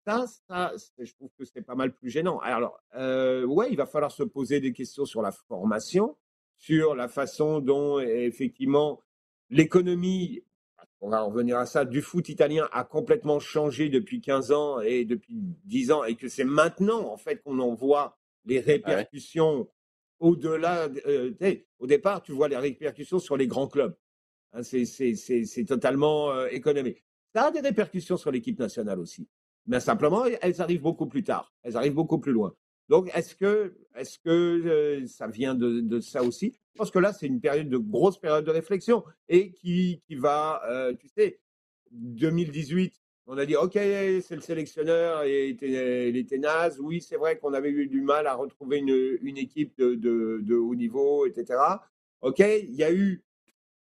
Ça, 0.06 0.26
ça, 0.46 0.72
je 0.98 1.12
trouve 1.14 1.30
que 1.38 1.46
c'est 1.46 1.62
pas 1.62 1.74
mal 1.74 1.94
plus 1.94 2.10
gênant. 2.10 2.38
Alors, 2.40 2.78
euh, 2.94 3.44
ouais, 3.46 3.68
il 3.70 3.76
va 3.76 3.86
falloir 3.86 4.12
se 4.12 4.22
poser 4.22 4.60
des 4.60 4.72
questions 4.74 5.06
sur 5.06 5.22
la 5.22 5.32
formation, 5.32 6.16
sur 6.58 6.94
la 6.94 7.08
façon 7.08 7.60
dont 7.60 8.00
effectivement 8.00 9.00
l'économie 9.48 10.42
on 11.04 11.10
va 11.10 11.20
revenir 11.20 11.58
à 11.58 11.66
ça, 11.66 11.84
du 11.84 12.00
foot 12.00 12.30
italien 12.30 12.66
a 12.72 12.82
complètement 12.82 13.38
changé 13.38 13.90
depuis 13.90 14.22
15 14.22 14.52
ans 14.52 14.80
et 14.80 15.04
depuis 15.04 15.34
10 15.66 15.92
ans, 15.92 16.04
et 16.04 16.16
que 16.16 16.28
c'est 16.28 16.44
maintenant, 16.44 17.12
en 17.12 17.18
fait, 17.18 17.42
qu'on 17.42 17.58
en 17.58 17.74
voit 17.74 18.16
les 18.46 18.58
répercussions 18.58 19.68
au-delà. 20.18 20.88
Euh, 21.06 21.34
au 21.78 21.86
départ, 21.86 22.22
tu 22.22 22.32
vois 22.32 22.48
les 22.48 22.56
répercussions 22.56 23.18
sur 23.18 23.36
les 23.36 23.46
grands 23.46 23.68
clubs. 23.68 23.94
Hein, 24.54 24.62
c'est 24.62 25.64
totalement 25.68 26.30
euh, 26.30 26.46
économique. 26.46 27.04
Ça 27.34 27.48
a 27.48 27.50
des 27.50 27.60
répercussions 27.60 28.16
sur 28.16 28.30
l'équipe 28.30 28.58
nationale 28.58 28.98
aussi. 28.98 29.28
Mais 29.66 29.80
simplement, 29.80 30.24
elles 30.24 30.62
arrivent 30.62 30.82
beaucoup 30.82 31.06
plus 31.06 31.22
tard. 31.22 31.52
Elles 31.62 31.76
arrivent 31.76 31.94
beaucoup 31.94 32.18
plus 32.18 32.32
loin. 32.32 32.54
Donc, 32.88 33.10
est-ce 33.14 33.34
que, 33.34 33.74
est 33.94 34.22
que 34.22 34.28
euh, 34.30 35.06
ça 35.06 35.26
vient 35.26 35.54
de, 35.54 36.00
ça 36.00 36.22
aussi? 36.22 36.54
Je 36.74 36.78
pense 36.78 36.90
que 36.90 36.98
là, 36.98 37.12
c'est 37.12 37.26
une 37.26 37.40
période 37.40 37.68
de 37.68 37.78
grosse 37.78 38.18
période 38.18 38.44
de 38.44 38.50
réflexion 38.50 39.04
et 39.28 39.52
qui, 39.52 40.02
qui 40.06 40.16
va, 40.16 40.62
euh, 40.68 40.92
tu 40.94 41.08
sais, 41.08 41.40
2018, 41.92 43.00
on 43.26 43.38
a 43.38 43.46
dit, 43.46 43.56
OK, 43.56 43.72
c'est 43.72 44.34
le 44.34 44.40
sélectionneur, 44.40 45.22
et 45.22 45.56
il 45.62 46.16
était 46.16 46.38
naze. 46.38 46.78
Oui, 46.78 47.00
c'est 47.00 47.16
vrai 47.16 47.38
qu'on 47.38 47.54
avait 47.54 47.70
eu 47.70 47.86
du 47.86 48.02
mal 48.02 48.26
à 48.26 48.34
retrouver 48.34 48.78
une, 48.78 49.18
une 49.22 49.38
équipe 49.38 49.78
de, 49.78 49.94
de, 49.94 50.40
de, 50.42 50.54
haut 50.56 50.74
niveau, 50.74 51.24
etc. 51.24 51.58
OK, 52.20 52.40
il 52.40 52.74
y 52.74 52.84
a 52.84 52.92
eu, 52.92 53.22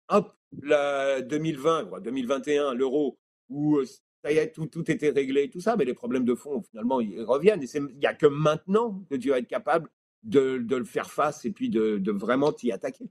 hop, 0.09 0.33
la 0.63 1.23
2020, 1.23 2.01
2021, 2.03 2.75
l'euro, 2.75 3.19
où 3.49 3.79
euh, 3.79 3.85
ça 4.27 4.33
y 4.33 4.39
est, 4.39 4.51
tout, 4.51 4.67
tout 4.67 4.91
était 4.91 5.11
réglé, 5.11 5.49
tout 5.49 5.61
ça, 5.61 5.77
mais 5.77 5.85
les 5.85 5.95
problèmes 5.95 6.25
de 6.25 6.35
fond, 6.35 6.61
finalement, 6.63 7.01
ils 7.01 7.23
reviennent. 7.23 7.63
Et 7.63 7.69
il 7.75 7.99
n'y 7.99 8.07
a 8.07 8.15
que 8.15 8.27
maintenant 8.27 9.05
que 9.09 9.15
tu 9.15 9.31
vas 9.31 9.39
être 9.39 9.47
capable 9.47 9.89
de, 10.25 10.59
de 10.59 10.77
le 10.77 10.85
faire 10.85 11.11
face 11.11 11.45
et 11.45 11.53
puis 11.53 11.71
de, 11.71 11.99
de 11.99 12.11
vraiment 12.11 12.53
t'y 12.53 12.73
attaquer. 12.73 13.09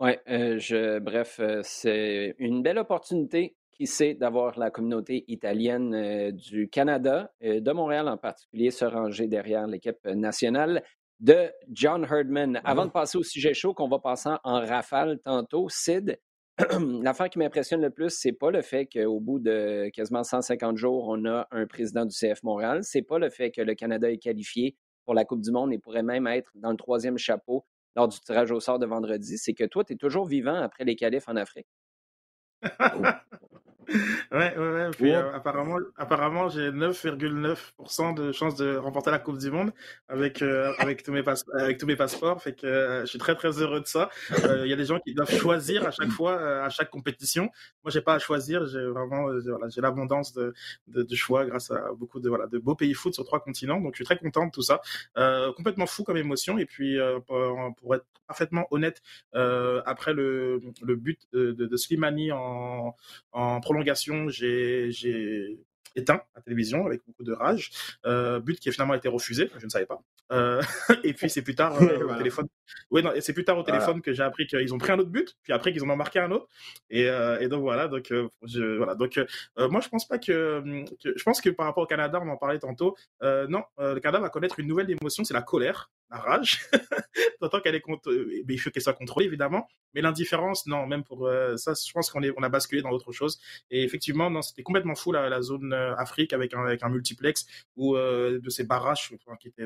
Oui, 0.00 0.12
euh, 0.30 1.00
bref, 1.00 1.38
euh, 1.40 1.60
c'est 1.62 2.34
une 2.38 2.62
belle 2.62 2.78
opportunité, 2.78 3.56
qui 3.70 3.86
sait, 3.86 4.14
d'avoir 4.14 4.58
la 4.58 4.70
communauté 4.70 5.24
italienne 5.28 5.94
euh, 5.94 6.32
du 6.32 6.70
Canada, 6.70 7.32
de 7.42 7.72
Montréal 7.72 8.08
en 8.08 8.16
particulier, 8.16 8.70
se 8.70 8.86
ranger 8.86 9.26
derrière 9.26 9.66
l'équipe 9.66 10.02
nationale 10.06 10.82
de 11.18 11.50
John 11.70 12.06
Herdman. 12.10 12.62
Avant 12.64 12.86
de 12.86 12.90
passer 12.90 13.18
au 13.18 13.22
sujet 13.22 13.52
chaud 13.52 13.74
qu'on 13.74 13.88
va 13.88 13.98
passer 13.98 14.30
en 14.44 14.60
rafale 14.60 15.18
tantôt, 15.22 15.68
Sid, 15.68 16.18
l'affaire 17.02 17.30
qui 17.30 17.38
m'impressionne 17.38 17.80
le 17.80 17.90
plus, 17.90 18.10
c'est 18.10 18.32
pas 18.32 18.50
le 18.50 18.62
fait 18.62 18.86
qu'au 18.86 19.20
bout 19.20 19.38
de 19.38 19.88
quasiment 19.92 20.24
150 20.24 20.76
jours, 20.76 21.06
on 21.08 21.24
a 21.24 21.46
un 21.50 21.66
président 21.66 22.04
du 22.04 22.14
CF 22.14 22.42
Montréal. 22.42 22.80
C'est 22.82 23.02
pas 23.02 23.18
le 23.18 23.30
fait 23.30 23.50
que 23.50 23.62
le 23.62 23.74
Canada 23.74 24.10
est 24.10 24.18
qualifié 24.18 24.76
pour 25.04 25.14
la 25.14 25.24
Coupe 25.24 25.40
du 25.40 25.50
Monde 25.50 25.72
et 25.72 25.78
pourrait 25.78 26.02
même 26.02 26.26
être 26.26 26.50
dans 26.54 26.70
le 26.70 26.76
troisième 26.76 27.18
chapeau 27.18 27.64
lors 27.96 28.08
du 28.08 28.18
tirage 28.20 28.50
au 28.50 28.60
sort 28.60 28.78
de 28.78 28.86
vendredi. 28.86 29.38
C'est 29.38 29.54
que 29.54 29.64
toi, 29.64 29.84
tu 29.84 29.94
es 29.94 29.96
toujours 29.96 30.26
vivant 30.26 30.54
après 30.54 30.84
les 30.84 30.96
qualifs 30.96 31.28
en 31.28 31.36
Afrique. 31.36 31.68
ouais, 34.32 34.56
ouais, 34.56 34.72
ouais. 34.72 34.90
Puis, 34.92 35.12
euh, 35.12 35.32
apparemment, 35.32 35.78
apparemment 35.96 36.48
j'ai 36.48 36.70
9,9% 36.70 38.14
de 38.14 38.32
chance 38.32 38.54
de 38.56 38.76
remporter 38.76 39.10
la 39.10 39.18
Coupe 39.18 39.38
du 39.38 39.50
Monde 39.50 39.72
avec, 40.08 40.42
euh, 40.42 40.72
avec, 40.78 41.02
tous, 41.02 41.12
mes 41.12 41.22
avec 41.54 41.78
tous 41.78 41.86
mes 41.86 41.96
passeports. 41.96 42.42
Fait 42.42 42.54
que 42.54 42.66
euh, 42.66 43.00
je 43.02 43.06
suis 43.06 43.18
très, 43.18 43.34
très 43.34 43.60
heureux 43.60 43.80
de 43.80 43.86
ça. 43.86 44.10
Il 44.30 44.66
y 44.66 44.72
a 44.72 44.76
des 44.76 44.84
gens 44.84 44.98
qui 45.00 45.14
doivent 45.14 45.34
choisir 45.34 45.86
à 45.86 45.90
chaque 45.90 46.10
fois, 46.10 46.64
à 46.64 46.68
chaque 46.70 46.90
compétition. 46.90 47.50
Moi, 47.84 47.90
j'ai 47.90 48.00
pas 48.00 48.14
à 48.14 48.18
choisir. 48.18 48.66
J'ai 48.66 48.84
vraiment, 48.84 49.24
voilà, 49.24 49.68
j'ai 49.68 49.80
l'abondance 49.80 50.32
de, 50.32 50.54
de, 50.88 51.02
de, 51.02 51.14
choix 51.14 51.46
grâce 51.46 51.70
à 51.70 51.92
beaucoup 51.96 52.20
de, 52.20 52.28
voilà, 52.28 52.46
de 52.46 52.58
beaux 52.58 52.74
pays 52.74 52.94
foot 52.94 53.14
sur 53.14 53.24
trois 53.24 53.40
continents. 53.40 53.80
Donc, 53.80 53.94
je 53.94 53.96
suis 53.98 54.04
très 54.04 54.18
content 54.18 54.46
de 54.46 54.50
tout 54.50 54.62
ça. 54.62 54.80
complètement 55.56 55.86
fou 55.86 56.04
comme 56.04 56.16
émotion. 56.16 56.58
Et 56.58 56.66
puis, 56.66 56.98
pour, 57.26 57.74
pour, 57.76 57.94
être 57.94 58.06
parfaitement 58.26 58.66
honnête, 58.70 59.02
après 59.32 60.12
le, 60.12 60.60
le 60.82 60.96
but 60.96 61.20
de, 61.32 61.52
de, 61.52 61.66
de 61.66 61.76
Slimani 61.76 62.30
en, 62.32 62.94
en 63.32 63.60
prolongation, 63.80 64.28
j'ai 64.28 65.58
éteint 65.96 66.22
la 66.36 66.42
télévision 66.42 66.86
avec 66.86 67.02
beaucoup 67.06 67.24
de 67.24 67.32
rage. 67.32 67.70
Euh, 68.06 68.40
but 68.40 68.60
qui 68.60 68.68
a 68.68 68.72
finalement 68.72 68.94
été 68.94 69.08
refusé, 69.08 69.50
je 69.58 69.64
ne 69.64 69.70
savais 69.70 69.86
pas. 69.86 70.00
Euh, 70.32 70.62
et 71.04 71.12
puis 71.14 71.28
c'est 71.28 71.42
plus 71.42 71.56
tard 71.56 71.82
euh, 71.82 72.04
au 72.08 72.14
téléphone. 72.16 72.46
Non, 72.92 73.12
c'est 73.20 73.32
plus 73.32 73.44
tard 73.44 73.58
au 73.58 73.64
téléphone 73.64 74.00
que 74.00 74.12
j'ai 74.12 74.22
appris 74.22 74.46
qu'ils 74.46 74.72
ont 74.72 74.78
pris 74.78 74.92
un 74.92 74.98
autre 74.98 75.10
but, 75.10 75.36
puis 75.42 75.52
après 75.52 75.72
qu'ils 75.72 75.82
en 75.82 75.90
ont 75.90 75.96
marqué 75.96 76.20
un 76.20 76.30
autre. 76.30 76.46
Et, 76.90 77.06
et 77.40 77.48
donc 77.48 77.62
voilà, 77.62 77.88
donc 77.88 78.12
je, 78.42 78.76
voilà, 78.76 78.94
donc 78.94 79.18
moi 79.56 79.80
je 79.80 79.88
pense 79.88 80.06
pas 80.06 80.18
que, 80.18 80.62
je 81.04 81.22
pense 81.22 81.40
que 81.40 81.50
par 81.50 81.66
rapport 81.66 81.82
au 81.82 81.86
Canada, 81.86 82.20
on 82.22 82.28
en 82.28 82.36
parlait 82.36 82.58
tantôt. 82.58 82.96
non, 83.22 83.62
le 83.78 83.98
Canada 83.98 84.20
va 84.20 84.28
connaître 84.28 84.60
une 84.60 84.68
nouvelle 84.68 84.90
émotion, 84.90 85.24
c'est 85.24 85.34
la 85.34 85.42
colère 85.42 85.90
la 86.10 86.18
rage, 86.18 86.60
d'autant 87.40 87.60
qu'elle 87.60 87.74
est 87.74 87.80
contre, 87.80 88.12
il 88.12 88.58
faut 88.58 88.70
qu'elle 88.70 88.82
soit 88.82 88.94
contrôlée 88.94 89.26
évidemment, 89.26 89.68
mais 89.94 90.00
l'indifférence, 90.00 90.66
non, 90.66 90.86
même 90.86 91.04
pour 91.04 91.30
ça, 91.56 91.72
je 91.74 91.92
pense 91.92 92.10
qu'on 92.10 92.22
est, 92.22 92.32
on 92.36 92.42
a 92.42 92.48
basculé 92.48 92.82
dans 92.82 92.90
autre 92.90 93.12
chose. 93.12 93.40
Et 93.70 93.82
effectivement, 93.82 94.30
non, 94.30 94.42
c'était 94.42 94.62
complètement 94.62 94.94
fou 94.94 95.12
la, 95.12 95.42
zone 95.42 95.72
Afrique 95.72 96.32
avec 96.32 96.52
un, 96.54 96.88
multiplex 96.88 97.46
ou 97.76 97.96
de 97.96 98.48
ces 98.48 98.64
barrages 98.64 99.12
qui 99.40 99.48
étaient 99.48 99.64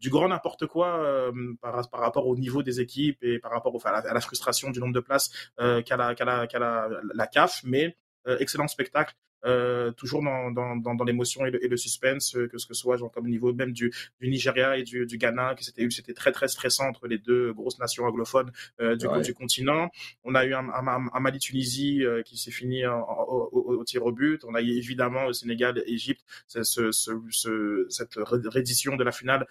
du, 0.00 0.10
grand 0.10 0.28
n'importe 0.28 0.66
quoi 0.66 1.32
par, 1.60 1.74
rapport 1.92 2.26
au 2.26 2.36
niveau 2.36 2.62
des 2.62 2.80
équipes 2.80 3.22
et 3.22 3.38
par 3.38 3.52
rapport 3.52 3.74
à, 3.86 4.12
la, 4.12 4.20
frustration 4.20 4.70
du 4.70 4.80
nombre 4.80 4.94
de 4.94 5.00
places 5.00 5.30
qu'a 5.56 5.96
la, 5.96 6.14
qu 6.14 6.24
la, 6.24 6.46
la, 6.52 6.88
la, 7.14 7.26
CAF, 7.26 7.62
mais 7.64 7.96
excellent 8.26 8.68
spectacle. 8.68 9.14
Euh, 9.44 9.92
toujours 9.92 10.22
dans, 10.22 10.50
dans, 10.50 10.76
dans, 10.76 10.94
dans 10.94 11.04
l'émotion 11.04 11.44
et, 11.44 11.50
et, 11.60 11.68
le 11.68 11.76
suspense, 11.76 12.34
euh, 12.34 12.48
que 12.48 12.56
ce 12.56 12.66
que 12.66 12.72
soit 12.72 12.96
genre 12.96 13.12
comme 13.12 13.26
au 13.26 13.28
niveau 13.28 13.52
même 13.52 13.72
du, 13.72 13.92
du 14.20 14.28
Nigeria 14.28 14.78
et 14.78 14.84
du, 14.84 15.04
du 15.04 15.18
Ghana, 15.18 15.54
que 15.54 15.62
c'était 15.62 15.86
c'était 15.90 16.14
très 16.14 16.32
très 16.32 16.48
stressant 16.48 16.88
entre 16.88 17.06
les 17.06 17.18
deux 17.18 17.52
grosses 17.52 17.78
nations 17.78 18.04
anglophones 18.04 18.50
euh, 18.80 18.96
du, 18.96 19.06
du 19.22 19.34
continent. 19.34 19.90
On 20.24 20.34
a 20.34 20.46
eu 20.46 20.54
un, 20.54 20.68
un, 20.70 21.08
un 21.12 21.20
Mali-Tunisie 21.20 22.04
euh, 22.04 22.22
qui 22.22 22.38
s'est 22.38 22.50
fini 22.50 22.86
au, 22.86 23.50
au, 23.52 23.74
au, 23.80 23.84
tir 23.84 24.04
au 24.06 24.12
but. 24.12 24.44
On 24.44 24.54
a 24.54 24.62
eu 24.62 24.70
évidemment 24.70 25.26
le 25.26 25.34
Sénégal, 25.34 25.82
Égypte, 25.86 26.24
ce, 26.46 26.62
ce, 26.62 26.90
ce, 27.30 27.86
cette 27.90 28.14
reddition 28.16 28.96
de 28.96 29.04
la 29.04 29.12
finale 29.12 29.46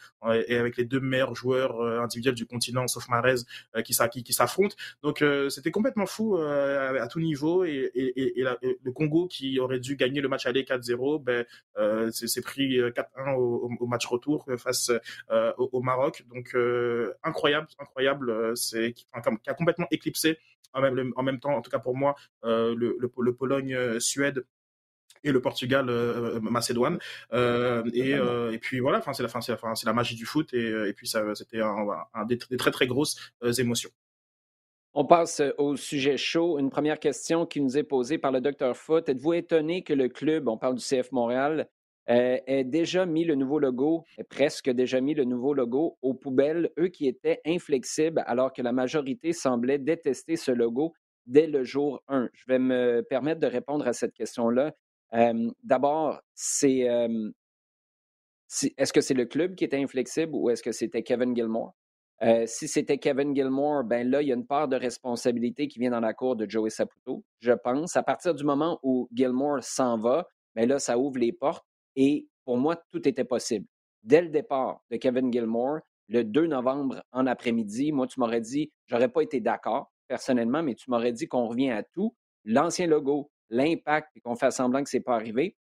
et 0.47 0.55
avec 0.55 0.77
les 0.77 0.85
deux 0.85 0.99
meilleurs 0.99 1.35
joueurs 1.35 1.81
individuels 2.01 2.35
du 2.35 2.45
continent, 2.45 2.87
sauf 2.87 3.07
Marez, 3.09 3.41
qui, 3.83 3.93
qui, 4.11 4.23
qui 4.23 4.33
s'affrontent. 4.33 4.75
Donc 5.03 5.23
c'était 5.49 5.71
complètement 5.71 6.05
fou 6.05 6.37
à, 6.37 7.07
tout 7.07 7.19
niveau 7.19 7.63
et, 7.63 7.91
et, 7.93 8.39
et, 8.39 8.43
le 8.83 8.91
Congo 8.91 9.27
qui 9.27 9.59
aurait 9.59 9.79
dû 9.84 9.95
gagner 9.95 10.21
le 10.21 10.29
match 10.29 10.45
aller 10.45 10.63
4-0, 10.63 11.23
ben, 11.23 11.45
euh, 11.77 12.09
c'est 12.11 12.41
pris 12.41 12.79
4-1 12.79 13.03
euh, 13.17 13.36
au, 13.36 13.86
match 13.86 14.05
retour 14.07 14.45
euh, 14.47 14.57
face 14.57 14.91
au, 15.57 15.81
Maroc. 15.81 16.23
Donc 16.34 16.55
incroyable, 17.23 17.67
incroyable. 17.79 18.57
C'est 18.57 18.93
qui, 18.93 19.05
a 19.13 19.53
complètement 19.53 19.88
éclipsé 19.91 20.39
en 20.73 20.81
même, 20.81 21.13
en 21.15 21.23
même 21.23 21.39
temps, 21.39 21.55
en 21.55 21.61
tout 21.61 21.69
cas 21.69 21.79
pour 21.79 21.95
moi, 21.95 22.15
le, 22.43 22.97
le, 22.99 23.34
Pologne-Suède 23.36 24.45
et 25.25 25.31
le 25.31 25.41
Portugal 25.41 25.86
Macédoine 26.41 26.99
et, 27.31 28.11
et 28.11 28.57
puis 28.59 28.79
voilà 28.79 28.97
enfin 28.97 29.13
c'est 29.13 29.23
la 29.23 29.29
fin 29.29 29.39
c'est 29.39 29.53
la, 29.53 29.75
c'est 29.75 29.86
la 29.86 29.93
magie 29.93 30.15
du 30.15 30.25
foot 30.25 30.53
et, 30.53 30.89
et 30.89 30.93
puis 30.93 31.07
ça 31.07 31.23
c'était 31.36 31.61
un, 31.61 31.88
un, 32.13 32.25
des, 32.25 32.38
très 32.38 32.71
très 32.71 32.88
grosses 32.88 33.17
émotions 33.57 33.91
on 34.93 35.05
passe 35.05 35.39
euh, 35.39 35.51
au 35.57 35.75
sujet 35.75 36.17
chaud. 36.17 36.59
Une 36.59 36.69
première 36.69 36.99
question 36.99 37.45
qui 37.45 37.61
nous 37.61 37.77
est 37.77 37.83
posée 37.83 38.17
par 38.17 38.31
le 38.31 38.41
docteur 38.41 38.75
Foot. 38.77 39.09
Êtes-vous 39.09 39.33
étonné 39.33 39.83
que 39.83 39.93
le 39.93 40.09
club, 40.09 40.47
on 40.47 40.57
parle 40.57 40.75
du 40.75 40.83
CF 40.83 41.11
Montréal, 41.11 41.67
euh, 42.09 42.37
ait 42.47 42.63
déjà 42.63 43.05
mis 43.05 43.23
le 43.23 43.35
nouveau 43.35 43.59
logo, 43.59 44.03
presque 44.29 44.69
déjà 44.69 44.99
mis 45.01 45.13
le 45.13 45.23
nouveau 45.23 45.53
logo 45.53 45.97
aux 46.01 46.13
poubelles, 46.13 46.69
eux 46.77 46.89
qui 46.89 47.07
étaient 47.07 47.39
inflexibles 47.45 48.23
alors 48.27 48.51
que 48.51 48.61
la 48.61 48.73
majorité 48.73 49.33
semblait 49.33 49.79
détester 49.79 50.35
ce 50.35 50.51
logo? 50.51 50.93
dès 51.25 51.47
le 51.47 51.63
jour 51.63 52.03
1? 52.09 52.29
Je 52.33 52.43
vais 52.47 52.59
me 52.59 53.01
permettre 53.01 53.39
de 53.39 53.47
répondre 53.47 53.87
à 53.87 53.93
cette 53.93 54.13
question-là. 54.13 54.73
D'abord, 55.63 56.19
c'est 56.35 56.85
est-ce 58.77 58.91
que 58.91 58.99
c'est 58.99 59.13
le 59.13 59.25
club 59.25 59.55
qui 59.55 59.63
était 59.63 59.81
inflexible 59.81 60.33
ou 60.35 60.49
est-ce 60.49 60.61
que 60.61 60.73
c'était 60.73 61.01
Kevin 61.01 61.33
Gilmore? 61.33 61.73
Euh, 62.24 62.45
si 62.47 62.69
c'était 62.69 62.97
Kevin 62.99 63.36
Gilmore, 63.36 63.84
ben 63.84 64.09
là, 64.09 64.21
il 64.21 64.30
y 64.30 64.32
a 64.32 64.36
une 64.36 64.45
part 64.45 64.69
de 64.69 64.78
responsabilité 64.78 65.67
qui 65.67 65.80
vient 65.80 65.91
dans 65.91 65.99
la 65.99 66.13
cour 66.13 66.38
de 66.38 66.49
Joey 66.49 66.69
Saputo, 66.69 67.26
je 67.41 67.51
pense. 67.51 67.97
À 67.97 68.03
partir 68.03 68.34
du 68.34 68.45
moment 68.45 68.80
où 68.82 69.09
Gilmore 69.11 69.61
s'en 69.61 69.97
va, 69.97 70.26
ben 70.55 70.67
là, 70.69 70.80
ça 70.80 70.97
ouvre 70.97 71.17
les 71.17 71.34
portes 71.34 71.65
et 71.97 72.28
pour 72.45 72.57
moi, 72.57 72.78
tout 72.91 73.05
était 73.07 73.26
possible. 73.26 73.65
Dès 74.03 74.21
le 74.21 74.30
départ 74.30 74.82
de 74.89 74.97
Kevin 74.97 75.32
Gilmore, 75.34 75.80
le 76.07 76.24
2 76.24 76.47
novembre 76.47 77.03
en 77.11 77.28
après-midi, 77.28 77.91
moi, 77.91 78.07
tu 78.07 78.19
m'aurais 78.19 78.41
dit, 78.41 78.71
j'aurais 78.88 79.09
pas 79.09 79.21
été 79.21 79.41
d'accord 79.41 79.91
personnellement, 80.07 80.63
mais 80.63 80.76
tu 80.76 80.89
m'aurais 80.89 81.13
dit 81.13 81.28
qu'on 81.28 81.47
revient 81.47 81.71
à 81.71 81.84
tout. 81.84 82.15
L'ancien 82.45 82.88
logo, 82.88 83.32
l'impact, 83.49 84.15
et 84.15 84.21
qu'on 84.21 84.36
fait 84.36 84.51
semblant 84.51 84.84
que 84.84 84.89
ce 84.89 84.97
n'est 84.97 85.03
pas 85.03 85.15
arrivé, 85.15 85.57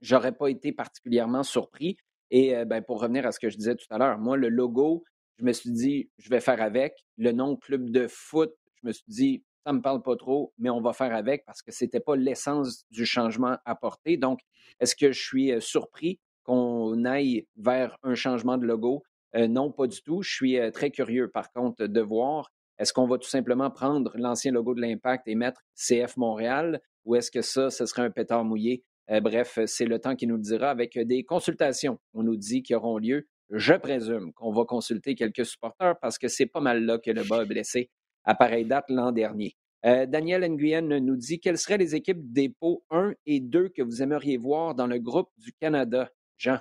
j'aurais 0.00 0.32
pas 0.32 0.48
été 0.48 0.72
particulièrement 0.72 1.42
surpris. 1.42 1.96
Et 2.30 2.56
euh, 2.56 2.64
ben, 2.64 2.82
pour 2.82 3.00
revenir 3.00 3.26
à 3.26 3.32
ce 3.32 3.38
que 3.38 3.50
je 3.50 3.56
disais 3.56 3.74
tout 3.74 3.86
à 3.90 3.98
l'heure, 3.98 4.18
moi, 4.18 4.36
le 4.36 4.48
logo, 4.48 5.04
je 5.38 5.44
me 5.44 5.52
suis 5.52 5.70
dit, 5.70 6.10
je 6.18 6.28
vais 6.30 6.40
faire 6.40 6.60
avec. 6.62 7.04
Le 7.16 7.32
nom 7.32 7.56
club 7.56 7.90
de 7.90 8.06
foot, 8.08 8.52
je 8.82 8.88
me 8.88 8.92
suis 8.92 9.04
dit, 9.08 9.44
ça 9.64 9.72
ne 9.72 9.78
me 9.78 9.82
parle 9.82 10.02
pas 10.02 10.16
trop, 10.16 10.52
mais 10.58 10.70
on 10.70 10.80
va 10.80 10.92
faire 10.92 11.14
avec 11.14 11.44
parce 11.46 11.62
que 11.62 11.72
ce 11.72 11.84
n'était 11.84 12.00
pas 12.00 12.16
l'essence 12.16 12.84
du 12.90 13.06
changement 13.06 13.56
apporté. 13.64 14.16
Donc, 14.16 14.40
est-ce 14.80 14.94
que 14.94 15.12
je 15.12 15.20
suis 15.20 15.52
euh, 15.52 15.60
surpris 15.60 16.20
qu'on 16.42 17.04
aille 17.04 17.46
vers 17.56 17.96
un 18.02 18.14
changement 18.14 18.58
de 18.58 18.66
logo? 18.66 19.02
Euh, 19.34 19.48
non, 19.48 19.72
pas 19.72 19.86
du 19.86 20.02
tout. 20.02 20.22
Je 20.22 20.32
suis 20.32 20.58
très 20.72 20.90
curieux, 20.90 21.28
par 21.28 21.50
contre, 21.52 21.86
de 21.86 22.00
voir 22.00 22.50
est-ce 22.78 22.92
qu'on 22.92 23.06
va 23.06 23.18
tout 23.18 23.28
simplement 23.28 23.70
prendre 23.70 24.12
l'ancien 24.16 24.52
logo 24.52 24.74
de 24.74 24.80
l'Impact 24.80 25.28
et 25.28 25.34
mettre 25.34 25.62
CF 25.74 26.16
Montréal 26.16 26.80
ou 27.04 27.14
est-ce 27.14 27.30
que 27.30 27.42
ça, 27.42 27.70
ce 27.70 27.86
serait 27.86 28.02
un 28.02 28.10
pétard 28.10 28.44
mouillé? 28.44 28.82
Euh, 29.10 29.20
bref, 29.20 29.58
c'est 29.66 29.84
le 29.84 29.98
temps 29.98 30.16
qui 30.16 30.26
nous 30.26 30.36
le 30.36 30.42
dira 30.42 30.70
avec 30.70 30.98
des 30.98 31.24
consultations. 31.24 31.98
On 32.14 32.22
nous 32.22 32.36
dit 32.36 32.62
qui 32.62 32.74
auront 32.74 32.98
lieu. 32.98 33.28
Je 33.56 33.74
présume 33.74 34.32
qu'on 34.32 34.50
va 34.50 34.64
consulter 34.64 35.14
quelques 35.14 35.46
supporters 35.46 35.96
parce 36.00 36.18
que 36.18 36.26
c'est 36.26 36.46
pas 36.46 36.58
mal 36.58 36.84
là 36.84 36.98
que 36.98 37.12
le 37.12 37.22
bas 37.22 37.42
est 37.42 37.46
blessé 37.46 37.88
à 38.24 38.34
pareille 38.34 38.64
date 38.64 38.86
l'an 38.88 39.12
dernier. 39.12 39.56
Euh, 39.86 40.06
Daniel 40.06 40.42
Nguyen 40.50 40.98
nous 40.98 41.14
dit 41.16 41.38
quelles 41.38 41.58
seraient 41.58 41.78
les 41.78 41.94
équipes 41.94 42.32
dépôt 42.32 42.84
1 42.90 43.14
et 43.26 43.38
2 43.38 43.68
que 43.68 43.82
vous 43.82 44.02
aimeriez 44.02 44.38
voir 44.38 44.74
dans 44.74 44.88
le 44.88 44.98
groupe 44.98 45.30
du 45.38 45.52
Canada? 45.52 46.10
Jean. 46.36 46.58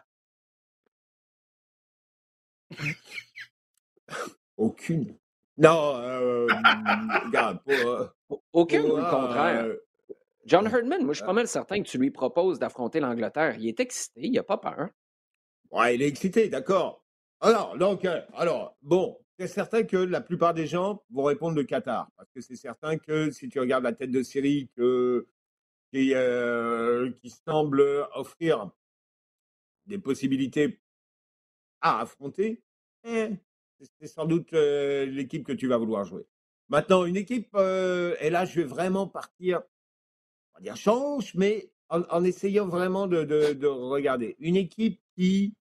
Aucune. 4.58 5.18
Non, 5.58 5.96
euh, 5.96 6.46
regarde, 7.26 7.60
Aucune 8.52 8.82
ou 8.82 8.98
le 8.98 9.10
contraire? 9.10 9.66
John 10.46 10.68
Herdman, 10.68 11.04
moi, 11.04 11.14
je 11.14 11.20
suis 11.20 11.26
pas 11.26 11.34
mal 11.34 11.48
certain 11.48 11.82
que 11.82 11.88
tu 11.88 11.98
lui 11.98 12.12
proposes 12.12 12.60
d'affronter 12.60 13.00
l'Angleterre. 13.00 13.56
Il 13.58 13.68
est 13.68 13.80
excité, 13.80 14.22
il 14.26 14.34
n'a 14.34 14.44
pas 14.44 14.58
peur. 14.58 14.90
Ouais, 15.74 15.96
il 15.96 16.04
est 16.04 16.08
excité, 16.08 16.50
d'accord. 16.50 17.04
Alors, 17.42 17.76
donc, 17.80 18.06
euh, 18.06 18.22
alors, 18.36 18.78
bon, 18.84 19.18
c'est 19.40 19.48
certain 19.48 19.82
que 19.84 19.98
la 19.98 20.22
plupart 20.22 20.54
des 20.54 20.68
gens 20.68 21.04
vont 21.10 21.24
répondre 21.24 21.56
le 21.56 21.64
Qatar. 21.64 22.12
Parce 22.16 22.30
que 22.32 22.42
c'est 22.42 22.56
certain 22.56 23.00
que 23.00 23.32
si 23.32 23.50
tu 23.50 23.60
regardes 23.60 23.84
la 23.84 23.94
tête 23.94 24.12
de 24.12 24.22
série 24.22 24.70
que, 24.78 25.28
qui, 25.92 26.14
euh, 26.14 27.12
qui 27.24 27.32
semble 27.32 27.82
offrir 28.14 28.70
des 29.88 29.98
possibilités 29.98 30.80
à 31.82 32.02
affronter, 32.02 32.62
eh, 33.06 33.30
c'est 34.00 34.08
sans 34.08 34.26
doute 34.26 34.54
euh, 34.54 35.08
l'équipe 35.08 35.44
que 35.44 35.54
tu 35.54 35.68
vas 35.68 35.78
vouloir 35.78 36.06
jouer. 36.06 36.28
Maintenant, 36.70 37.06
une 37.06 37.18
équipe, 37.18 37.56
et 37.56 38.30
là, 38.30 38.46
je 38.46 38.62
vais 38.62 38.68
vraiment 38.68 39.08
partir 39.08 39.64
on 40.54 40.60
va 40.60 40.62
dire 40.62 40.78
change, 40.78 41.34
mais 41.36 41.72
en, 41.90 42.24
essayant 42.24 42.68
vraiment 42.68 43.08
de, 43.08 43.66
regarder. 43.66 44.36
Une 44.40 44.56
équipe 44.56 45.02
qui 45.16 45.56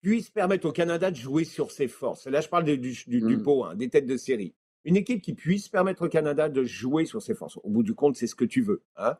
puisse 0.00 0.30
permettre 0.30 0.68
au 0.68 0.72
Canada 0.72 1.10
de 1.10 1.16
jouer 1.16 1.44
sur 1.44 1.70
ses 1.70 1.88
forces. 1.88 2.26
Là, 2.26 2.40
je 2.40 2.48
parle 2.48 2.64
du, 2.64 2.78
du, 2.78 3.20
mmh. 3.20 3.42
pot, 3.42 3.64
hein, 3.64 3.74
des 3.74 3.88
têtes 3.88 4.06
de 4.06 4.16
série. 4.16 4.54
Une 4.84 4.96
équipe 4.96 5.22
qui 5.22 5.34
puisse 5.34 5.68
permettre 5.68 6.06
au 6.06 6.08
Canada 6.08 6.48
de 6.48 6.64
jouer 6.64 7.04
sur 7.04 7.20
ses 7.20 7.34
forces. 7.34 7.58
Au 7.62 7.68
bout 7.68 7.82
du 7.82 7.94
compte, 7.94 8.16
c'est 8.16 8.26
ce 8.26 8.34
que 8.34 8.44
tu 8.44 8.62
veux. 8.62 8.82
Hein. 8.96 9.16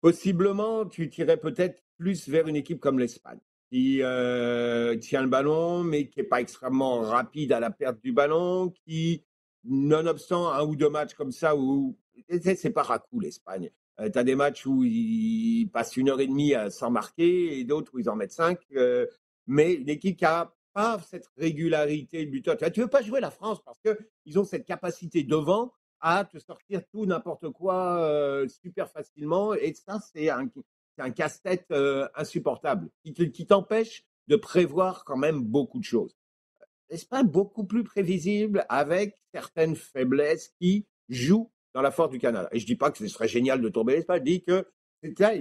Possiblement, 0.00 0.86
tu 0.86 1.10
tirais 1.10 1.36
peut-être 1.36 1.82
plus 1.98 2.28
vers 2.28 2.46
une 2.48 2.56
équipe 2.56 2.80
comme 2.80 2.98
l'Espagne, 2.98 3.40
qui 3.70 4.02
euh, 4.02 4.96
tient 4.96 5.22
le 5.22 5.28
ballon, 5.28 5.84
mais 5.84 6.08
qui 6.08 6.20
n'est 6.20 6.26
pas 6.26 6.40
extrêmement 6.40 7.00
rapide 7.00 7.52
à 7.52 7.60
la 7.60 7.70
perte 7.70 8.00
du 8.00 8.12
ballon, 8.12 8.72
qui, 8.86 9.24
nonobstant 9.64 10.52
un 10.52 10.64
ou 10.64 10.76
deux 10.76 10.88
matchs 10.88 11.14
comme 11.14 11.32
ça 11.32 11.56
où 11.56 11.96
c'est 12.28 12.70
pas 12.70 12.82
racou 12.82 13.20
l'Espagne. 13.20 13.70
Euh, 14.00 14.08
tu 14.08 14.18
as 14.18 14.24
des 14.24 14.36
matchs 14.36 14.66
où 14.66 14.84
ils 14.84 15.68
passent 15.72 15.96
une 15.96 16.08
heure 16.08 16.20
et 16.20 16.26
demie 16.26 16.52
sans 16.70 16.90
marquer 16.90 17.58
et 17.58 17.64
d'autres 17.64 17.92
où 17.94 17.98
ils 17.98 18.08
en 18.08 18.16
mettent 18.16 18.32
cinq. 18.32 18.60
Euh, 18.76 19.06
mais 19.48 19.76
l'équipe 19.76 20.16
qui 20.16 20.24
a 20.24 20.54
pas 20.74 21.00
cette 21.00 21.28
régularité 21.36 22.24
de 22.24 22.30
buteur. 22.30 22.56
Tu 22.56 22.64
ne 22.64 22.84
veux 22.84 22.90
pas 22.90 23.02
jouer 23.02 23.20
la 23.20 23.32
France 23.32 23.60
parce 23.64 23.80
qu'ils 23.80 24.38
ont 24.38 24.44
cette 24.44 24.64
capacité 24.64 25.24
devant 25.24 25.72
à 26.00 26.24
te 26.24 26.38
sortir 26.38 26.82
tout 26.92 27.06
n'importe 27.06 27.50
quoi 27.50 28.46
super 28.62 28.88
facilement. 28.90 29.54
Et 29.54 29.74
ça, 29.74 29.98
c'est 30.12 30.30
un, 30.30 30.48
casse-tête 31.10 31.66
insupportable 32.14 32.90
qui, 33.02 33.46
t'empêche 33.46 34.04
de 34.28 34.36
prévoir 34.36 35.04
quand 35.04 35.16
même 35.16 35.42
beaucoup 35.42 35.78
de 35.78 35.84
choses. 35.84 36.14
L'Espagne 36.90 37.26
beaucoup 37.26 37.64
plus 37.64 37.84
prévisible 37.84 38.64
avec 38.68 39.16
certaines 39.32 39.76
faiblesses 39.76 40.54
qui 40.60 40.86
jouent 41.08 41.50
dans 41.74 41.82
la 41.82 41.90
force 41.90 42.10
du 42.10 42.18
Canada. 42.18 42.48
Et 42.52 42.60
je 42.60 42.66
dis 42.66 42.76
pas 42.76 42.90
que 42.90 42.98
ce 42.98 43.08
serait 43.08 43.28
génial 43.28 43.60
de 43.60 43.68
tomber 43.68 43.94
l'Espagne, 43.94 44.20
je 44.20 44.30
dis 44.30 44.44
que 44.44 44.66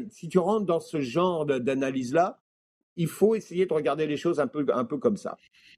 si 0.09 0.29
tu 0.29 0.39
rentres 0.39 0.65
dans 0.65 0.79
ce 0.79 1.01
genre 1.01 1.45
d'analyse-là, 1.45 2.39
il 2.97 3.07
faut 3.07 3.35
essayer 3.35 3.65
de 3.65 3.73
regarder 3.73 4.07
les 4.07 4.17
choses 4.17 4.39
un 4.39 4.47
peu, 4.47 4.65
un 4.73 4.85
peu 4.85 4.97
comme 4.97 5.17
ça. 5.17 5.37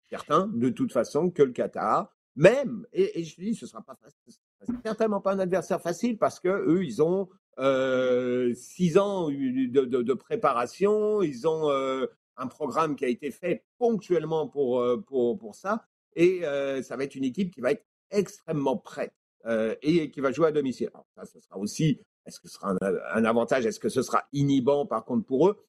Certains, 0.10 0.48
de 0.48 0.70
toute 0.70 0.92
façon, 0.92 1.30
que 1.30 1.44
le 1.44 1.52
Qatar, 1.52 2.12
même, 2.36 2.86
et, 2.94 3.24
je 3.24 3.36
dis, 3.36 3.54
ce 3.54 3.68
sera 3.68 3.82
pas 3.82 3.98
certainement 4.84 5.22
pas 5.22 5.34
un 5.34 5.40
adversaire 5.40 5.82
facile 5.82 6.18
parce 6.18 6.40
que 6.40 6.48
eux, 6.48 6.84
ils 6.84 7.02
ont 7.02 7.30
euh, 7.60 8.54
six 8.56 8.98
ans 8.98 9.30
de, 9.30 10.14
préparation, 10.14 11.22
ils 11.22 11.48
ont 11.48 11.70
euh, 11.70 12.08
un 12.38 12.48
programme 12.48 12.96
qui 12.96 13.04
a 13.04 13.10
été 13.10 13.32
fait 13.32 13.66
ponctuellement 13.78 14.48
pour, 14.48 14.80
euh, 14.80 14.98
pour, 15.06 15.38
pour 15.38 15.56
ça, 15.56 15.86
et 16.16 16.42
ça 16.82 16.96
va 16.96 17.04
être 17.04 17.16
une 17.16 17.24
équipe 17.24 17.54
qui 17.54 17.62
va 17.62 17.72
être 17.72 17.86
extrêmement 18.12 18.78
prête. 18.78 19.14
Et 19.82 20.12
qui 20.12 20.20
va 20.20 20.32
jouer 20.32 20.48
à 20.48 20.52
domicile. 20.52 20.90
Alors, 20.94 21.08
ça, 21.16 21.26
ce 21.26 21.40
sera 21.40 21.58
aussi, 21.58 22.02
est-ce 22.26 22.40
que 22.40 22.48
ce 22.48 22.56
sera 22.56 22.76
un, 23.14 23.26
avantage 23.26 23.66
Est-ce 23.66 23.80
que 23.80 23.90
ce 23.90 24.02
sera 24.02 24.24
inhibant 24.34 24.86
par 24.86 25.06
contre 25.06 25.26
pour 25.26 25.48
eux? 25.48 25.66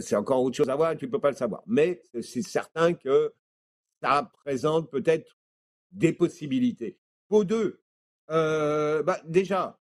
C'est 0.00 0.16
encore 0.16 0.42
autre 0.42 0.56
chose 0.56 0.68
à 0.68 0.76
voir 0.76 0.96
tu 0.96 1.06
ne 1.06 1.10
peux 1.10 1.20
pas 1.20 1.30
le 1.30 1.36
savoir. 1.36 1.62
Mais 1.66 2.02
c'est 2.20 2.42
certain 2.42 2.94
que 2.94 3.32
ça 4.02 4.30
présente 4.44 4.90
peut-être 4.90 5.38
des 5.92 6.12
possibilités. 6.12 6.98
Pour 7.28 7.44
deux, 7.44 7.80
euh, 8.30 9.02
bah, 9.02 9.20
déjà, 9.24 9.78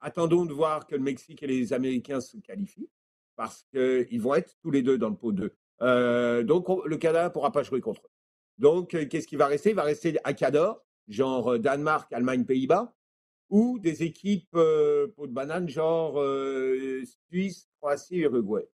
attendons 0.00 0.44
de 0.44 0.52
voir 0.52 0.86
que 0.86 0.94
le 0.94 1.02
Mexique 1.02 1.42
et 1.42 1.46
les 1.46 1.72
Américains 1.72 2.20
se 2.20 2.36
qualifient 2.38 2.90
parce 3.36 3.64
qu'ils 3.70 4.20
vont 4.20 4.34
être 4.34 4.56
tous 4.60 4.70
les 4.70 4.82
deux 4.82 4.98
dans 4.98 5.10
le 5.10 5.16
pot 5.16 5.32
2. 5.32 5.54
Euh, 5.80 6.42
donc, 6.42 6.66
le 6.84 6.96
Canada 6.96 7.24
ne 7.24 7.28
pourra 7.28 7.52
pas 7.52 7.62
jouer 7.62 7.80
contre 7.80 8.02
eux. 8.04 8.10
Donc, 8.58 8.90
qu'est-ce 9.08 9.28
qui 9.28 9.36
va 9.36 9.46
rester? 9.46 9.70
Il 9.70 9.76
va 9.76 9.84
rester 9.84 10.18
à 10.24 10.34
Cador, 10.34 10.84
genre 11.06 11.54
euh, 11.54 11.58
Danemark, 11.58 12.12
Allemagne, 12.12 12.44
Pays-Bas, 12.44 12.92
ou 13.48 13.78
des 13.78 14.02
équipes 14.02 14.54
euh, 14.54 15.06
de 15.18 15.32
banane, 15.32 15.68
genre 15.68 16.20
euh, 16.20 17.02
Suisse, 17.28 17.68
Croatie, 17.80 18.18
Uruguay. 18.18 18.68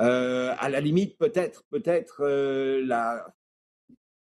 Euh, 0.00 0.52
à 0.58 0.68
la 0.68 0.80
limite, 0.80 1.16
peut-être, 1.18 1.62
peut-être 1.70 2.24
la, 2.82 3.32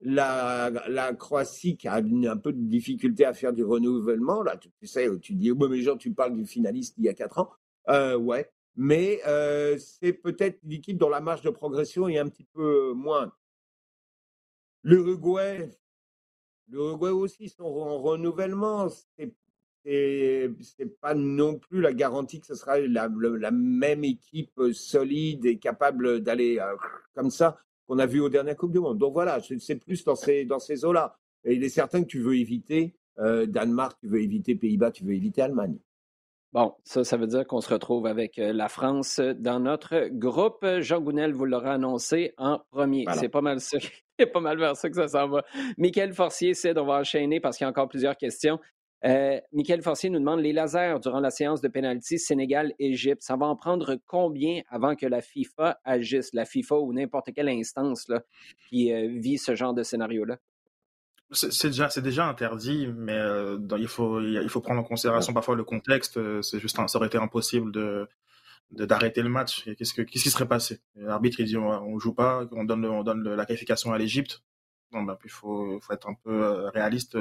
la, 0.01 1.14
Croatie 1.14 1.76
qui 1.78 1.89
a 1.89 1.95
un 1.95 2.37
peu 2.37 2.53
de 2.53 2.61
difficulté 2.61 3.24
à 3.24 3.33
faire 3.33 3.53
du 3.55 3.64
renouvellement. 3.64 4.43
Là, 4.43 4.59
tu, 4.59 4.87
sais, 4.87 5.09
tu 5.20 5.35
dis, 5.35 5.51
mais 5.53 5.80
genre, 5.80 5.97
tu 5.97 6.12
parles 6.12 6.37
du 6.37 6.45
finaliste 6.45 6.95
il 6.99 7.05
y 7.05 7.09
a 7.09 7.14
quatre 7.14 7.39
ans. 7.39 7.51
ouais, 7.89 8.51
mais 8.76 9.20
c'est 9.78 10.12
peut-être 10.12 10.59
l'équipe 10.64 10.99
dont 10.99 11.09
la 11.09 11.20
marge 11.20 11.43
de 11.43 11.51
progression 11.51 12.09
est 12.09 12.18
un 12.18 12.28
petit 12.28 12.47
peu 12.53 12.93
moins. 12.93 13.33
L'Uruguay, 14.85 15.70
l'Uruguay 16.68 17.11
aussi, 17.11 17.49
sont 17.49 17.64
en 17.64 17.99
renouvellement. 18.03 18.89
C'est 18.89 19.33
c'est 19.85 21.01
pas 21.01 21.14
non 21.14 21.59
plus 21.59 21.80
la 21.80 21.93
garantie 21.93 22.41
que 22.41 22.47
ce 22.47 22.55
sera 22.55 22.78
la, 22.78 23.09
la 23.09 23.51
même 23.51 24.05
équipe 24.05 24.61
solide 24.72 25.45
et 25.45 25.59
capable 25.59 26.20
d'aller 26.20 26.59
euh, 26.61 26.76
comme 27.14 27.30
ça 27.30 27.59
qu'on 27.87 27.99
a 27.99 28.07
vu 28.07 28.20
aux 28.20 28.28
dernières 28.28 28.57
Coupes 28.57 28.72
du 28.72 28.78
Monde. 28.78 28.99
Donc 28.99 29.12
voilà, 29.12 29.41
c'est 29.41 29.76
plus 29.76 30.05
dans 30.05 30.14
ces, 30.14 30.45
dans 30.45 30.61
ces 30.61 30.85
eaux-là. 30.85 31.16
Et 31.45 31.55
il 31.55 31.64
est 31.64 31.68
certain 31.68 32.03
que 32.03 32.09
tu 32.09 32.20
veux 32.20 32.37
éviter 32.37 32.95
euh, 33.18 33.47
Danemark, 33.47 33.99
tu 34.01 34.09
veux 34.09 34.20
éviter 34.20 34.55
Pays-Bas, 34.55 34.93
tu 34.93 35.05
veux 35.05 35.14
éviter 35.14 35.43
Allemagne. 35.43 35.76
Bon, 36.53 36.74
ça, 36.85 37.03
ça 37.03 37.16
veut 37.16 37.26
dire 37.26 37.47
qu'on 37.47 37.62
se 37.62 37.72
retrouve 37.72 38.07
avec 38.07 38.39
euh, 38.39 38.53
la 38.53 38.68
France 38.68 39.20
dans 39.20 39.59
notre 39.59 40.09
groupe. 40.09 40.64
Jean 40.80 41.01
Gounel 41.01 41.33
vous 41.33 41.47
l'aura 41.47 41.72
annoncé 41.72 42.35
en 42.37 42.61
premier. 42.70 43.07
C'est 43.14 43.30
pas 43.30 43.41
mal 43.41 43.61
ça. 43.61 43.78
C'est 44.18 44.26
pas 44.26 44.41
mal 44.41 44.59
vers 44.59 44.76
ça 44.76 44.89
que 44.91 44.95
ça 44.95 45.09
s'en 45.09 45.28
va. 45.28 45.43
Michael 45.78 46.12
Forcier, 46.12 46.53
c'est 46.53 46.78
on 46.78 46.85
va 46.85 47.01
enchaîner 47.01 47.41
parce 47.41 47.57
qu'il 47.57 47.64
y 47.64 47.66
a 47.66 47.70
encore 47.70 47.89
plusieurs 47.89 48.16
questions. 48.16 48.61
Euh, 49.05 49.40
Michael 49.53 49.82
Forcier 49.82 50.11
nous 50.11 50.20
demande 50.20 50.40
les 50.40 50.53
lasers 50.53 50.96
durant 51.03 51.20
la 51.20 51.30
séance 51.30 51.61
de 51.61 51.68
pénalty 51.68 52.18
Sénégal-Égypte. 52.18 53.22
Ça 53.22 53.36
va 53.36 53.46
en 53.46 53.57
prendre 53.57 53.96
combien 54.07 54.62
avant 54.68 54.94
que 54.94 55.07
la 55.07 55.20
FIFA 55.20 55.80
agisse, 55.84 56.32
la 56.32 56.44
FIFA 56.44 56.78
ou 56.78 56.92
n'importe 56.92 57.32
quelle 57.34 57.48
instance 57.48 58.07
qui 58.68 58.92
euh, 58.92 59.09
vit 59.18 59.38
ce 59.38 59.55
genre 59.55 59.74
de 59.74 59.82
scénario-là? 59.82 60.38
C'est 61.32 62.03
déjà, 62.03 62.28
interdit, 62.28 62.88
mais 62.94 63.16
euh, 63.16 63.59
il, 63.78 63.88
faut, 63.88 64.61
prendre 64.61 64.80
en 64.80 64.84
considération 64.84 65.32
parfois 65.32 65.57
le 65.57 65.64
contexte. 65.64 66.18
Euh, 66.18 66.42
c'est 66.42 66.61
juste, 66.61 66.76
ça 66.76 66.98
aurait 66.98 67.07
été 67.07 67.18
impossible 67.18 67.72
de 67.72 68.09
d'arrêter 68.70 69.20
le 69.20 69.28
match. 69.28 69.64
Qu'est-ce 69.76 69.92
que 69.92 70.00
qu'est-ce 70.00 70.24
qui 70.24 70.30
serait 70.30 70.48
passé? 70.48 70.80
L'arbitre 70.96 71.40
il 71.40 71.46
dit 71.46 71.59
on, 71.59 71.98
joue 71.98 72.14
pas, 72.14 72.46
on 72.53 72.66
on 72.66 73.03
donne 73.03 73.34
la 73.34 73.44
qualification 73.44 73.92
à 73.92 73.98
l'Égypte. 73.98 74.42
Bon, 74.93 75.03
ben, 75.03 75.16
il 75.24 75.30
faut, 75.30 75.80
faut 75.80 75.93
être 75.93 76.09
un 76.09 76.14
peu 76.14 76.66
réaliste. 76.74 77.18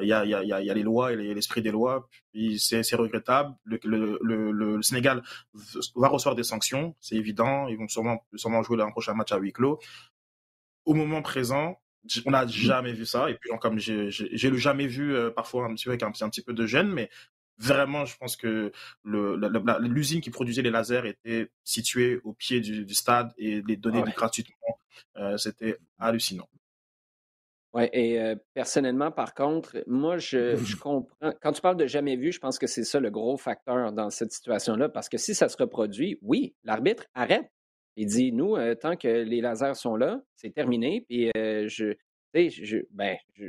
Il 0.00 0.08
y 0.08 0.12
a, 0.12 0.24
il 0.24 0.30
y 0.30 0.34
a, 0.34 0.42
il 0.42 0.66
y 0.66 0.70
a 0.70 0.74
les 0.74 0.82
lois 0.82 1.12
et 1.12 1.34
l'esprit 1.34 1.62
des 1.62 1.70
lois. 1.70 2.08
Puis 2.32 2.58
c'est 2.58 2.96
regrettable. 2.96 3.54
Le, 3.64 3.78
le, 3.84 4.18
le, 4.22 4.50
le, 4.52 4.82
Sénégal 4.82 5.22
va 5.94 6.08
recevoir 6.08 6.34
des 6.34 6.42
sanctions, 6.42 6.96
c'est 7.00 7.16
évident. 7.16 7.68
Ils 7.68 7.76
vont 7.76 7.88
sûrement, 7.88 8.24
sûrement 8.34 8.62
jouer 8.62 8.80
un 8.82 8.90
prochain 8.90 9.14
match 9.14 9.32
à 9.32 9.38
huis 9.38 9.52
clos. 9.52 9.78
Au 10.84 10.94
moment 10.94 11.22
présent, 11.22 11.78
on 12.26 12.30
n'a 12.30 12.46
jamais 12.46 12.92
vu 12.92 13.06
ça. 13.06 13.30
Et 13.30 13.34
puis, 13.34 13.50
comme 13.60 13.78
j'ai 13.78 14.10
le 14.10 14.56
jamais 14.56 14.86
vu, 14.86 15.14
euh, 15.14 15.30
parfois 15.30 15.66
un 15.66 15.74
petit 15.74 15.84
peu 15.84 15.90
avec 15.90 16.02
un, 16.02 16.10
petit 16.10 16.42
peu 16.42 16.52
de 16.52 16.66
gêne, 16.66 16.88
mais 16.88 17.10
vraiment, 17.58 18.04
je 18.06 18.16
pense 18.16 18.36
que 18.36 18.72
l'usine 19.04 20.20
qui 20.20 20.30
produisait 20.30 20.62
les 20.62 20.70
lasers 20.70 21.06
était 21.06 21.50
située 21.64 22.20
au 22.24 22.32
pied 22.32 22.60
du, 22.60 22.94
stade 22.94 23.32
et 23.36 23.62
les 23.66 23.76
données 23.76 24.02
gratuitement. 24.16 24.78
Euh, 25.16 25.36
c'était 25.36 25.78
hallucinant. 25.98 26.48
Oui, 27.72 27.84
et 27.92 28.20
euh, 28.20 28.34
personnellement, 28.52 29.12
par 29.12 29.32
contre, 29.32 29.76
moi, 29.86 30.18
je, 30.18 30.56
je, 30.56 30.76
comprends. 30.76 31.32
Quand 31.40 31.52
tu 31.52 31.60
parles 31.60 31.76
de 31.76 31.86
jamais 31.86 32.16
vu, 32.16 32.32
je 32.32 32.40
pense 32.40 32.58
que 32.58 32.66
c'est 32.66 32.84
ça 32.84 32.98
le 32.98 33.10
gros 33.10 33.36
facteur 33.36 33.92
dans 33.92 34.10
cette 34.10 34.32
situation-là, 34.32 34.88
parce 34.88 35.08
que 35.08 35.18
si 35.18 35.34
ça 35.34 35.48
se 35.48 35.56
reproduit, 35.56 36.18
oui, 36.22 36.54
l'arbitre 36.64 37.04
arrête. 37.14 37.50
Il 37.96 38.06
dit, 38.06 38.32
nous, 38.32 38.56
euh, 38.56 38.74
tant 38.74 38.96
que 38.96 39.08
les 39.08 39.40
lasers 39.40 39.74
sont 39.74 39.96
là, 39.96 40.20
c'est 40.34 40.50
terminé. 40.50 41.04
Puis 41.08 41.30
euh, 41.36 41.68
je, 41.68 41.94
je, 42.34 42.78
ben, 42.92 43.16
je, 43.34 43.46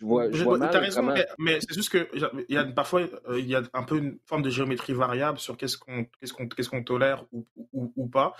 vois, 0.00 0.30
je 0.30 0.44
vois 0.44 0.58
mal 0.58 0.76
raison, 0.76 1.14
mais, 1.38 1.60
c'est 1.60 1.74
juste 1.74 1.90
que 1.90 2.08
il 2.48 2.54
y 2.54 2.58
a 2.58 2.64
parfois 2.64 3.02
il 3.36 3.46
y 3.46 3.54
a 3.54 3.62
un 3.72 3.82
peu 3.82 3.98
une 3.98 4.18
forme 4.26 4.42
de 4.42 4.50
géométrie 4.50 4.92
variable 4.92 5.38
sur 5.38 5.56
qu'est-ce 5.56 5.78
qu'on 5.78 6.04
qu'est-ce 6.04 6.32
qu'on 6.32 6.48
qu'est-ce 6.48 6.68
qu'on 6.68 6.82
tolère 6.82 7.24
ou, 7.32 7.46
ou, 7.72 7.92
ou 7.96 8.08
pas. 8.08 8.34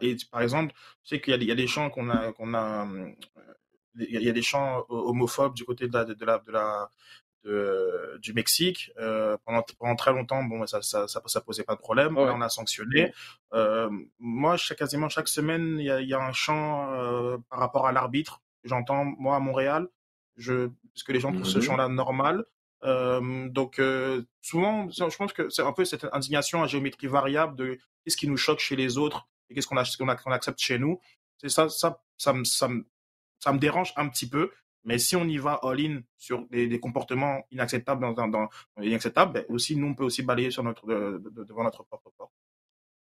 et 0.00 0.16
par 0.30 0.40
exemple, 0.40 0.74
je 1.04 1.10
sais 1.10 1.20
qu'il 1.20 1.40
y, 1.42 1.46
y, 1.46 1.52
a 1.52 1.54
des 1.54 1.66
chants 1.66 1.90
qu'on 1.90 2.08
a 2.10 2.32
qu'on 2.32 2.54
a 2.54 2.88
il 3.98 4.22
y 4.22 4.28
a 4.28 4.32
des 4.32 4.42
chants 4.42 4.84
homophobes 4.88 5.54
du 5.54 5.64
côté 5.64 5.88
de 5.88 5.92
la, 5.92 6.04
de 6.04 6.24
la, 6.24 6.38
de 6.38 6.52
la, 6.52 6.90
de, 7.44 8.18
du 8.20 8.32
Mexique. 8.32 8.90
Euh, 8.98 9.36
pendant, 9.44 9.64
pendant 9.78 9.96
très 9.96 10.12
longtemps, 10.12 10.42
bon, 10.44 10.66
ça, 10.66 10.82
ça, 10.82 11.08
ça, 11.08 11.22
ça 11.26 11.40
posait 11.40 11.64
pas 11.64 11.74
de 11.74 11.80
problème. 11.80 12.16
on 12.16 12.40
a 12.40 12.48
sanctionné. 12.48 13.12
Euh, 13.54 13.90
moi, 14.18 14.56
chaque, 14.56 14.78
quasiment 14.78 15.08
chaque 15.08 15.28
semaine, 15.28 15.76
il 15.78 15.86
y 15.86 15.90
a, 15.90 16.00
y 16.00 16.14
a, 16.14 16.20
un 16.20 16.32
chant 16.32 16.92
euh, 16.92 17.38
par 17.50 17.58
rapport 17.58 17.86
à 17.86 17.92
l'arbitre. 17.92 18.42
J'entends, 18.64 19.04
moi, 19.04 19.36
à 19.36 19.40
Montréal, 19.40 19.88
je, 20.36 20.68
parce 20.92 21.02
que 21.04 21.12
les 21.12 21.20
gens 21.20 21.32
trouvent 21.32 21.46
ce 21.46 21.58
mhm. 21.58 21.64
chant-là 21.64 21.88
normal. 21.88 22.44
Euh, 22.84 23.48
donc, 23.48 23.78
euh, 23.78 24.22
souvent, 24.40 24.88
je 24.90 25.16
pense 25.16 25.32
que 25.32 25.48
c'est 25.48 25.62
un 25.62 25.72
peu 25.72 25.84
cette 25.84 26.06
indignation 26.12 26.62
à 26.62 26.66
géométrie 26.66 27.08
variable 27.08 27.56
de 27.56 27.78
qu'est-ce 28.04 28.16
qui 28.16 28.28
nous 28.28 28.36
choque 28.36 28.60
chez 28.60 28.76
les 28.76 28.98
autres 28.98 29.26
et 29.50 29.54
qu'est-ce 29.54 29.66
qu'on 29.66 29.76
qu'on 29.76 30.32
accepte 30.32 30.60
chez 30.60 30.78
nous. 30.78 31.00
C'est 31.38 31.48
ça, 31.48 31.68
ça, 31.68 32.00
ça, 32.16 32.34
ça, 32.44 32.44
ça 32.44 32.68
me 32.68 32.84
dérange 33.54 33.92
un 33.96 34.08
petit 34.08 34.28
peu. 34.28 34.50
Mais 34.84 34.98
si 34.98 35.16
on 35.16 35.24
y 35.24 35.36
va 35.36 35.60
all-in 35.62 36.00
sur 36.16 36.46
des, 36.48 36.80
comportements 36.80 37.42
inacceptables, 37.50 38.06
inacceptables 38.80 39.32
ben 39.32 39.44
aussi, 39.48 39.76
nous, 39.76 39.88
on 39.88 39.94
peut 39.94 40.04
aussi 40.04 40.22
balayer 40.22 40.48
devant 40.48 41.64
notre 41.64 41.84
propre 41.84 42.10
porte. 42.16 42.32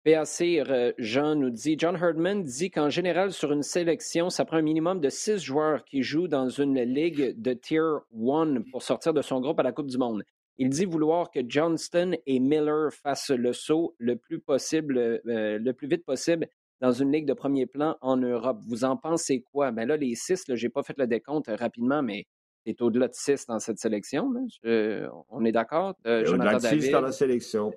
PAC 0.05 0.41
euh, 0.41 0.93
Jean 0.99 1.33
nous 1.33 1.49
dit, 1.49 1.75
John 1.79 1.95
Herdman 1.95 2.43
dit 2.43 2.69
qu'en 2.69 2.91
général, 2.91 3.33
sur 3.33 3.51
une 3.51 3.63
sélection, 3.63 4.29
ça 4.29 4.45
prend 4.45 4.57
un 4.57 4.61
minimum 4.61 4.99
de 4.99 5.09
six 5.09 5.43
joueurs 5.43 5.83
qui 5.83 6.03
jouent 6.03 6.27
dans 6.27 6.47
une 6.47 6.79
ligue 6.79 7.33
de 7.41 7.53
Tier 7.53 7.79
1 8.15 8.61
pour 8.71 8.83
sortir 8.83 9.15
de 9.15 9.23
son 9.23 9.41
groupe 9.41 9.59
à 9.59 9.63
la 9.63 9.71
Coupe 9.71 9.87
du 9.87 9.97
Monde. 9.97 10.23
Il 10.59 10.69
dit 10.69 10.85
vouloir 10.85 11.31
que 11.31 11.39
Johnston 11.45 12.15
et 12.27 12.39
Miller 12.39 12.93
fassent 12.93 13.31
le 13.31 13.51
saut 13.51 13.95
le 13.97 14.15
plus 14.15 14.39
possible, 14.39 14.97
euh, 14.99 15.57
le 15.57 15.73
plus 15.73 15.87
vite 15.87 16.05
possible 16.05 16.47
dans 16.85 16.91
une 16.91 17.11
ligue 17.11 17.25
de 17.25 17.33
premier 17.33 17.65
plan 17.65 17.97
en 18.01 18.15
Europe. 18.15 18.59
Vous 18.67 18.83
en 18.83 18.95
pensez 18.95 19.41
quoi? 19.41 19.71
Ben 19.71 19.87
là, 19.87 19.97
les 19.97 20.13
six, 20.13 20.43
je 20.47 20.53
n'ai 20.53 20.69
pas 20.69 20.83
fait 20.83 20.95
le 20.99 21.07
décompte 21.07 21.49
euh, 21.49 21.55
rapidement, 21.55 22.03
mais 22.03 22.27
c'est 22.63 22.79
au-delà 22.79 23.07
de 23.07 23.15
six 23.15 23.47
dans 23.47 23.57
cette 23.57 23.79
sélection. 23.79 24.31
on 24.63 25.45
est 25.45 25.51
d'accord? 25.51 25.95
Euh, 26.05 26.23
Jonathan 26.25 26.59
David. 26.59 26.91
dans 26.91 27.01
la 27.01 27.11
sélection. 27.11 27.73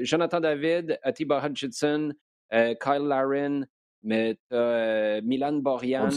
Jonathan 0.00 0.40
David, 0.40 0.98
Atiba 1.02 1.46
Hutchinson, 1.46 2.14
euh, 2.54 2.74
Kyle 2.82 3.06
Larin, 3.06 3.64
mais 4.02 4.38
Milan 5.22 5.58
Borian, 5.58 6.08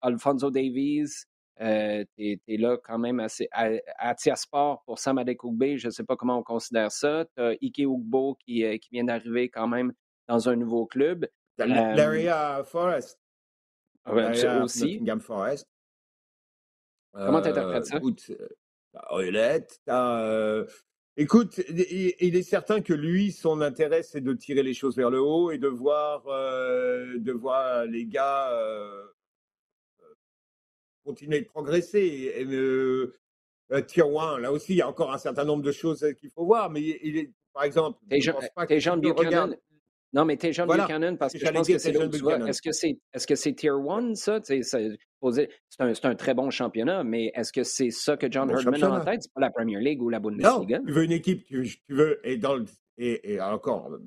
Alfonso? 0.00 0.50
Davies. 0.50 1.26
Euh, 1.60 2.06
tu 2.16 2.40
es, 2.48 2.56
là 2.56 2.78
quand 2.82 2.98
même 2.98 3.20
assez, 3.20 3.46
à, 3.52 3.68
à 3.98 4.14
Sport 4.34 4.82
pour 4.86 4.98
Sam 4.98 5.18
Adekugbe. 5.18 5.76
Je 5.76 5.88
ne 5.88 5.90
sais 5.90 6.04
pas 6.04 6.16
comment 6.16 6.38
on 6.38 6.42
considère 6.42 6.90
ça. 6.90 7.26
Tu 7.36 7.42
as 7.42 7.50
Ike 7.60 7.80
Ugbo 7.80 8.36
qui, 8.36 8.64
qui 8.78 8.88
vient 8.92 9.04
d'arriver 9.04 9.50
quand 9.50 9.68
même 9.68 9.92
dans 10.30 10.48
un 10.48 10.56
nouveau 10.56 10.86
club. 10.86 11.26
L'Area 11.58 12.62
Forest. 12.64 13.18
Ouais, 14.06 14.62
aussi. 14.62 14.92
Nottingham 14.92 15.20
Forest. 15.20 15.68
Comment 17.12 17.42
tu 17.42 17.48
interprètes 17.48 17.86
ça? 17.86 17.96
Écoute, 17.96 18.30
euh, 19.88 20.66
écoute, 21.16 21.60
il, 21.68 22.36
est 22.36 22.42
certain 22.42 22.80
que 22.80 22.94
lui, 22.94 23.32
son 23.32 23.60
intérêt, 23.60 24.02
c'est 24.02 24.20
de 24.20 24.32
tirer 24.32 24.62
les 24.62 24.72
choses 24.72 24.96
vers 24.96 25.10
le 25.10 25.20
haut 25.20 25.50
et 25.50 25.58
de 25.58 25.66
voir, 25.66 26.26
euh, 26.28 27.18
de 27.18 27.32
voir 27.32 27.84
les 27.86 28.06
gars 28.06 28.52
euh, 28.52 29.04
continuer 31.04 31.40
de 31.40 31.46
progresser. 31.46 32.32
Et, 32.36 33.82
tier 33.82 34.02
1, 34.02 34.38
là 34.38 34.52
aussi, 34.52 34.74
il 34.74 34.76
y 34.76 34.82
a 34.82 34.88
encore 34.88 35.12
un 35.12 35.18
certain 35.18 35.44
nombre 35.44 35.62
de 35.62 35.72
choses 35.72 36.06
qu'il 36.18 36.30
faut 36.30 36.44
voir, 36.44 36.70
mais 36.70 36.80
il 36.80 37.18
est, 37.18 37.32
par 37.52 37.64
exemple, 37.64 37.98
je 38.10 38.30
pense 38.30 38.48
pas 38.50 38.66
que 38.66 38.78
non, 40.12 40.24
mais 40.24 40.36
t'es 40.36 40.52
John 40.52 40.68
Buchanan 40.68 41.16
parce 41.16 41.32
que 41.32 41.38
je 41.38 41.52
pense 41.52 41.68
que 41.68 41.78
c'est 41.78 41.92
là 41.92 42.48
Est-ce 42.48 42.62
que 42.62 42.72
c'est 42.72 42.98
est 43.12 43.18
-ce 43.18 43.34
c'est 43.36 43.52
Tier 43.52 43.70
1, 43.70 44.14
ça? 44.16 44.40
C'est 44.42 44.60
un, 45.78 45.92
un, 46.02 46.14
très 46.16 46.34
bon 46.34 46.50
championnat, 46.50 47.04
mais 47.04 47.30
est-ce 47.34 47.52
que 47.52 47.62
c'est 47.62 47.90
ça 47.90 48.16
que 48.16 48.30
John 48.30 48.50
Herdman 48.50 48.82
a 48.82 48.90
en 48.90 49.04
tête? 49.04 49.22
C'est 49.22 49.32
pas 49.32 49.40
la 49.40 49.50
Premier 49.50 49.78
League 49.80 50.02
ou 50.02 50.08
la 50.08 50.18
Bundesliga? 50.18 50.78
Non, 50.78 50.84
tu 50.84 50.92
veux 50.92 51.04
une 51.04 51.12
équipe, 51.12 51.44
tu, 51.44 51.62
tu 51.86 51.94
veux, 51.94 52.20
et, 52.24 52.36
dans 52.38 52.64
et, 52.98 53.34
et, 53.34 53.40
encore, 53.40 53.98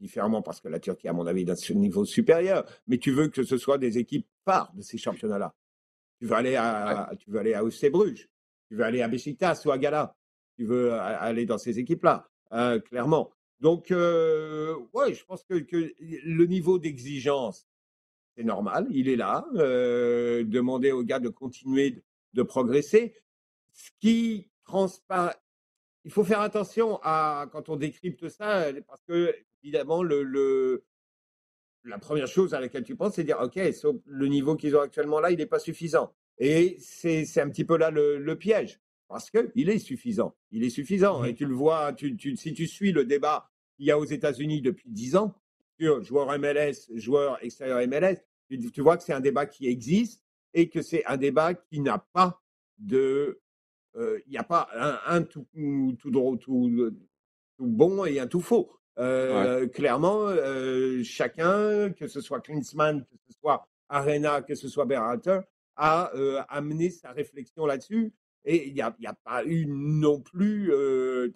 différemment 0.00 0.42
parce 0.42 0.60
que 0.60 0.68
la 0.68 0.78
Turquie, 0.78 1.08
à 1.08 1.12
mon 1.12 1.26
avis, 1.26 1.42
est 1.42 1.44
d'un 1.44 1.74
niveau 1.74 2.04
supérieur, 2.04 2.64
mais 2.86 2.98
tu 2.98 3.10
veux 3.10 3.28
que 3.28 3.42
ce 3.42 3.56
soit 3.56 3.78
des 3.78 3.98
équipes 3.98 4.26
phares 4.44 4.72
de 4.74 4.82
ces 4.82 4.98
championnats-là. 4.98 5.54
Tu 6.20 6.26
veux 6.26 6.34
aller 6.34 6.56
à, 6.56 7.10
tu 7.18 7.30
veux 7.30 7.40
aller 7.40 7.54
à 7.54 7.62
Bruges, 7.90 8.28
tu 8.68 8.76
veux 8.76 8.84
aller 8.84 9.02
à 9.02 9.08
Besiktas 9.08 9.62
ou 9.66 9.72
à 9.72 9.78
Gala, 9.78 10.14
tu 10.56 10.64
veux 10.64 10.92
aller 10.92 11.46
dans 11.46 11.58
ces 11.58 11.78
équipes-là, 11.78 12.28
euh, 12.52 12.78
clairement. 12.80 13.32
Donc, 13.60 13.90
euh, 13.90 14.76
ouais, 14.92 15.14
je 15.14 15.24
pense 15.24 15.42
que, 15.44 15.54
le 15.54 16.46
niveau 16.46 16.78
d'exigence, 16.78 17.66
c'est 18.36 18.44
normal, 18.44 18.86
il 18.90 19.08
est 19.08 19.16
là. 19.16 19.46
Euh, 19.54 20.44
demander 20.44 20.92
aux 20.92 21.02
gars 21.02 21.20
de 21.20 21.30
continuer 21.30 22.02
de, 22.34 22.42
progresser. 22.42 23.14
Ce 23.72 23.90
qui 24.00 24.50
transparaît, 24.64 25.34
il 26.04 26.10
faut 26.10 26.24
faire 26.24 26.40
attention 26.40 27.00
à 27.02 27.46
quand 27.50 27.68
on 27.70 27.76
décrypte 27.76 28.28
ça, 28.28 28.72
parce 28.86 29.02
que 29.08 29.34
évidemment, 29.62 30.02
la 30.02 30.78
première 31.98 32.28
chose 32.28 32.52
à 32.52 32.60
laquelle 32.60 32.84
tu 32.84 32.94
penses, 32.94 33.14
c'est 33.14 33.24
dire, 33.24 33.40
OK, 33.40 33.56
le 33.56 34.26
niveau 34.28 34.56
qu'ils 34.56 34.76
ont 34.76 34.80
actuellement 34.80 35.20
là, 35.20 35.30
il 35.30 35.38
n'est 35.38 35.46
pas 35.46 35.58
suffisant. 35.58 36.14
Et 36.38 36.76
c'est 36.78 37.40
un 37.40 37.48
petit 37.48 37.64
peu 37.64 37.78
là 37.78 37.90
le 37.90 38.34
piège 38.34 38.80
parce 39.08 39.30
qu'il 39.30 39.70
est 39.70 39.78
suffisant. 39.78 40.34
Il 40.50 40.64
est 40.64 40.70
suffisant. 40.70 41.24
Et 41.24 41.34
tu 41.34 41.46
le 41.46 41.54
vois, 41.54 41.92
tu, 41.92 42.16
tu, 42.16 42.36
si 42.36 42.52
tu 42.52 42.66
suis 42.66 42.92
le 42.92 43.04
débat 43.04 43.50
qu'il 43.76 43.86
y 43.86 43.90
a 43.90 43.98
aux 43.98 44.04
États-Unis 44.04 44.62
depuis 44.62 44.90
10 44.90 45.16
ans 45.16 45.34
sur 45.78 46.02
joueurs 46.02 46.38
MLS, 46.38 46.88
joueurs 46.94 47.42
extérieurs 47.44 47.86
MLS, 47.86 48.16
tu, 48.48 48.80
vois 48.80 48.96
que 48.96 49.02
c'est 49.02 49.12
un 49.12 49.20
débat 49.20 49.46
qui 49.46 49.66
existe 49.66 50.22
et 50.54 50.68
que 50.68 50.82
c'est 50.82 51.04
un 51.06 51.16
débat 51.16 51.54
qui 51.54 51.80
n'a 51.80 51.98
pas 51.98 52.40
de. 52.78 53.40
Euh, 53.96 54.20
il 54.26 54.30
n'y 54.30 54.38
a 54.38 54.44
pas 54.44 54.68
un, 55.06 55.22
tout, 55.22 55.46
tout, 55.98 56.10
tout, 56.10 56.38
tout, 56.38 57.66
bon 57.66 58.04
et 58.04 58.20
un 58.20 58.26
tout 58.26 58.40
faux. 58.40 58.70
Euh, 58.98 59.66
clairement, 59.68 60.26
euh, 60.28 61.02
chacun, 61.02 61.90
que 61.92 62.06
ce 62.06 62.20
soit 62.20 62.40
Klinsmann, 62.40 63.04
que 63.04 63.16
ce 63.28 63.32
soit 63.38 63.66
Arena, 63.88 64.42
que 64.42 64.54
ce 64.54 64.68
soit 64.68 64.84
Berhalter, 64.86 65.40
a 65.76 66.10
amené 66.48 66.88
sa 66.90 67.12
réflexion 67.12 67.66
là-dessus 67.66 68.12
Et 68.46 68.68
il 68.68 68.74
n'y 68.74 68.80
a, 68.80 68.96
a, 69.04 69.14
pas 69.24 69.44
eu 69.44 69.66
non 69.66 70.20
plus 70.20 70.72
euh, 70.72 71.30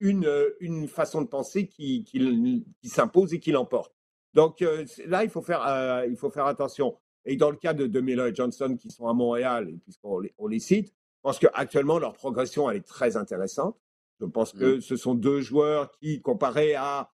une, 0.00 0.30
une 0.60 0.88
façon 0.88 1.20
de 1.20 1.26
penser 1.26 1.66
qui, 1.66 2.04
qui, 2.04 2.64
qui 2.80 2.88
s'impose 2.88 3.34
et 3.34 3.40
qui 3.40 3.50
l'emporte. 3.52 3.94
Donc 4.34 4.60
là, 5.06 5.24
il 5.24 5.30
faut, 5.30 5.42
faire, 5.42 6.04
il 6.08 6.16
faut 6.16 6.30
faire 6.30 6.46
attention. 6.46 6.96
Et 7.24 7.36
dans 7.36 7.50
le 7.50 7.56
cas 7.56 7.74
de, 7.74 7.86
de 7.86 8.00
Miller 8.00 8.28
et 8.28 8.34
Johnson 8.34 8.76
qui 8.80 8.90
sont 8.90 9.08
à 9.08 9.12
Montréal, 9.12 9.74
puisqu'on 9.82 10.20
les, 10.20 10.32
on 10.38 10.46
les 10.46 10.60
cite, 10.60 10.88
je 10.88 11.22
pense 11.22 11.38
qu'actuellement, 11.38 11.98
leur 11.98 12.12
progression, 12.12 12.70
elle 12.70 12.78
est 12.78 12.86
très 12.86 13.16
intéressante. 13.16 13.76
Je 14.20 14.26
pense 14.26 14.52
que 14.52 14.76
mmh. 14.76 14.80
ce 14.80 14.96
sont 14.96 15.14
deux 15.14 15.40
joueurs 15.40 15.90
qui, 15.90 16.20
comparés 16.22 16.74
à 16.74 17.10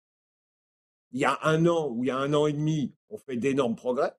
il 1.13 1.21
y 1.21 1.25
a 1.25 1.39
un 1.43 1.67
an 1.67 1.89
ou 1.91 2.05
il 2.05 2.09
y 2.09 2.11
a 2.11 2.17
un 2.17 2.35
an 2.35 2.47
et 2.47 2.53
demi, 2.53 2.95
ont 3.11 3.19
fait 3.19 3.37
d'énormes 3.37 3.77
progrès. 3.77 4.13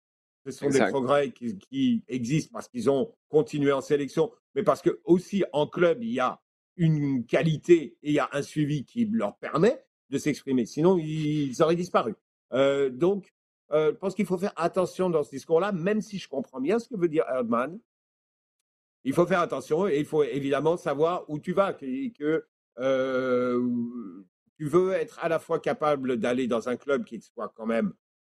Ce 0.45 0.52
sont 0.52 0.70
des 0.70 0.80
progrès 0.89 1.32
qui, 1.32 2.04
existent 2.08 2.52
parce 2.54 2.68
qu'ils 2.68 2.89
ont 2.89 3.14
continué 3.28 3.72
en 3.72 3.82
sélection, 3.82 4.32
parce 4.64 4.82
que 4.82 4.99
aussi 5.03 5.43
en 5.53 5.68
club, 5.68 6.03
il 6.03 6.14
y 6.14 6.20
a 6.20 6.41
une 6.76 7.26
qualité 7.26 7.97
et 8.03 8.10
il 8.10 8.14
y 8.14 8.20
a 8.20 8.30
un 8.32 8.41
suivi 8.41 8.86
qui 8.86 9.05
leur 9.05 9.38
permet 9.38 9.84
de 10.10 10.18
s'exprimer. 10.18 10.66
Sinon, 10.66 10.97
ils 10.97 11.62
auraient 11.62 11.76
disparu. 11.76 12.16
Euh, 12.53 12.89
donc, 12.89 13.34
euh, 13.72 13.91
je 13.91 13.97
pense 13.97 14.16
qu'il 14.16 14.26
faut 14.26 14.38
faire 14.38 14.53
attention 14.55 15.10
dans 15.10 15.24
ce 15.24 15.30
discours-là, 15.32 15.72
même 15.72 16.01
si 16.01 16.18
je 16.18 16.28
comprends 16.28 16.62
bien 16.62 16.80
ce 16.80 16.89
que 16.89 16.95
veut 16.95 17.10
dire 17.10 17.26
Erdmann. 17.30 17.80
Il 19.03 19.14
faut 19.14 19.26
faire 19.26 19.41
attention 19.41 19.88
et 19.88 19.99
il 19.99 20.05
faut 20.05 20.24
évidemment 20.24 20.78
savoir 20.78 21.30
où 21.30 21.39
tu 21.39 21.53
vas, 21.53 21.74
que, 21.74 22.10
que 22.10 22.45
euh, 22.80 24.24
tu 24.57 24.66
veux 24.66 24.91
être 24.91 25.20
à 25.20 25.30
la 25.30 25.39
fois 25.39 25.60
capable 25.60 26.18
d'aller 26.18 26.47
dans 26.47 26.68
un 26.68 26.76
club 26.76 27.05
qui 27.05 27.22
soit 27.22 27.49
quand 27.55 27.66
même 27.66 27.93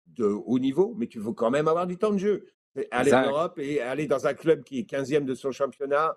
de 0.06 0.24
haut 0.24 0.58
niveau, 0.58 0.94
mais 0.96 1.06
tu 1.06 1.18
veux 1.18 1.32
quand 1.32 1.50
même 1.50 1.68
avoir 1.68 1.86
du 1.86 1.96
temps 1.96 2.12
de 2.12 2.18
jeu. 2.18 2.46
Aller 2.90 3.12
en 3.12 3.26
Europe 3.26 3.58
et 3.58 3.80
aller 3.80 4.06
dans 4.06 4.26
un 4.26 4.34
club 4.34 4.64
qui 4.64 4.78
est 4.78 4.90
15e 4.90 5.24
de 5.24 5.34
son 5.34 5.52
championnat, 5.52 6.16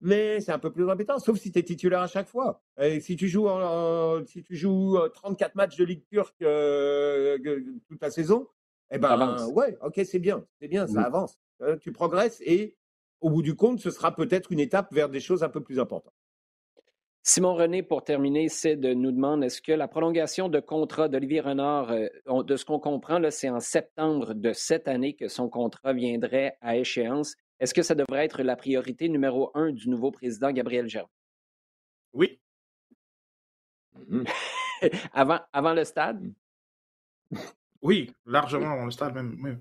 mais 0.00 0.40
c'est 0.40 0.52
un 0.52 0.58
peu 0.58 0.72
plus 0.72 0.88
embêtant, 0.88 1.18
sauf 1.18 1.38
si 1.38 1.52
tu 1.52 1.58
es 1.58 1.62
titulaire 1.62 2.00
à 2.00 2.06
chaque 2.06 2.28
fois. 2.28 2.62
Et 2.80 3.00
si 3.00 3.16
tu 3.16 3.28
joues, 3.28 3.48
si 4.26 4.42
tu 4.42 4.56
joues 4.56 4.98
34 5.14 5.50
euh, 5.50 5.52
matchs 5.54 5.76
de 5.76 5.84
Ligue 5.84 6.04
turque 6.10 6.40
euh, 6.42 7.38
toute 7.86 8.00
la 8.00 8.10
saison, 8.10 8.48
eh 8.90 8.98
ben, 8.98 9.46
ouais, 9.52 9.78
ok, 9.82 10.00
c'est 10.04 10.18
bien, 10.18 10.44
c'est 10.58 10.68
bien, 10.68 10.86
ça 10.86 11.02
avance. 11.02 11.38
Euh, 11.62 11.76
tu 11.76 11.92
progresses 11.92 12.40
et 12.44 12.76
au 13.20 13.30
bout 13.30 13.42
du 13.42 13.54
compte, 13.54 13.78
ce 13.80 13.90
sera 13.90 14.14
peut-être 14.14 14.50
une 14.50 14.60
étape 14.60 14.92
vers 14.92 15.08
des 15.08 15.20
choses 15.20 15.42
un 15.42 15.48
peu 15.48 15.62
plus 15.62 15.78
importantes. 15.78 16.14
Simon 17.22 17.54
René, 17.54 17.82
pour 17.82 18.02
terminer, 18.02 18.48
Sid 18.48 18.84
nous 18.84 19.12
demande 19.12 19.44
est-ce 19.44 19.60
que 19.60 19.72
la 19.72 19.88
prolongation 19.88 20.48
de 20.48 20.58
contrat 20.58 21.08
d'Olivier 21.08 21.40
Renard, 21.40 21.92
de 22.26 22.56
ce 22.56 22.64
qu'on 22.64 22.80
comprend, 22.80 23.20
c'est 23.30 23.50
en 23.50 23.60
septembre 23.60 24.32
de 24.32 24.54
cette 24.54 24.88
année 24.88 25.14
que 25.14 25.28
son 25.28 25.50
contrat 25.50 25.92
viendrait 25.92 26.56
à 26.62 26.76
échéance. 26.76 27.36
Est-ce 27.58 27.74
que 27.74 27.82
ça 27.82 27.94
devrait 27.94 28.24
être 28.24 28.42
la 28.42 28.56
priorité 28.56 29.10
numéro 29.10 29.50
un 29.54 29.70
du 29.70 29.90
nouveau 29.90 30.10
président 30.10 30.50
Gabriel 30.50 30.88
Germain? 30.88 31.08
Oui. 32.12 32.40
Mmh. 34.08 34.24
avant, 35.12 35.40
avant 35.52 35.74
le 35.74 35.84
stade? 35.84 36.32
Oui, 37.82 38.10
largement 38.24 38.70
avant 38.70 38.86
le 38.86 38.90
stade 38.90 39.14
même. 39.14 39.60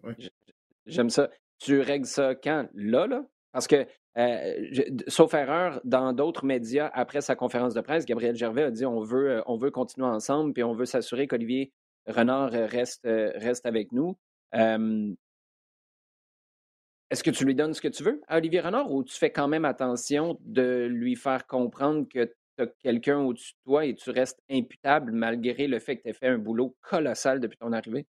J'aime 0.86 1.10
ça. 1.10 1.30
Tu 1.58 1.82
règles 1.82 2.06
ça 2.06 2.36
quand? 2.36 2.70
Là, 2.74 3.06
là? 3.06 3.26
Parce 3.52 3.68
que, 3.68 3.86
euh, 4.20 4.98
sauf 5.08 5.34
erreur, 5.34 5.80
dans 5.86 6.12
d'autres 6.14 6.46
médias, 6.46 6.90
après 6.94 7.22
sa 7.22 7.36
conférence 7.36 7.74
de 7.74 7.82
presse, 7.82 8.06
Gabriel 8.06 8.36
Gervais 8.36 8.64
a 8.64 8.72
dit 8.72 8.86
on 8.86 9.02
veut, 9.02 9.32
euh, 9.38 9.42
on 9.46 9.58
veut 9.58 9.72
continuer 9.72 10.08
ensemble, 10.08 10.54
puis 10.54 10.64
on 10.64 10.74
veut 10.74 10.86
s'assurer 10.86 11.28
qu'Olivier 11.28 11.72
Renard 12.06 12.52
reste, 12.52 13.06
euh, 13.06 13.32
reste 13.36 13.66
avec 13.66 13.92
nous. 13.94 14.18
Est-ce 17.12 17.24
que 17.24 17.32
tu 17.32 17.46
lui 17.46 17.56
donnes 17.56 17.74
ce 17.74 17.82
que 17.82 17.88
tu 17.88 18.04
veux 18.04 18.22
à 18.28 18.38
Olivier 18.38 18.60
Renard 18.60 18.92
ou 18.92 19.04
tu 19.04 19.16
fais 19.16 19.32
quand 19.32 19.48
même 19.48 19.66
attention 19.66 20.38
de 20.42 20.86
lui 20.86 21.16
faire 21.16 21.48
comprendre 21.48 22.08
que 22.08 22.26
tu 22.26 22.64
as 22.64 22.68
quelqu'un 22.84 23.20
au-dessus 23.20 23.54
de 23.54 23.64
toi 23.64 23.86
et 23.86 23.96
tu 23.96 24.12
restes 24.12 24.40
imputable 24.50 25.12
malgré 25.12 25.68
le 25.68 25.80
fait 25.80 25.98
que 25.98 26.04
tu 26.04 26.10
aies 26.10 26.14
fait 26.14 26.28
un 26.28 26.38
boulot 26.38 26.76
colossal 26.82 27.40
depuis 27.40 27.58
ton 27.58 27.72
arrivée? 27.72 28.06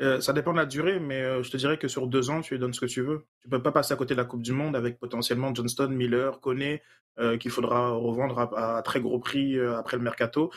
Euh, 0.00 0.20
ça 0.20 0.32
dépend 0.32 0.52
de 0.52 0.56
la 0.56 0.66
durée, 0.66 0.98
mais 0.98 1.22
euh, 1.22 1.42
je 1.42 1.50
te 1.50 1.56
dirais 1.56 1.78
que 1.78 1.86
sur 1.86 2.08
deux 2.08 2.30
ans, 2.30 2.40
tu 2.40 2.54
lui 2.54 2.60
donnes 2.60 2.72
ce 2.72 2.80
que 2.80 2.86
tu 2.86 3.00
veux. 3.00 3.26
Tu 3.40 3.48
peux 3.48 3.62
pas 3.62 3.72
passer 3.72 3.94
à 3.94 3.96
côté 3.96 4.14
de 4.14 4.18
la 4.18 4.24
Coupe 4.24 4.42
du 4.42 4.52
Monde 4.52 4.74
avec 4.74 4.98
potentiellement 4.98 5.54
Johnston, 5.54 5.88
Miller, 5.88 6.40
Kone, 6.40 6.78
euh, 7.18 7.36
qu'il 7.38 7.52
faudra 7.52 7.90
revendre 7.90 8.38
à, 8.38 8.82
très 8.82 9.00
gros 9.00 9.20
prix 9.20 9.58
après 9.60 9.96
le 9.96 10.02
mercato 10.02 10.50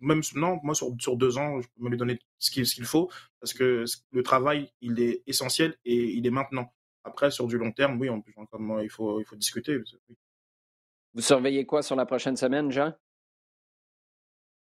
même 0.00 0.22
non, 0.34 0.60
moi 0.62 0.74
sur, 0.74 0.94
sur 0.98 1.16
deux 1.16 1.38
ans, 1.38 1.60
je 1.60 1.68
peux 1.68 1.84
me 1.84 1.90
lui 1.90 1.96
donner 1.96 2.18
ce 2.38 2.50
qu'il 2.50 2.66
ce 2.66 2.74
qu'il 2.74 2.84
faut 2.84 3.10
parce 3.40 3.54
que 3.54 3.84
le 4.12 4.22
travail, 4.22 4.70
il 4.80 5.00
est 5.00 5.22
essentiel 5.26 5.76
et 5.84 5.94
il 5.94 6.26
est 6.26 6.30
maintenant. 6.30 6.72
Après, 7.04 7.30
sur 7.30 7.46
du 7.46 7.58
long 7.58 7.72
terme, 7.72 8.00
oui, 8.00 8.08
comme, 8.50 8.80
il 8.82 8.88
faut 8.88 9.20
il 9.20 9.24
faut 9.26 9.36
discuter. 9.36 9.78
Vous 11.14 11.20
surveillez 11.20 11.66
quoi 11.66 11.82
sur 11.82 11.96
la 11.96 12.06
prochaine 12.06 12.36
semaine, 12.36 12.70
Jean? 12.70 12.94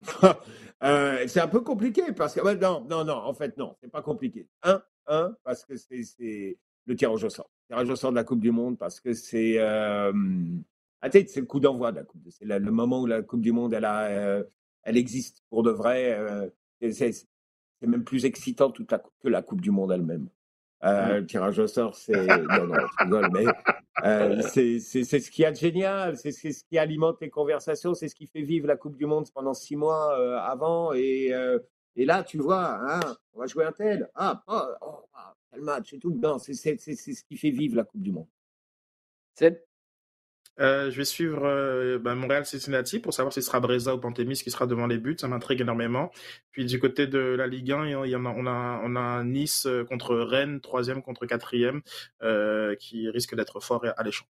euh, 0.84 1.26
C'est 1.28 1.40
un 1.40 1.48
peu 1.48 1.62
compliqué 1.62 2.04
parce 2.16 2.34
que 2.34 2.42
non, 2.56 2.86
non, 2.90 3.04
non, 3.04 3.16
en 3.16 3.34
fait 3.34 3.58
non, 3.58 3.76
c'est 3.82 3.92
pas 3.92 4.02
compliqué. 4.02 4.48
Un, 4.64 4.82
un, 5.08 5.36
parce 5.44 5.66
que 5.66 5.76
c'est 5.78 6.58
le 6.86 6.96
tirage 6.96 7.24
au 7.24 7.30
sort, 7.30 7.50
le 7.70 7.76
tirage 7.76 7.90
au 7.90 7.96
sort 7.96 8.12
de 8.12 8.16
la 8.16 8.24
Coupe 8.24 8.42
du 8.42 8.52
Monde 8.52 8.78
parce 8.78 9.00
que 9.00 9.14
c'est 9.14 9.56
euh, 9.60 10.12
c'est 11.12 11.38
le 11.38 11.46
coup 11.46 11.60
d'envoi 11.60 11.92
de 11.92 11.98
la 11.98 12.04
Coupe. 12.04 12.22
C'est 12.30 12.46
le 12.46 12.72
moment 12.72 13.02
où 13.02 13.06
la 13.06 13.22
Coupe 13.22 13.42
du 13.42 13.52
Monde 13.52 13.74
elle 13.74 13.86
a 13.86 14.06
euh, 14.08 14.44
elle 14.84 14.98
existe 14.98 15.44
pour 15.50 15.64
de 15.64 15.72
vrai. 15.72 16.14
Euh, 16.14 16.50
c'est 16.92 17.28
même 17.82 18.04
plus 18.04 18.26
excitant 18.26 18.72
que 18.72 19.28
la 19.28 19.42
Coupe 19.42 19.62
du 19.62 19.72
Monde 19.72 19.92
elle-même. 19.92 20.30
Euh, 20.84 21.20
le 21.20 21.26
tirage 21.26 21.58
au 21.60 21.68
sort, 21.68 21.96
c'est. 21.96 22.28
non, 22.28 22.68
non, 22.68 22.76
je 22.76 23.04
rigole, 23.04 23.30
mais 23.34 23.46
euh, 24.04 24.42
c'est 24.42 24.80
ce 24.80 25.32
qui 25.32 25.44
est 25.44 25.56
génial, 25.60 26.18
c'est 26.18 26.32
ce 26.32 26.64
qui 26.64 26.78
alimente 26.78 27.18
les 27.22 27.30
conversations, 27.30 27.94
c'est 27.94 28.08
ce 28.08 28.16
qui 28.16 28.28
fait 28.28 28.42
vivre 28.42 28.68
la 28.68 28.76
Coupe 28.76 28.98
du 28.98 29.06
Monde 29.06 29.30
pendant 29.34 29.54
six 29.54 29.76
mois 29.76 30.20
euh, 30.20 30.38
avant. 30.38 30.94
Et, 30.94 31.34
euh, 31.34 31.60
et 31.96 32.06
là, 32.06 32.24
tu 32.24 32.38
vois, 32.38 32.80
hein, 32.82 33.00
on 33.34 33.40
va 33.40 33.48
jouer 33.48 33.66
un 33.66 33.72
tel. 33.72 34.10
Ah, 34.16 34.44
oh, 34.48 34.62
oh, 34.82 35.06
quel 35.52 35.62
match 35.62 35.94
et 35.94 36.00
tout. 36.00 36.14
Non, 36.14 36.38
c'est 36.38 36.54
ce 36.54 37.24
qui 37.24 37.38
fait 37.38 37.52
vivre 37.52 37.78
la 37.78 37.84
Coupe 37.84 38.02
du 38.02 38.12
Monde. 38.12 38.28
Euh, 40.60 40.90
je 40.90 40.98
vais 40.98 41.06
suivre 41.06 41.44
euh, 41.44 42.00
bah, 42.00 42.16
Montréal-Cincinnati 42.16 43.00
pour 43.00 43.14
savoir 43.14 43.34
si 43.34 43.42
ce 43.42 43.48
sera 43.48 43.60
Breza 43.60 43.94
ou 43.94 44.00
Pantémis 44.00 44.36
qui 44.36 44.52
sera 44.52 44.68
devant 44.68 44.88
les 44.88 44.98
buts. 44.98 45.18
Ça 45.20 45.28
m'intrigue 45.28 45.62
énormément. 45.62 46.12
Puis 46.52 46.66
du 46.66 46.80
côté 46.80 47.08
de 47.08 47.20
la 47.20 47.48
Ligue 47.48 47.72
1, 47.72 48.06
il 48.06 48.10
y 48.10 48.16
en 48.16 48.26
a, 48.26 48.30
on, 48.30 48.46
a, 48.46 48.82
on 48.84 49.24
Nice 49.24 49.66
euh, 49.66 49.84
contre 49.84 50.16
Rennes, 50.16 50.62
troisième 50.62 51.02
contre 51.02 51.26
quatrième, 51.26 51.82
qui 52.80 53.10
risque 53.10 53.36
d'être 53.36 53.60
fort 53.60 53.86
et 53.86 53.92
alléchant. 53.98 54.26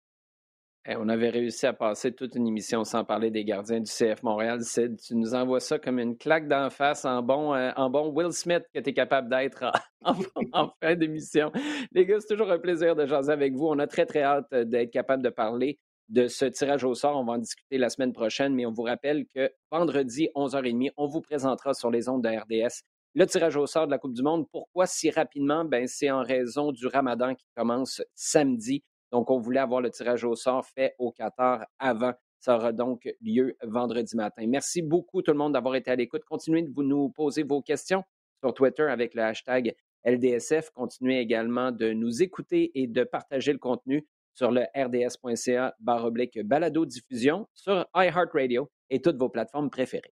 Eh, 0.84 0.96
on 0.96 1.08
avait 1.08 1.30
réussi 1.30 1.66
à 1.66 1.72
passer 1.72 2.12
toute 2.12 2.34
une 2.34 2.48
émission 2.48 2.82
sans 2.82 3.04
parler 3.04 3.30
des 3.30 3.44
gardiens 3.44 3.78
du 3.78 3.90
CF 3.90 4.24
Montréal. 4.24 4.60
tu 4.74 5.14
nous 5.14 5.34
envoies 5.34 5.60
ça 5.60 5.78
comme 5.78 6.00
une 6.00 6.16
claque 6.16 6.48
d'en 6.48 6.70
face 6.70 7.04
en 7.04 7.22
bon, 7.22 7.54
en 7.54 7.90
bon 7.90 8.08
Will 8.12 8.32
Smith 8.32 8.64
que 8.74 8.80
tu 8.80 8.90
es 8.90 8.92
capable 8.92 9.28
d'être 9.28 9.64
en, 10.04 10.16
en, 10.52 10.72
fin 10.82 10.96
d'émission. 10.96 11.52
Les 11.92 12.04
gars, 12.04 12.18
c'est 12.18 12.34
toujours 12.34 12.50
un 12.50 12.58
plaisir 12.58 12.96
de 12.96 13.06
jaser 13.06 13.32
avec 13.32 13.54
vous. 13.54 13.66
On 13.66 13.78
a 13.78 13.86
très, 13.86 14.06
très 14.06 14.22
hâte 14.22 14.52
d'être 14.52 14.90
capable 14.90 15.22
de 15.22 15.30
parler 15.30 15.78
de 16.08 16.28
ce 16.28 16.44
tirage 16.44 16.84
au 16.84 16.94
sort. 16.94 17.16
On 17.18 17.24
va 17.24 17.34
en 17.34 17.38
discuter 17.38 17.78
la 17.78 17.88
semaine 17.90 18.12
prochaine, 18.12 18.54
mais 18.54 18.66
on 18.66 18.72
vous 18.72 18.82
rappelle 18.82 19.26
que 19.26 19.50
vendredi, 19.70 20.28
11h30, 20.34 20.90
on 20.96 21.06
vous 21.06 21.20
présentera 21.20 21.74
sur 21.74 21.90
les 21.90 22.08
ondes 22.08 22.22
de 22.22 22.28
RDS 22.28 22.82
le 23.14 23.26
tirage 23.26 23.56
au 23.56 23.66
sort 23.66 23.86
de 23.86 23.90
la 23.90 23.98
Coupe 23.98 24.14
du 24.14 24.22
Monde. 24.22 24.46
Pourquoi 24.50 24.86
si 24.86 25.10
rapidement? 25.10 25.64
Ben, 25.64 25.86
c'est 25.86 26.10
en 26.10 26.22
raison 26.22 26.72
du 26.72 26.86
ramadan 26.86 27.34
qui 27.34 27.46
commence 27.54 28.02
samedi. 28.14 28.82
Donc, 29.10 29.30
on 29.30 29.38
voulait 29.38 29.60
avoir 29.60 29.80
le 29.80 29.90
tirage 29.90 30.24
au 30.24 30.34
sort 30.34 30.64
fait 30.66 30.94
au 30.98 31.12
Qatar 31.12 31.66
avant. 31.78 32.12
Ça 32.40 32.56
aura 32.56 32.72
donc 32.72 33.08
lieu 33.20 33.54
vendredi 33.62 34.16
matin. 34.16 34.46
Merci 34.48 34.82
beaucoup 34.82 35.22
tout 35.22 35.32
le 35.32 35.38
monde 35.38 35.52
d'avoir 35.52 35.74
été 35.74 35.90
à 35.90 35.96
l'écoute. 35.96 36.24
Continuez 36.24 36.62
de 36.62 36.72
vous 36.72 36.82
nous 36.82 37.10
poser 37.10 37.42
vos 37.42 37.60
questions 37.60 38.02
sur 38.42 38.54
Twitter 38.54 38.84
avec 38.84 39.14
le 39.14 39.22
hashtag 39.22 39.74
LDSF. 40.04 40.70
Continuez 40.70 41.20
également 41.20 41.70
de 41.70 41.92
nous 41.92 42.22
écouter 42.22 42.72
et 42.74 42.86
de 42.86 43.04
partager 43.04 43.52
le 43.52 43.58
contenu 43.58 44.06
sur 44.34 44.50
le 44.50 44.62
rds.ca 44.76 45.74
baroblique 45.80 46.38
balado 46.44 46.84
diffusion 46.86 47.46
sur 47.54 47.86
iHeartRadio 47.94 48.70
et 48.90 49.00
toutes 49.00 49.16
vos 49.16 49.28
plateformes 49.28 49.70
préférées. 49.70 50.14